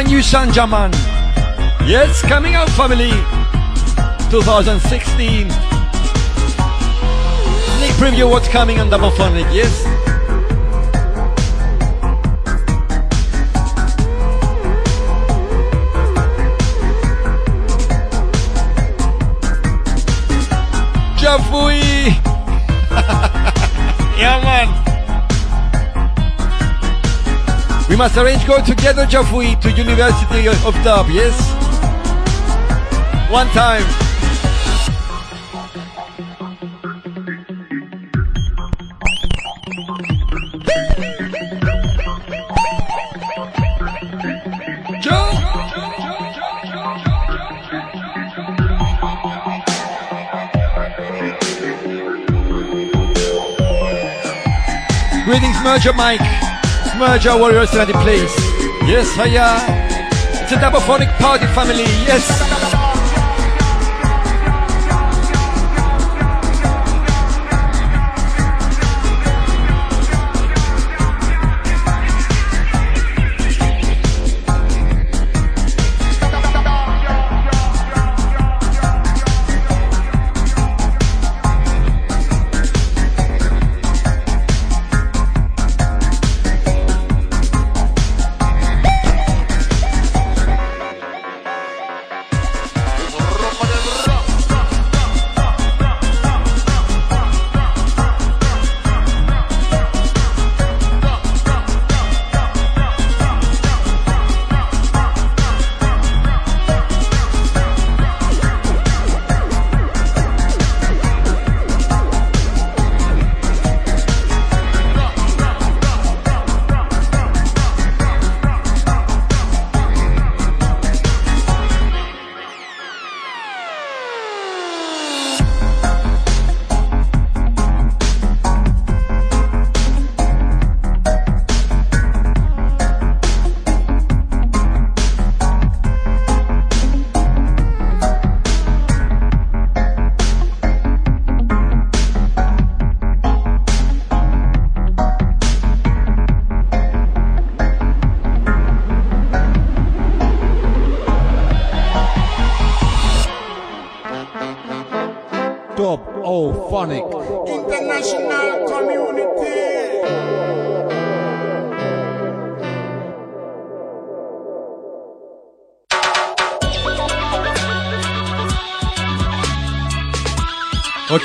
Brand 0.00 0.12
new 0.14 0.20
Sanjaman. 0.20 0.92
Yes, 1.86 2.22
coming 2.22 2.54
out, 2.54 2.70
family. 2.70 3.10
2016. 4.30 5.50
Sneak 7.76 7.92
preview 8.00 8.30
what's 8.30 8.48
coming 8.48 8.80
on 8.80 8.88
Dub 8.88 9.02
Phonic, 9.12 9.44
yes? 9.52 9.84
Jafui! 21.20 22.16
must 28.00 28.16
arrange 28.16 28.46
go 28.46 28.64
together, 28.64 29.04
Jafui, 29.04 29.60
to 29.60 29.70
University 29.72 30.48
of 30.48 30.74
Dub, 30.82 31.06
yes? 31.10 31.36
One 33.30 33.46
time. 33.48 33.84
Greetings, 55.26 55.62
Merger 55.62 55.92
Mike. 55.92 56.49
Merger 57.00 57.34
Warriors 57.38 57.72
in 57.72 57.86
the 57.88 57.94
place. 57.94 58.34
Yes, 58.84 59.16
hiya. 59.16 59.56
It's 60.42 60.52
a 60.52 60.60
Dub 60.60 60.74
Phonic 60.82 61.08
party 61.16 61.46
family. 61.46 61.88
Yes. 62.04 62.79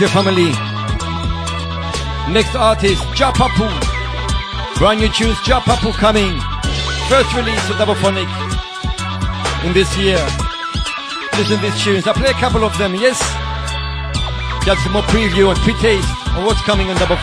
Family. 0.08 0.52
Next 2.32 2.56
artist, 2.56 3.02
Japapu. 3.16 3.68
Brand 4.78 5.00
new 5.00 5.10
tunes, 5.10 5.38
Japapu 5.40 5.94
coming. 5.94 6.40
First 7.10 7.34
release 7.36 7.70
of 7.70 7.78
Double 7.78 7.96
in 9.66 9.74
this 9.74 9.98
year. 9.98 10.18
Listen 11.38 11.58
to 11.58 11.62
these 11.62 11.84
tunes. 11.84 12.08
I 12.08 12.14
play 12.14 12.30
a 12.30 12.34
couple 12.34 12.64
of 12.64 12.78
them, 12.78 12.94
yes? 12.96 13.20
Some 14.84 14.94
more 14.94 15.04
preview 15.04 15.50
and 15.50 15.60
pre-taste 15.60 16.10
of 16.36 16.46
what's 16.46 16.62
coming 16.62 16.90
on 16.90 16.98
Double 16.98 17.18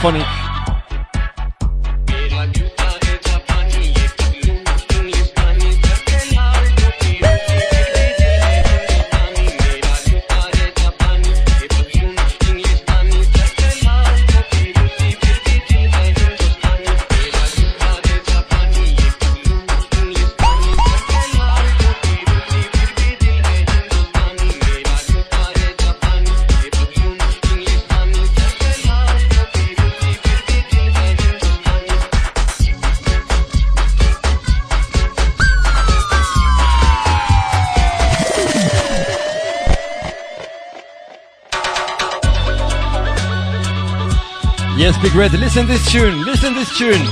Big 45.02 45.14
Red, 45.16 45.32
listen 45.32 45.66
this 45.66 45.90
tune, 45.90 46.24
listen 46.24 46.54
this 46.54 46.78
tune. 46.78 47.02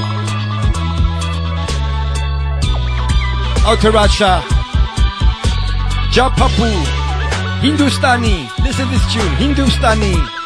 Russia. 3.90 4.40
Japapu. 6.12 6.70
Hindustani. 7.60 8.48
Listen 8.62 8.88
this 8.90 9.12
tune, 9.12 9.34
Hindustani. 9.36 10.39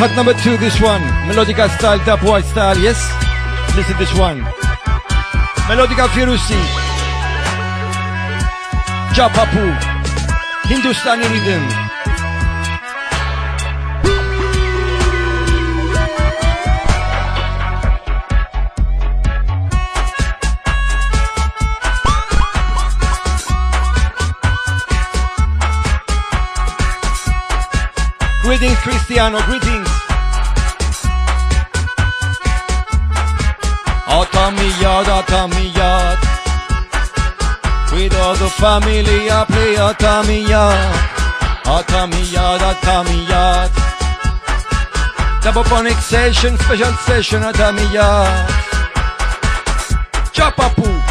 Cut 0.00 0.16
number 0.16 0.32
two, 0.32 0.56
this 0.56 0.80
one. 0.80 1.02
Melodica 1.28 1.68
style, 1.76 1.98
dubplate 1.98 2.44
style, 2.44 2.78
yes? 2.78 2.96
Listen 3.76 3.98
this 3.98 4.10
one. 4.16 4.40
Melodica 5.68 6.08
Firusi. 6.08 6.56
Japapu. 9.12 9.66
Hindustani 10.70 11.28
rhythm. 11.28 11.89
Greetings, 28.50 28.78
Cristiano, 28.78 29.38
greetings. 29.42 29.86
Oh, 34.10 34.26
Atamiyad, 34.26 35.06
Atamiyad. 35.06 36.18
Oh, 37.86 37.94
With 37.94 38.16
all 38.16 38.34
the 38.34 38.50
family, 38.58 39.30
I 39.30 39.44
play 39.46 39.76
oh, 39.78 39.94
Atamiyad. 39.94 40.92
Atamiyad, 41.62 42.62
Atamiyad. 42.72 43.70
Dub 45.44 45.64
Phonic 45.66 45.98
session, 45.98 46.58
special 46.58 46.92
session, 47.06 47.42
Atamiyad. 47.42 48.48
Chapapu. 50.32 51.09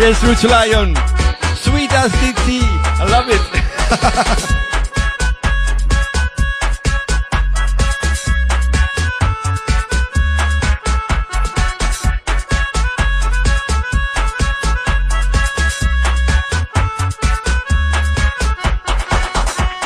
Yes, 0.00 0.24
Roots 0.24 0.44
Lion. 0.44 0.96
Sweet 1.56 1.92
as 1.92 2.10
DT. 2.12 2.62
I 2.64 3.04
love 3.04 3.28
it. 3.28 4.56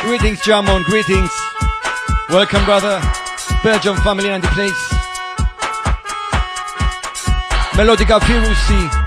greetings, 0.05 0.39
Jamon. 0.43 0.85
Greetings. 0.85 1.33
Welcome, 2.31 2.65
brother. 2.65 3.01
Belgium 3.65 3.97
family 3.97 4.29
and 4.29 4.45
the 4.45 4.49
place. 4.51 4.93
Melodica 7.75 8.21
Firusi. 8.21 9.04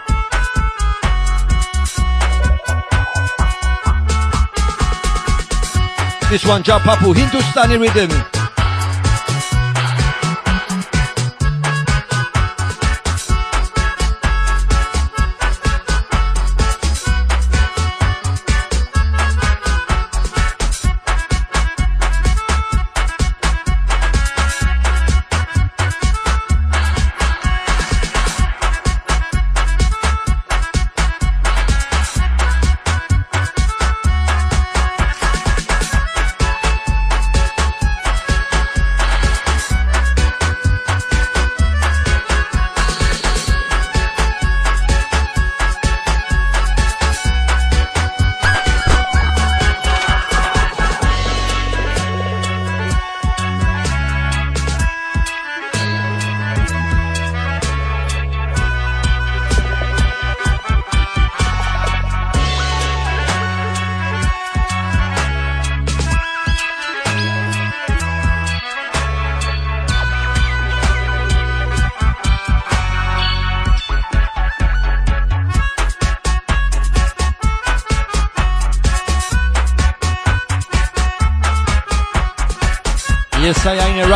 This 6.29 6.45
one, 6.45 6.61
Japapu, 6.61 7.15
Hindustani 7.15 7.77
rhythm. 7.77 8.36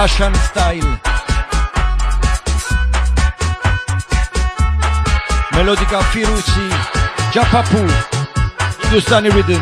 Russian 0.01 0.33
style. 0.33 0.99
Melodica 5.53 6.01
Firuzi, 6.09 6.67
Japapu, 7.31 7.81
Hindustani 8.81 9.29
rhythm. 9.29 9.61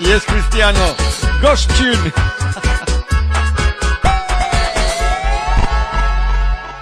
yes, 0.00 0.24
Cristiano. 0.24 0.94
Ghost 1.42 1.68
tune. 1.76 2.12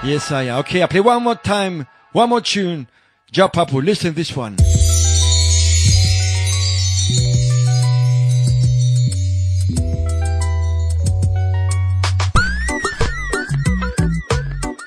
yes, 0.04 0.30
I 0.30 0.42
am. 0.44 0.58
Okay, 0.60 0.84
I 0.84 0.86
play 0.86 1.00
one 1.00 1.24
more 1.24 1.34
time, 1.34 1.88
one 2.12 2.28
more 2.28 2.40
tune. 2.40 2.86
Japapu, 3.32 3.84
listen 3.84 4.14
this 4.14 4.36
one. 4.36 4.56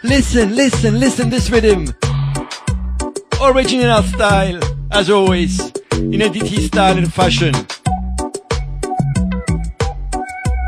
Listen, 0.07 0.55
listen, 0.55 0.99
listen 0.99 1.31
this 1.31 1.49
rhythm. 1.49 1.87
Original 3.41 4.03
style, 4.03 4.59
as 4.91 5.09
always, 5.09 5.59
in 5.93 6.21
a 6.21 6.29
DT 6.29 6.67
style 6.67 6.95
and 6.95 7.11
fashion. 7.11 7.53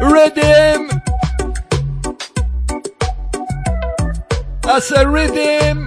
Rhythm! 0.01 0.89
That's 4.64 4.89
a 4.89 5.07
rhythm! 5.07 5.86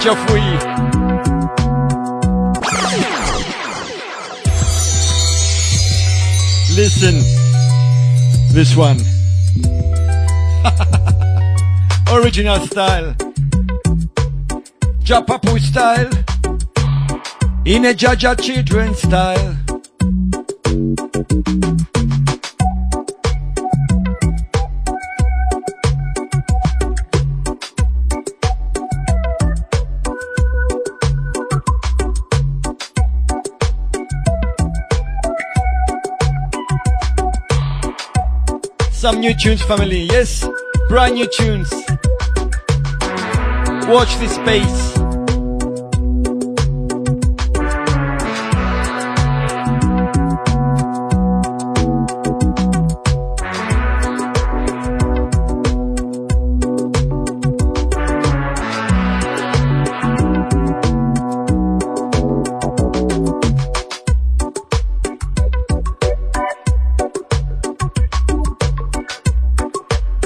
Yes, 0.00 0.04
Geoffrey. 0.04 0.40
Listen, 6.74 7.14
this 8.52 8.76
one. 8.76 8.98
Original 12.12 12.66
style. 12.66 13.14
Japapu 15.02 15.58
style. 15.60 16.10
In 17.64 17.84
a 17.84 17.92
Jaja 17.92 18.40
children 18.40 18.94
style. 18.94 19.59
Some 39.00 39.20
new 39.20 39.32
tunes, 39.32 39.62
family. 39.62 40.02
Yes, 40.02 40.46
brand 40.90 41.14
new 41.14 41.26
tunes. 41.26 41.72
Watch 43.88 44.14
this 44.18 44.34
space. 44.34 44.99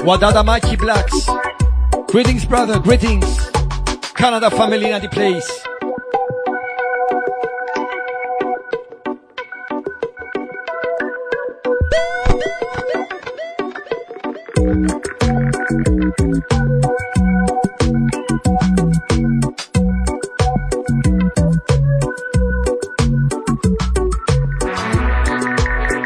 Wadada 0.05 0.45
Mikey 0.45 0.75
Blacks. 0.75 1.27
Greetings, 2.05 2.45
brother, 2.45 2.79
greetings. 2.79 3.25
Canada 4.13 4.51
family 4.51 4.91
in 4.91 5.01
the 5.01 5.09
place. 5.09 5.49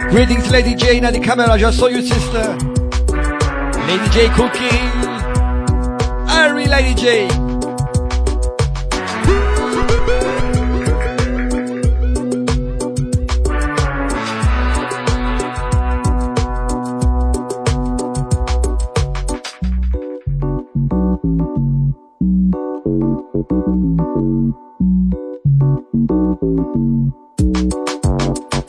Greetings, 0.09 0.49
Lady 0.51 0.75
Jane 0.75 1.03
at 1.03 1.11
the 1.11 1.19
camera. 1.19 1.49
I 1.51 1.57
Just 1.57 1.77
saw 1.79 1.87
you, 1.87 2.01
sister. 2.01 2.78
Lady 3.89 4.09
J 4.09 4.29
cooking. 4.35 4.69
Hurry, 6.29 6.67
Lady 6.67 6.93
J. 6.93 7.27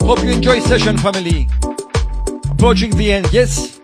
Hope 0.01 0.23
you 0.23 0.31
enjoy 0.31 0.59
session, 0.61 0.97
family. 0.97 1.47
Approaching 2.49 2.89
the 2.97 3.13
end, 3.13 3.31
yes? 3.31 3.80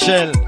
Michelle. 0.00 0.39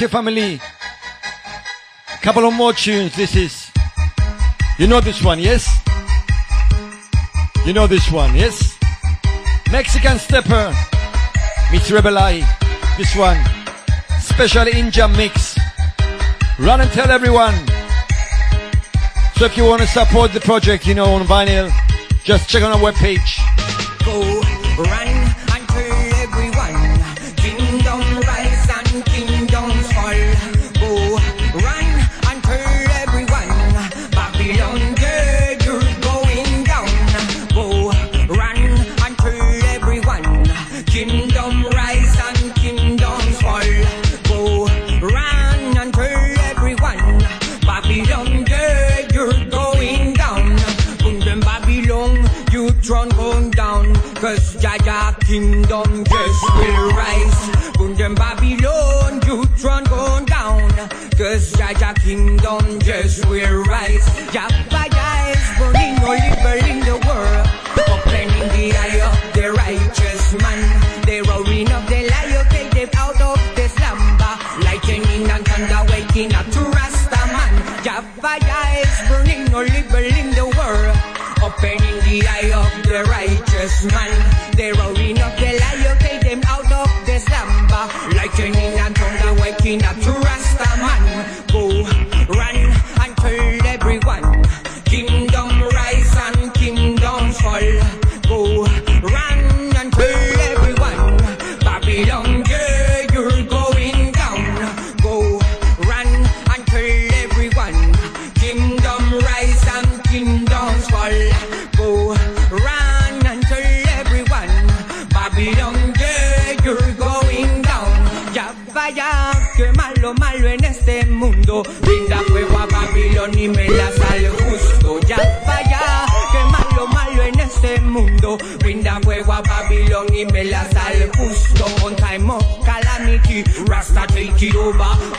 Okay, 0.00 0.08
family. 0.08 0.58
Couple 2.22 2.46
of 2.46 2.54
more 2.54 2.72
tunes. 2.72 3.14
This 3.14 3.36
is. 3.36 3.70
You 4.78 4.86
know 4.86 5.02
this 5.02 5.22
one, 5.22 5.38
yes? 5.38 5.68
You 7.66 7.74
know 7.74 7.86
this 7.86 8.10
one, 8.10 8.34
yes? 8.34 8.78
Mexican 9.70 10.18
Stepper. 10.18 10.74
Meets 11.70 11.90
Rebel 11.92 12.16
Eye. 12.16 12.40
This 12.96 13.14
one. 13.14 13.36
Special 14.20 14.64
Inja 14.72 15.06
mix. 15.14 15.58
Run 16.58 16.80
and 16.80 16.90
tell 16.92 17.10
everyone. 17.10 17.54
So 19.36 19.44
if 19.44 19.54
you 19.54 19.66
want 19.66 19.82
to 19.82 19.86
support 19.86 20.32
the 20.32 20.40
project, 20.40 20.86
you 20.86 20.94
know, 20.94 21.12
on 21.12 21.26
vinyl, 21.26 21.70
just 22.24 22.48
check 22.48 22.62
on 22.62 22.72
our 22.72 22.78
webpage. 22.78 23.49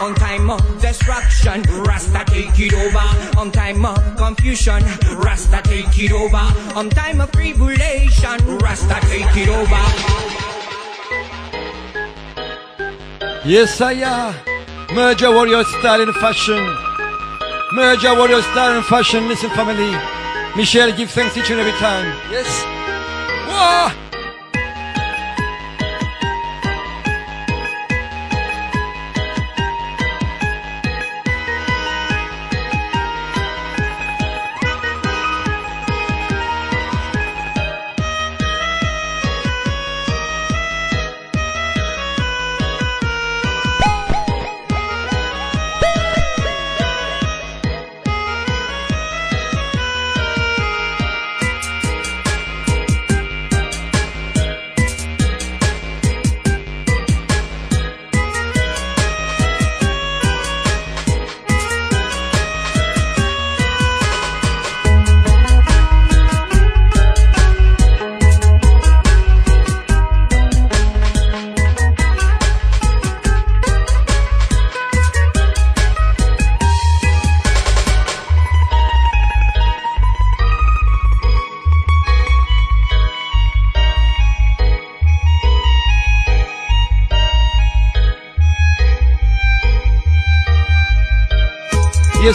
On 0.01 0.15
time 0.15 0.49
of 0.49 0.81
destruction, 0.81 1.61
Rasta 1.83 2.23
take 2.25 2.59
it 2.59 2.73
over. 2.73 3.39
On 3.39 3.51
time 3.51 3.85
of 3.85 4.17
confusion, 4.17 4.83
Rasta 5.17 5.61
take 5.63 5.95
it 5.99 6.11
over. 6.11 6.45
On 6.75 6.89
time 6.89 7.21
of 7.21 7.31
tribulation, 7.31 8.57
Rasta 8.57 8.97
take 9.01 9.37
it 9.37 9.47
over. 9.47 9.83
Yes, 13.45 13.79
I 13.79 13.93
am. 13.93 14.33
Merger 14.95 15.29
warrior 15.29 15.63
style 15.65 16.01
and 16.01 16.15
fashion. 16.15 16.63
Merger 17.73 18.15
warrior 18.15 18.41
style 18.41 18.77
and 18.77 18.85
fashion. 18.85 19.27
Listen, 19.27 19.51
family. 19.51 19.95
Michelle, 20.55 20.91
give 20.97 21.11
thanks 21.11 21.37
each 21.37 21.51
and 21.51 21.59
every 21.59 21.73
time. 21.73 22.07
Yes. 22.31 22.49
Wah! 23.47 24.00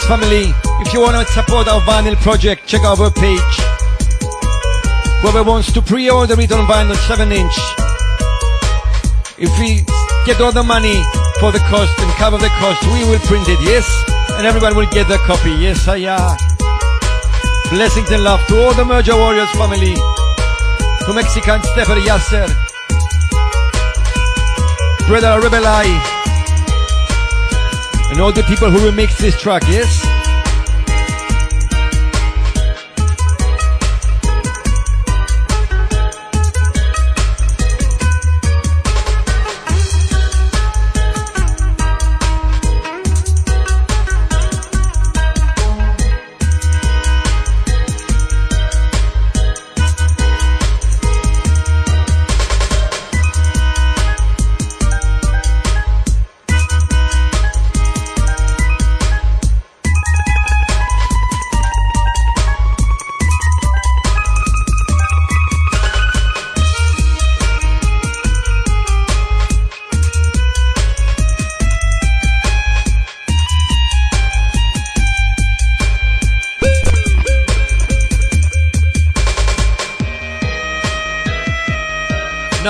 Family. 0.05 0.53
If 0.81 0.93
you 0.93 1.01
want 1.01 1.17
to 1.17 1.33
support 1.33 1.67
our 1.67 1.81
vinyl 1.81 2.15
project, 2.17 2.67
check 2.67 2.83
our 2.83 3.09
page. 3.09 3.55
Whoever 5.21 5.43
wants 5.43 5.71
to 5.73 5.81
pre-order 5.81 6.39
it 6.39 6.51
on 6.51 6.67
vinyl 6.67 6.95
7 7.07 7.31
inch, 7.31 7.57
if 9.37 9.49
we 9.59 9.83
get 10.25 10.39
all 10.39 10.51
the 10.51 10.63
money 10.63 11.03
for 11.39 11.51
the 11.51 11.59
cost 11.67 11.97
and 11.99 12.11
cover 12.13 12.37
the 12.37 12.49
cost, 12.59 12.81
we 12.93 13.03
will 13.09 13.19
print 13.25 13.49
it, 13.49 13.59
yes? 13.61 13.89
And 14.37 14.45
everyone 14.45 14.75
will 14.75 14.89
get 14.91 15.07
their 15.07 15.17
copy, 15.19 15.51
yes, 15.51 15.87
I 15.87 16.05
are. 16.05 16.37
Blessings 17.71 18.11
and 18.11 18.23
love 18.23 18.45
to 18.47 18.63
all 18.63 18.73
the 18.73 18.85
Merger 18.85 19.15
Warriors 19.15 19.51
family, 19.51 19.95
to 19.95 21.13
Mexican 21.13 21.61
Stepper 21.63 21.99
Yasser, 21.99 22.47
brother 25.07 25.41
Rebel 25.41 25.65
Eye. 25.65 26.16
All 28.19 28.31
the 28.31 28.41
people 28.43 28.71
who 28.71 28.79
remix 28.79 29.15
this 29.17 29.39
track, 29.39 29.61
yes? 29.67 30.06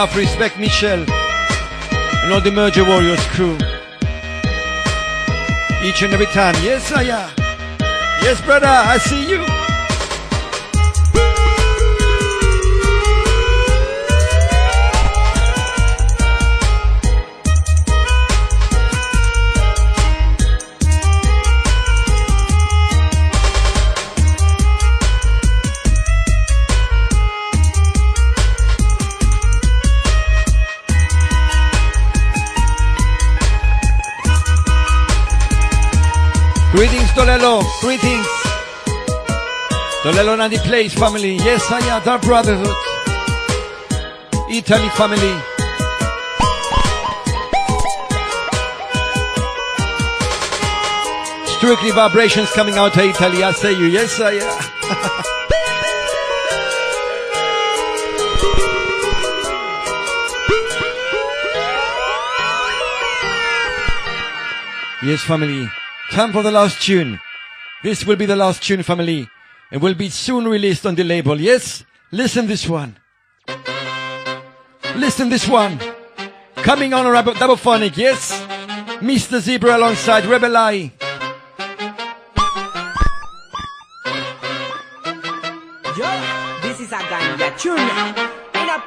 Enough 0.07 0.19
respect, 0.19 0.57
Michel. 0.57 0.99
And 1.01 2.31
all 2.31 2.39
the 2.39 2.49
Merger 2.49 2.85
Warriors 2.85 3.19
crew. 3.27 3.55
Each 5.84 6.01
and 6.01 6.13
every 6.13 6.27
time. 6.27 6.55
Yes, 6.63 6.93
I 6.93 7.03
am. 7.03 7.29
Yes, 8.23 8.39
brother, 8.41 8.67
I 8.67 8.99
see 8.99 9.29
you. 9.29 9.66
Tolelo. 37.18 37.64
Greetings. 37.81 38.27
Tolelo 40.03 40.39
and 40.39 40.53
the 40.53 40.60
place 40.60 40.94
family. 40.94 41.38
Yes, 41.38 41.65
I 41.72 41.80
am. 41.80 42.07
Our 42.07 42.19
brotherhood. 42.19 42.77
Italy 44.52 44.89
family. 44.89 45.34
Strictly 51.57 51.89
vibrations 51.89 52.52
coming 52.52 52.76
out 52.76 52.95
of 52.95 53.03
Italy. 53.03 53.44
I 53.44 53.52
say 53.52 53.73
you. 53.73 53.85
Yes, 53.88 54.19
I 54.22 54.34
am. 54.34 55.23
Yes, 65.03 65.23
family. 65.23 65.69
Time 66.18 66.34
for 66.34 66.41
the 66.41 66.52
last 66.52 66.81
tune. 66.81 67.19
This 67.84 68.03
will 68.03 68.15
be 68.15 68.26
the 68.26 68.35
last 68.35 68.64
tune, 68.64 68.81
family, 68.81 69.30
and 69.69 69.80
will 69.80 69.94
be 69.94 70.10
soon 70.10 70.48
released 70.48 70.84
on 70.84 70.95
the 70.95 71.03
label. 71.03 71.39
Yes? 71.39 71.84
Listen 72.11 72.48
this 72.48 72.68
one. 72.68 72.98
Listen 74.95 75.30
this 75.30 75.48
one. 75.48 75.80
Coming 76.56 76.91
on 76.95 77.06
a 77.06 77.34
Dub 77.35 77.60
Phonic, 77.60 77.95
yes? 77.98 78.41
Mr. 78.99 79.39
Zebra 79.39 79.77
alongside 79.77 80.26
Rebel 80.26 80.57
Eye. 80.57 80.91
Yo, 85.99 86.10
this 86.64 86.80
is 86.80 86.91
a 86.91 86.98
ganja 86.98 87.56
tune. 87.60 88.26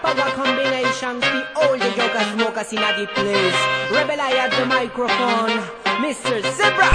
Power 0.02 0.30
combination, 0.32 1.20
the 1.20 1.44
older 1.56 1.88
yoga 1.88 2.22
smokers 2.32 2.72
in 2.72 2.80
the 2.80 3.06
place. 3.14 3.60
Rebel 3.92 4.20
Eye 4.20 4.38
at 4.44 4.50
the 4.56 4.64
microphone, 4.64 5.60
Mr. 6.00 6.40
Zebra. 6.56 6.90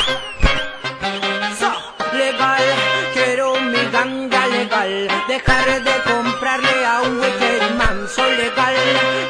So, 1.60 1.69
legal, 2.18 2.65
quiero 3.14 3.61
mi 3.61 3.82
ganja 3.91 4.48
legal. 4.48 5.07
Dejar 5.27 5.84
de 5.84 5.95
comprarle 6.10 6.86
a 6.86 7.02
un 7.03 7.19
wicked 7.19 7.76
man. 7.77 8.07
So 8.07 8.23
legal, 8.23 8.76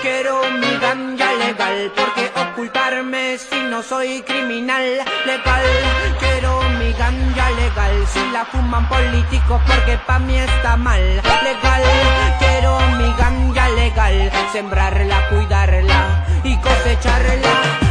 quiero 0.02 0.50
mi 0.52 0.78
ganja 0.80 1.34
legal. 1.34 1.92
Porque 1.96 2.32
ocultarme 2.34 3.38
si 3.38 3.60
no 3.64 3.84
soy 3.84 4.22
criminal. 4.24 5.04
Legal, 5.26 5.66
quiero 6.20 6.65
ganja 6.98 7.50
legal. 7.52 8.08
Si 8.08 8.20
la 8.32 8.46
fuman 8.46 8.88
políticos 8.88 9.62
porque 9.68 9.98
pa' 10.06 10.20
mí 10.20 10.38
está 10.38 10.78
mal. 10.78 11.02
Legal, 11.44 11.84
quiero 12.40 12.80
mi 12.98 13.12
ganja 13.18 13.70
legal. 13.70 14.32
Sembrarla, 14.52 15.30
cuidarla 15.30 16.26
y 16.44 16.58
cosecharla. 16.58 17.85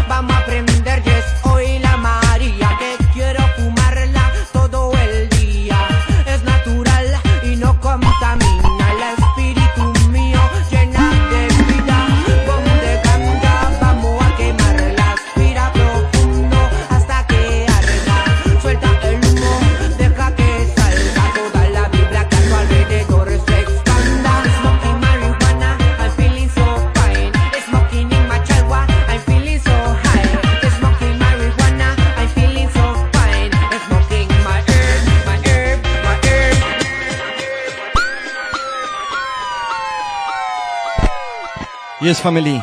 Yes, 42.05 42.20
family. 42.20 42.62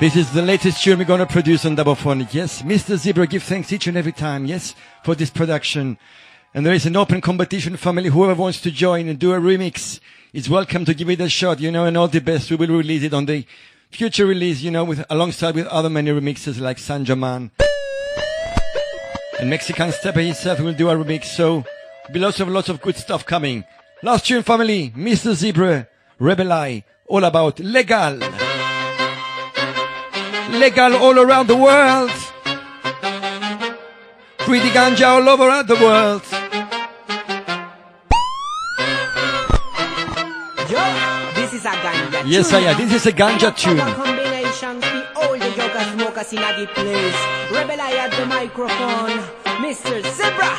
This 0.00 0.16
is 0.16 0.32
the 0.32 0.40
latest 0.40 0.82
tune 0.82 0.98
we're 0.98 1.04
going 1.04 1.20
to 1.20 1.26
produce 1.26 1.66
on 1.66 1.74
Double. 1.74 1.94
Yes, 2.32 2.62
Mr. 2.62 2.96
Zebra 2.96 3.26
give 3.26 3.42
thanks 3.42 3.70
each 3.70 3.86
and 3.88 3.94
every 3.94 4.10
time. 4.10 4.46
Yes, 4.46 4.74
for 5.02 5.14
this 5.14 5.28
production. 5.28 5.98
And 6.54 6.64
there 6.64 6.72
is 6.72 6.86
an 6.86 6.96
open 6.96 7.20
competition, 7.20 7.76
family. 7.76 8.08
Whoever 8.08 8.40
wants 8.40 8.62
to 8.62 8.70
join 8.70 9.06
and 9.06 9.18
do 9.18 9.34
a 9.34 9.38
remix 9.38 10.00
is 10.32 10.48
welcome 10.48 10.86
to 10.86 10.94
give 10.94 11.10
it 11.10 11.20
a 11.20 11.28
shot, 11.28 11.60
you 11.60 11.70
know, 11.70 11.84
and 11.84 11.94
all 11.94 12.08
the 12.08 12.22
best. 12.22 12.48
We 12.48 12.56
will 12.56 12.68
release 12.68 13.02
it 13.02 13.12
on 13.12 13.26
the 13.26 13.44
future 13.90 14.24
release, 14.24 14.62
you 14.62 14.70
know, 14.70 14.84
with, 14.84 15.04
alongside 15.10 15.56
with 15.56 15.66
other 15.66 15.90
many 15.90 16.10
remixes 16.12 16.58
like 16.58 16.78
San 16.78 17.04
German. 17.04 17.50
And 19.40 19.50
Mexican 19.50 19.92
Stepper 19.92 20.22
himself 20.22 20.60
will 20.60 20.72
do 20.72 20.88
a 20.88 20.94
remix. 20.94 21.26
So, 21.26 21.66
be 22.14 22.18
lots 22.18 22.40
of, 22.40 22.48
lots 22.48 22.70
of 22.70 22.80
good 22.80 22.96
stuff 22.96 23.26
coming. 23.26 23.64
Last 24.02 24.24
tune, 24.24 24.42
family. 24.42 24.90
Mr. 24.96 25.34
Zebra, 25.34 25.86
Rebel 26.18 26.50
Eye, 26.50 26.84
all 27.08 27.24
about 27.24 27.58
legal. 27.58 28.33
Legal 30.58 30.94
all 30.96 31.18
around 31.18 31.48
the 31.48 31.56
world. 31.56 32.10
Free 34.46 34.60
the 34.60 34.70
ganja 34.70 35.06
all 35.08 35.28
over 35.28 35.62
the 35.62 35.74
world. 35.74 36.22
Yo, 40.70 40.82
this 41.34 41.52
is 41.54 41.64
a 41.64 41.70
ganja 41.70 42.22
Yes, 42.24 42.50
tune. 42.50 42.64
I 42.64 42.70
am. 42.70 42.76
This 42.78 42.94
is 42.94 43.06
a 43.06 43.12
ganja 43.12 43.50
tune. 43.56 43.78
Power 43.78 43.94
combination, 43.94 44.80
the 44.80 45.04
yoga 45.58 45.84
smokers 45.92 46.32
in 46.32 46.40
the 46.40 46.66
place. 46.74 47.20
Rebel 47.50 47.80
Eye 47.80 47.96
at 48.04 48.10
the 48.12 48.26
microphone, 48.26 49.18
Mr. 49.62 50.00
Zebra. 50.16 50.52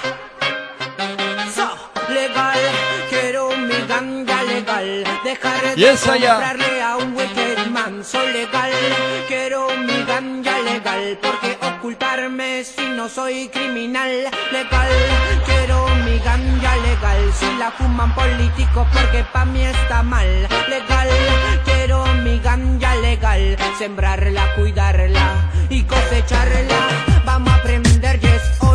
So, 1.55 1.67
legal, 2.09 2.61
quiero 3.09 3.55
mi 3.55 3.75
ganja 3.87 4.39
legal. 4.43 5.03
Dejar 5.23 5.75
de 5.75 5.81
Yes, 5.81 6.07
I 6.07 6.17
am. 6.17 6.59
a 6.81 6.97
un 6.97 7.15
wicked 7.15 7.54
legal. 8.13 8.71
Quiero 9.27 9.67
mi 9.77 10.03
ganja 10.05 10.59
legal, 10.59 11.17
porque 11.21 11.57
ocultarme 11.59 12.63
si 12.63 12.85
no 12.95 13.09
soy 13.09 13.49
criminal 13.49 14.11
legal. 14.51 14.91
Quiero 15.45 15.87
mi 16.05 16.19
ganja 16.19 16.75
legal, 16.77 17.33
si 17.33 17.57
la 17.57 17.71
fuman 17.71 18.13
políticos 18.13 18.87
porque 18.93 19.23
pa' 19.33 19.45
mí 19.45 19.63
está 19.63 20.03
mal 20.03 20.27
legal. 20.69 21.09
Quiero 21.63 22.05
mi 22.23 22.37
ganja 22.39 22.95
legal, 22.97 23.57
sembrarla, 23.79 24.53
cuidarla 24.53 25.49
y 25.69 25.81
cosecharla. 25.83 26.81
Vamos 27.25 27.51
a 27.53 27.55
aprender, 27.55 28.19
yes, 28.19 28.61
hoy. 28.61 28.74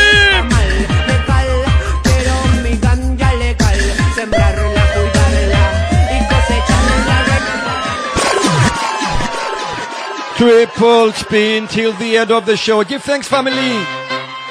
Triple 10.41 11.11
spin 11.11 11.67
till 11.67 11.93
the 11.93 12.17
end 12.17 12.31
of 12.31 12.47
the 12.47 12.57
show. 12.57 12.83
Give 12.83 12.99
thanks, 13.03 13.27
family. 13.27 13.85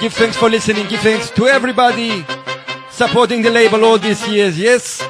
Give 0.01 0.12
thanks 0.12 0.37
for 0.37 0.49
listening. 0.49 0.87
Give 0.87 1.01
thanks 1.01 1.33
to 1.33 1.49
everybody 1.49 2.25
supporting 2.93 3.43
the 3.43 3.51
label 3.51 3.85
all 3.85 3.99
these 3.99 4.25
years. 4.29 4.57
Yes. 4.57 5.03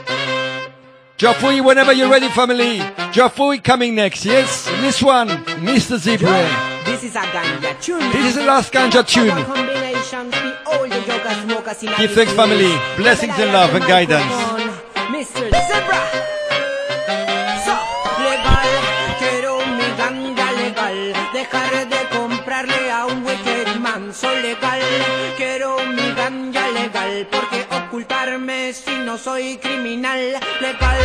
Jafui, 1.19 1.63
whenever 1.63 1.93
you're 1.93 2.09
ready, 2.09 2.29
family. 2.31 2.79
Jafui 3.13 3.63
coming 3.63 3.95
next. 3.95 4.25
Yes. 4.25 4.65
This 4.81 5.03
one, 5.03 5.29
Mr. 5.61 5.99
Zebra. 5.99 6.49
This 6.87 7.05
is 7.05 7.15
a 7.15 7.21
ganja 7.29 7.79
tune. 7.83 8.11
This 8.13 8.31
is 8.31 8.37
the 8.37 8.45
last 8.45 8.73
ganja 8.73 9.07
tune. 9.07 9.37
Give 11.99 12.11
thanks, 12.11 12.33
family. 12.33 12.73
Blessings 12.97 13.35
and 13.39 13.53
love 13.53 13.75
and 13.75 13.85
guidance. 13.85 14.33
Mr. 15.13 15.51
Zebra. 15.51 16.30
no 29.11 29.19
soy 29.19 29.59
criminal 29.59 30.21
legal. 30.61 31.01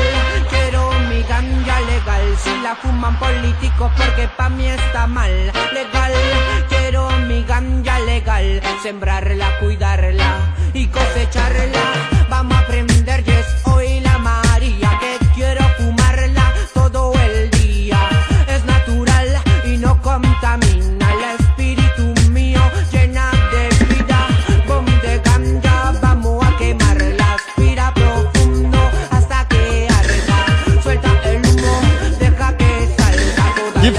Quiero 0.51 0.91
mi 1.09 1.23
ganja 1.23 1.79
legal, 1.91 2.37
si 2.37 2.55
la 2.61 2.75
fuman 2.75 3.17
políticos 3.17 3.91
porque 3.97 4.27
pa' 4.37 4.49
mí 4.49 4.67
está 4.67 5.07
mal. 5.07 5.33
Legal, 5.73 6.13
quiero 6.69 7.09
mi 7.27 7.43
ganja 7.43 7.99
legal, 8.01 8.61
sembrarla, 8.83 9.57
cuidarla 9.59 10.53
y 10.73 10.85
cosecharla. 10.85 11.85
Vamos 12.29 12.55
a 12.55 12.59
aprender 12.59 13.23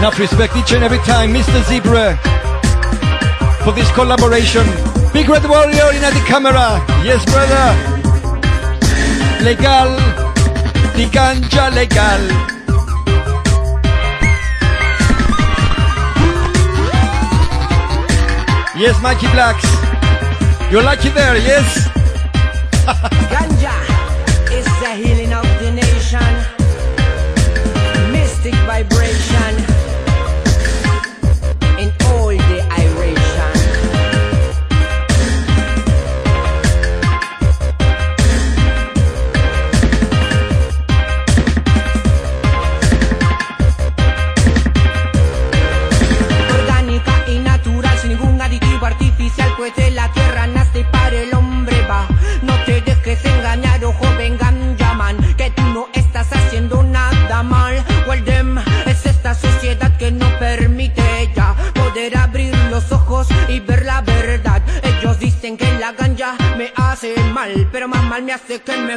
Enough 0.00 0.18
respect 0.18 0.56
each 0.56 0.72
and 0.72 0.82
every 0.82 0.96
time, 1.00 1.30
Mr. 1.30 1.62
Zebra, 1.68 2.16
for 3.62 3.72
this 3.72 3.90
collaboration. 3.92 4.64
Big 5.12 5.28
Red 5.28 5.44
Warrior 5.46 5.92
in 5.92 6.00
the 6.00 6.24
camera. 6.26 6.80
Yes, 7.04 7.22
brother. 7.26 7.68
Legal. 9.44 9.90
The 10.96 11.04
ganja 11.12 11.68
legal. 11.76 12.22
Yes, 18.80 18.98
Mikey 19.02 19.26
Blacks. 19.32 19.66
You're 20.72 20.82
lucky 20.82 21.10
there, 21.10 21.36
yes? 21.36 21.89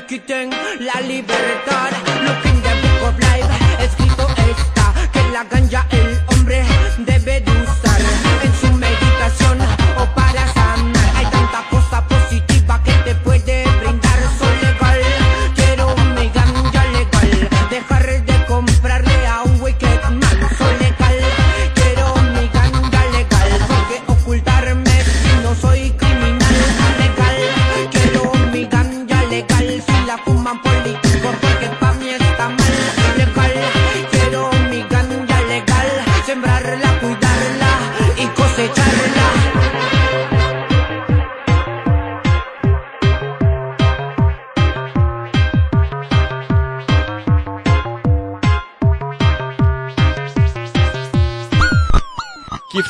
que 0.08 0.20
tem 0.20 0.53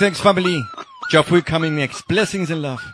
thanks, 0.03 0.19
family. 0.19 0.67
Will 1.31 1.41
coming 1.41 1.77
next. 1.77 2.05
Blessings 2.09 2.51
and 2.51 2.61
love. 2.61 2.92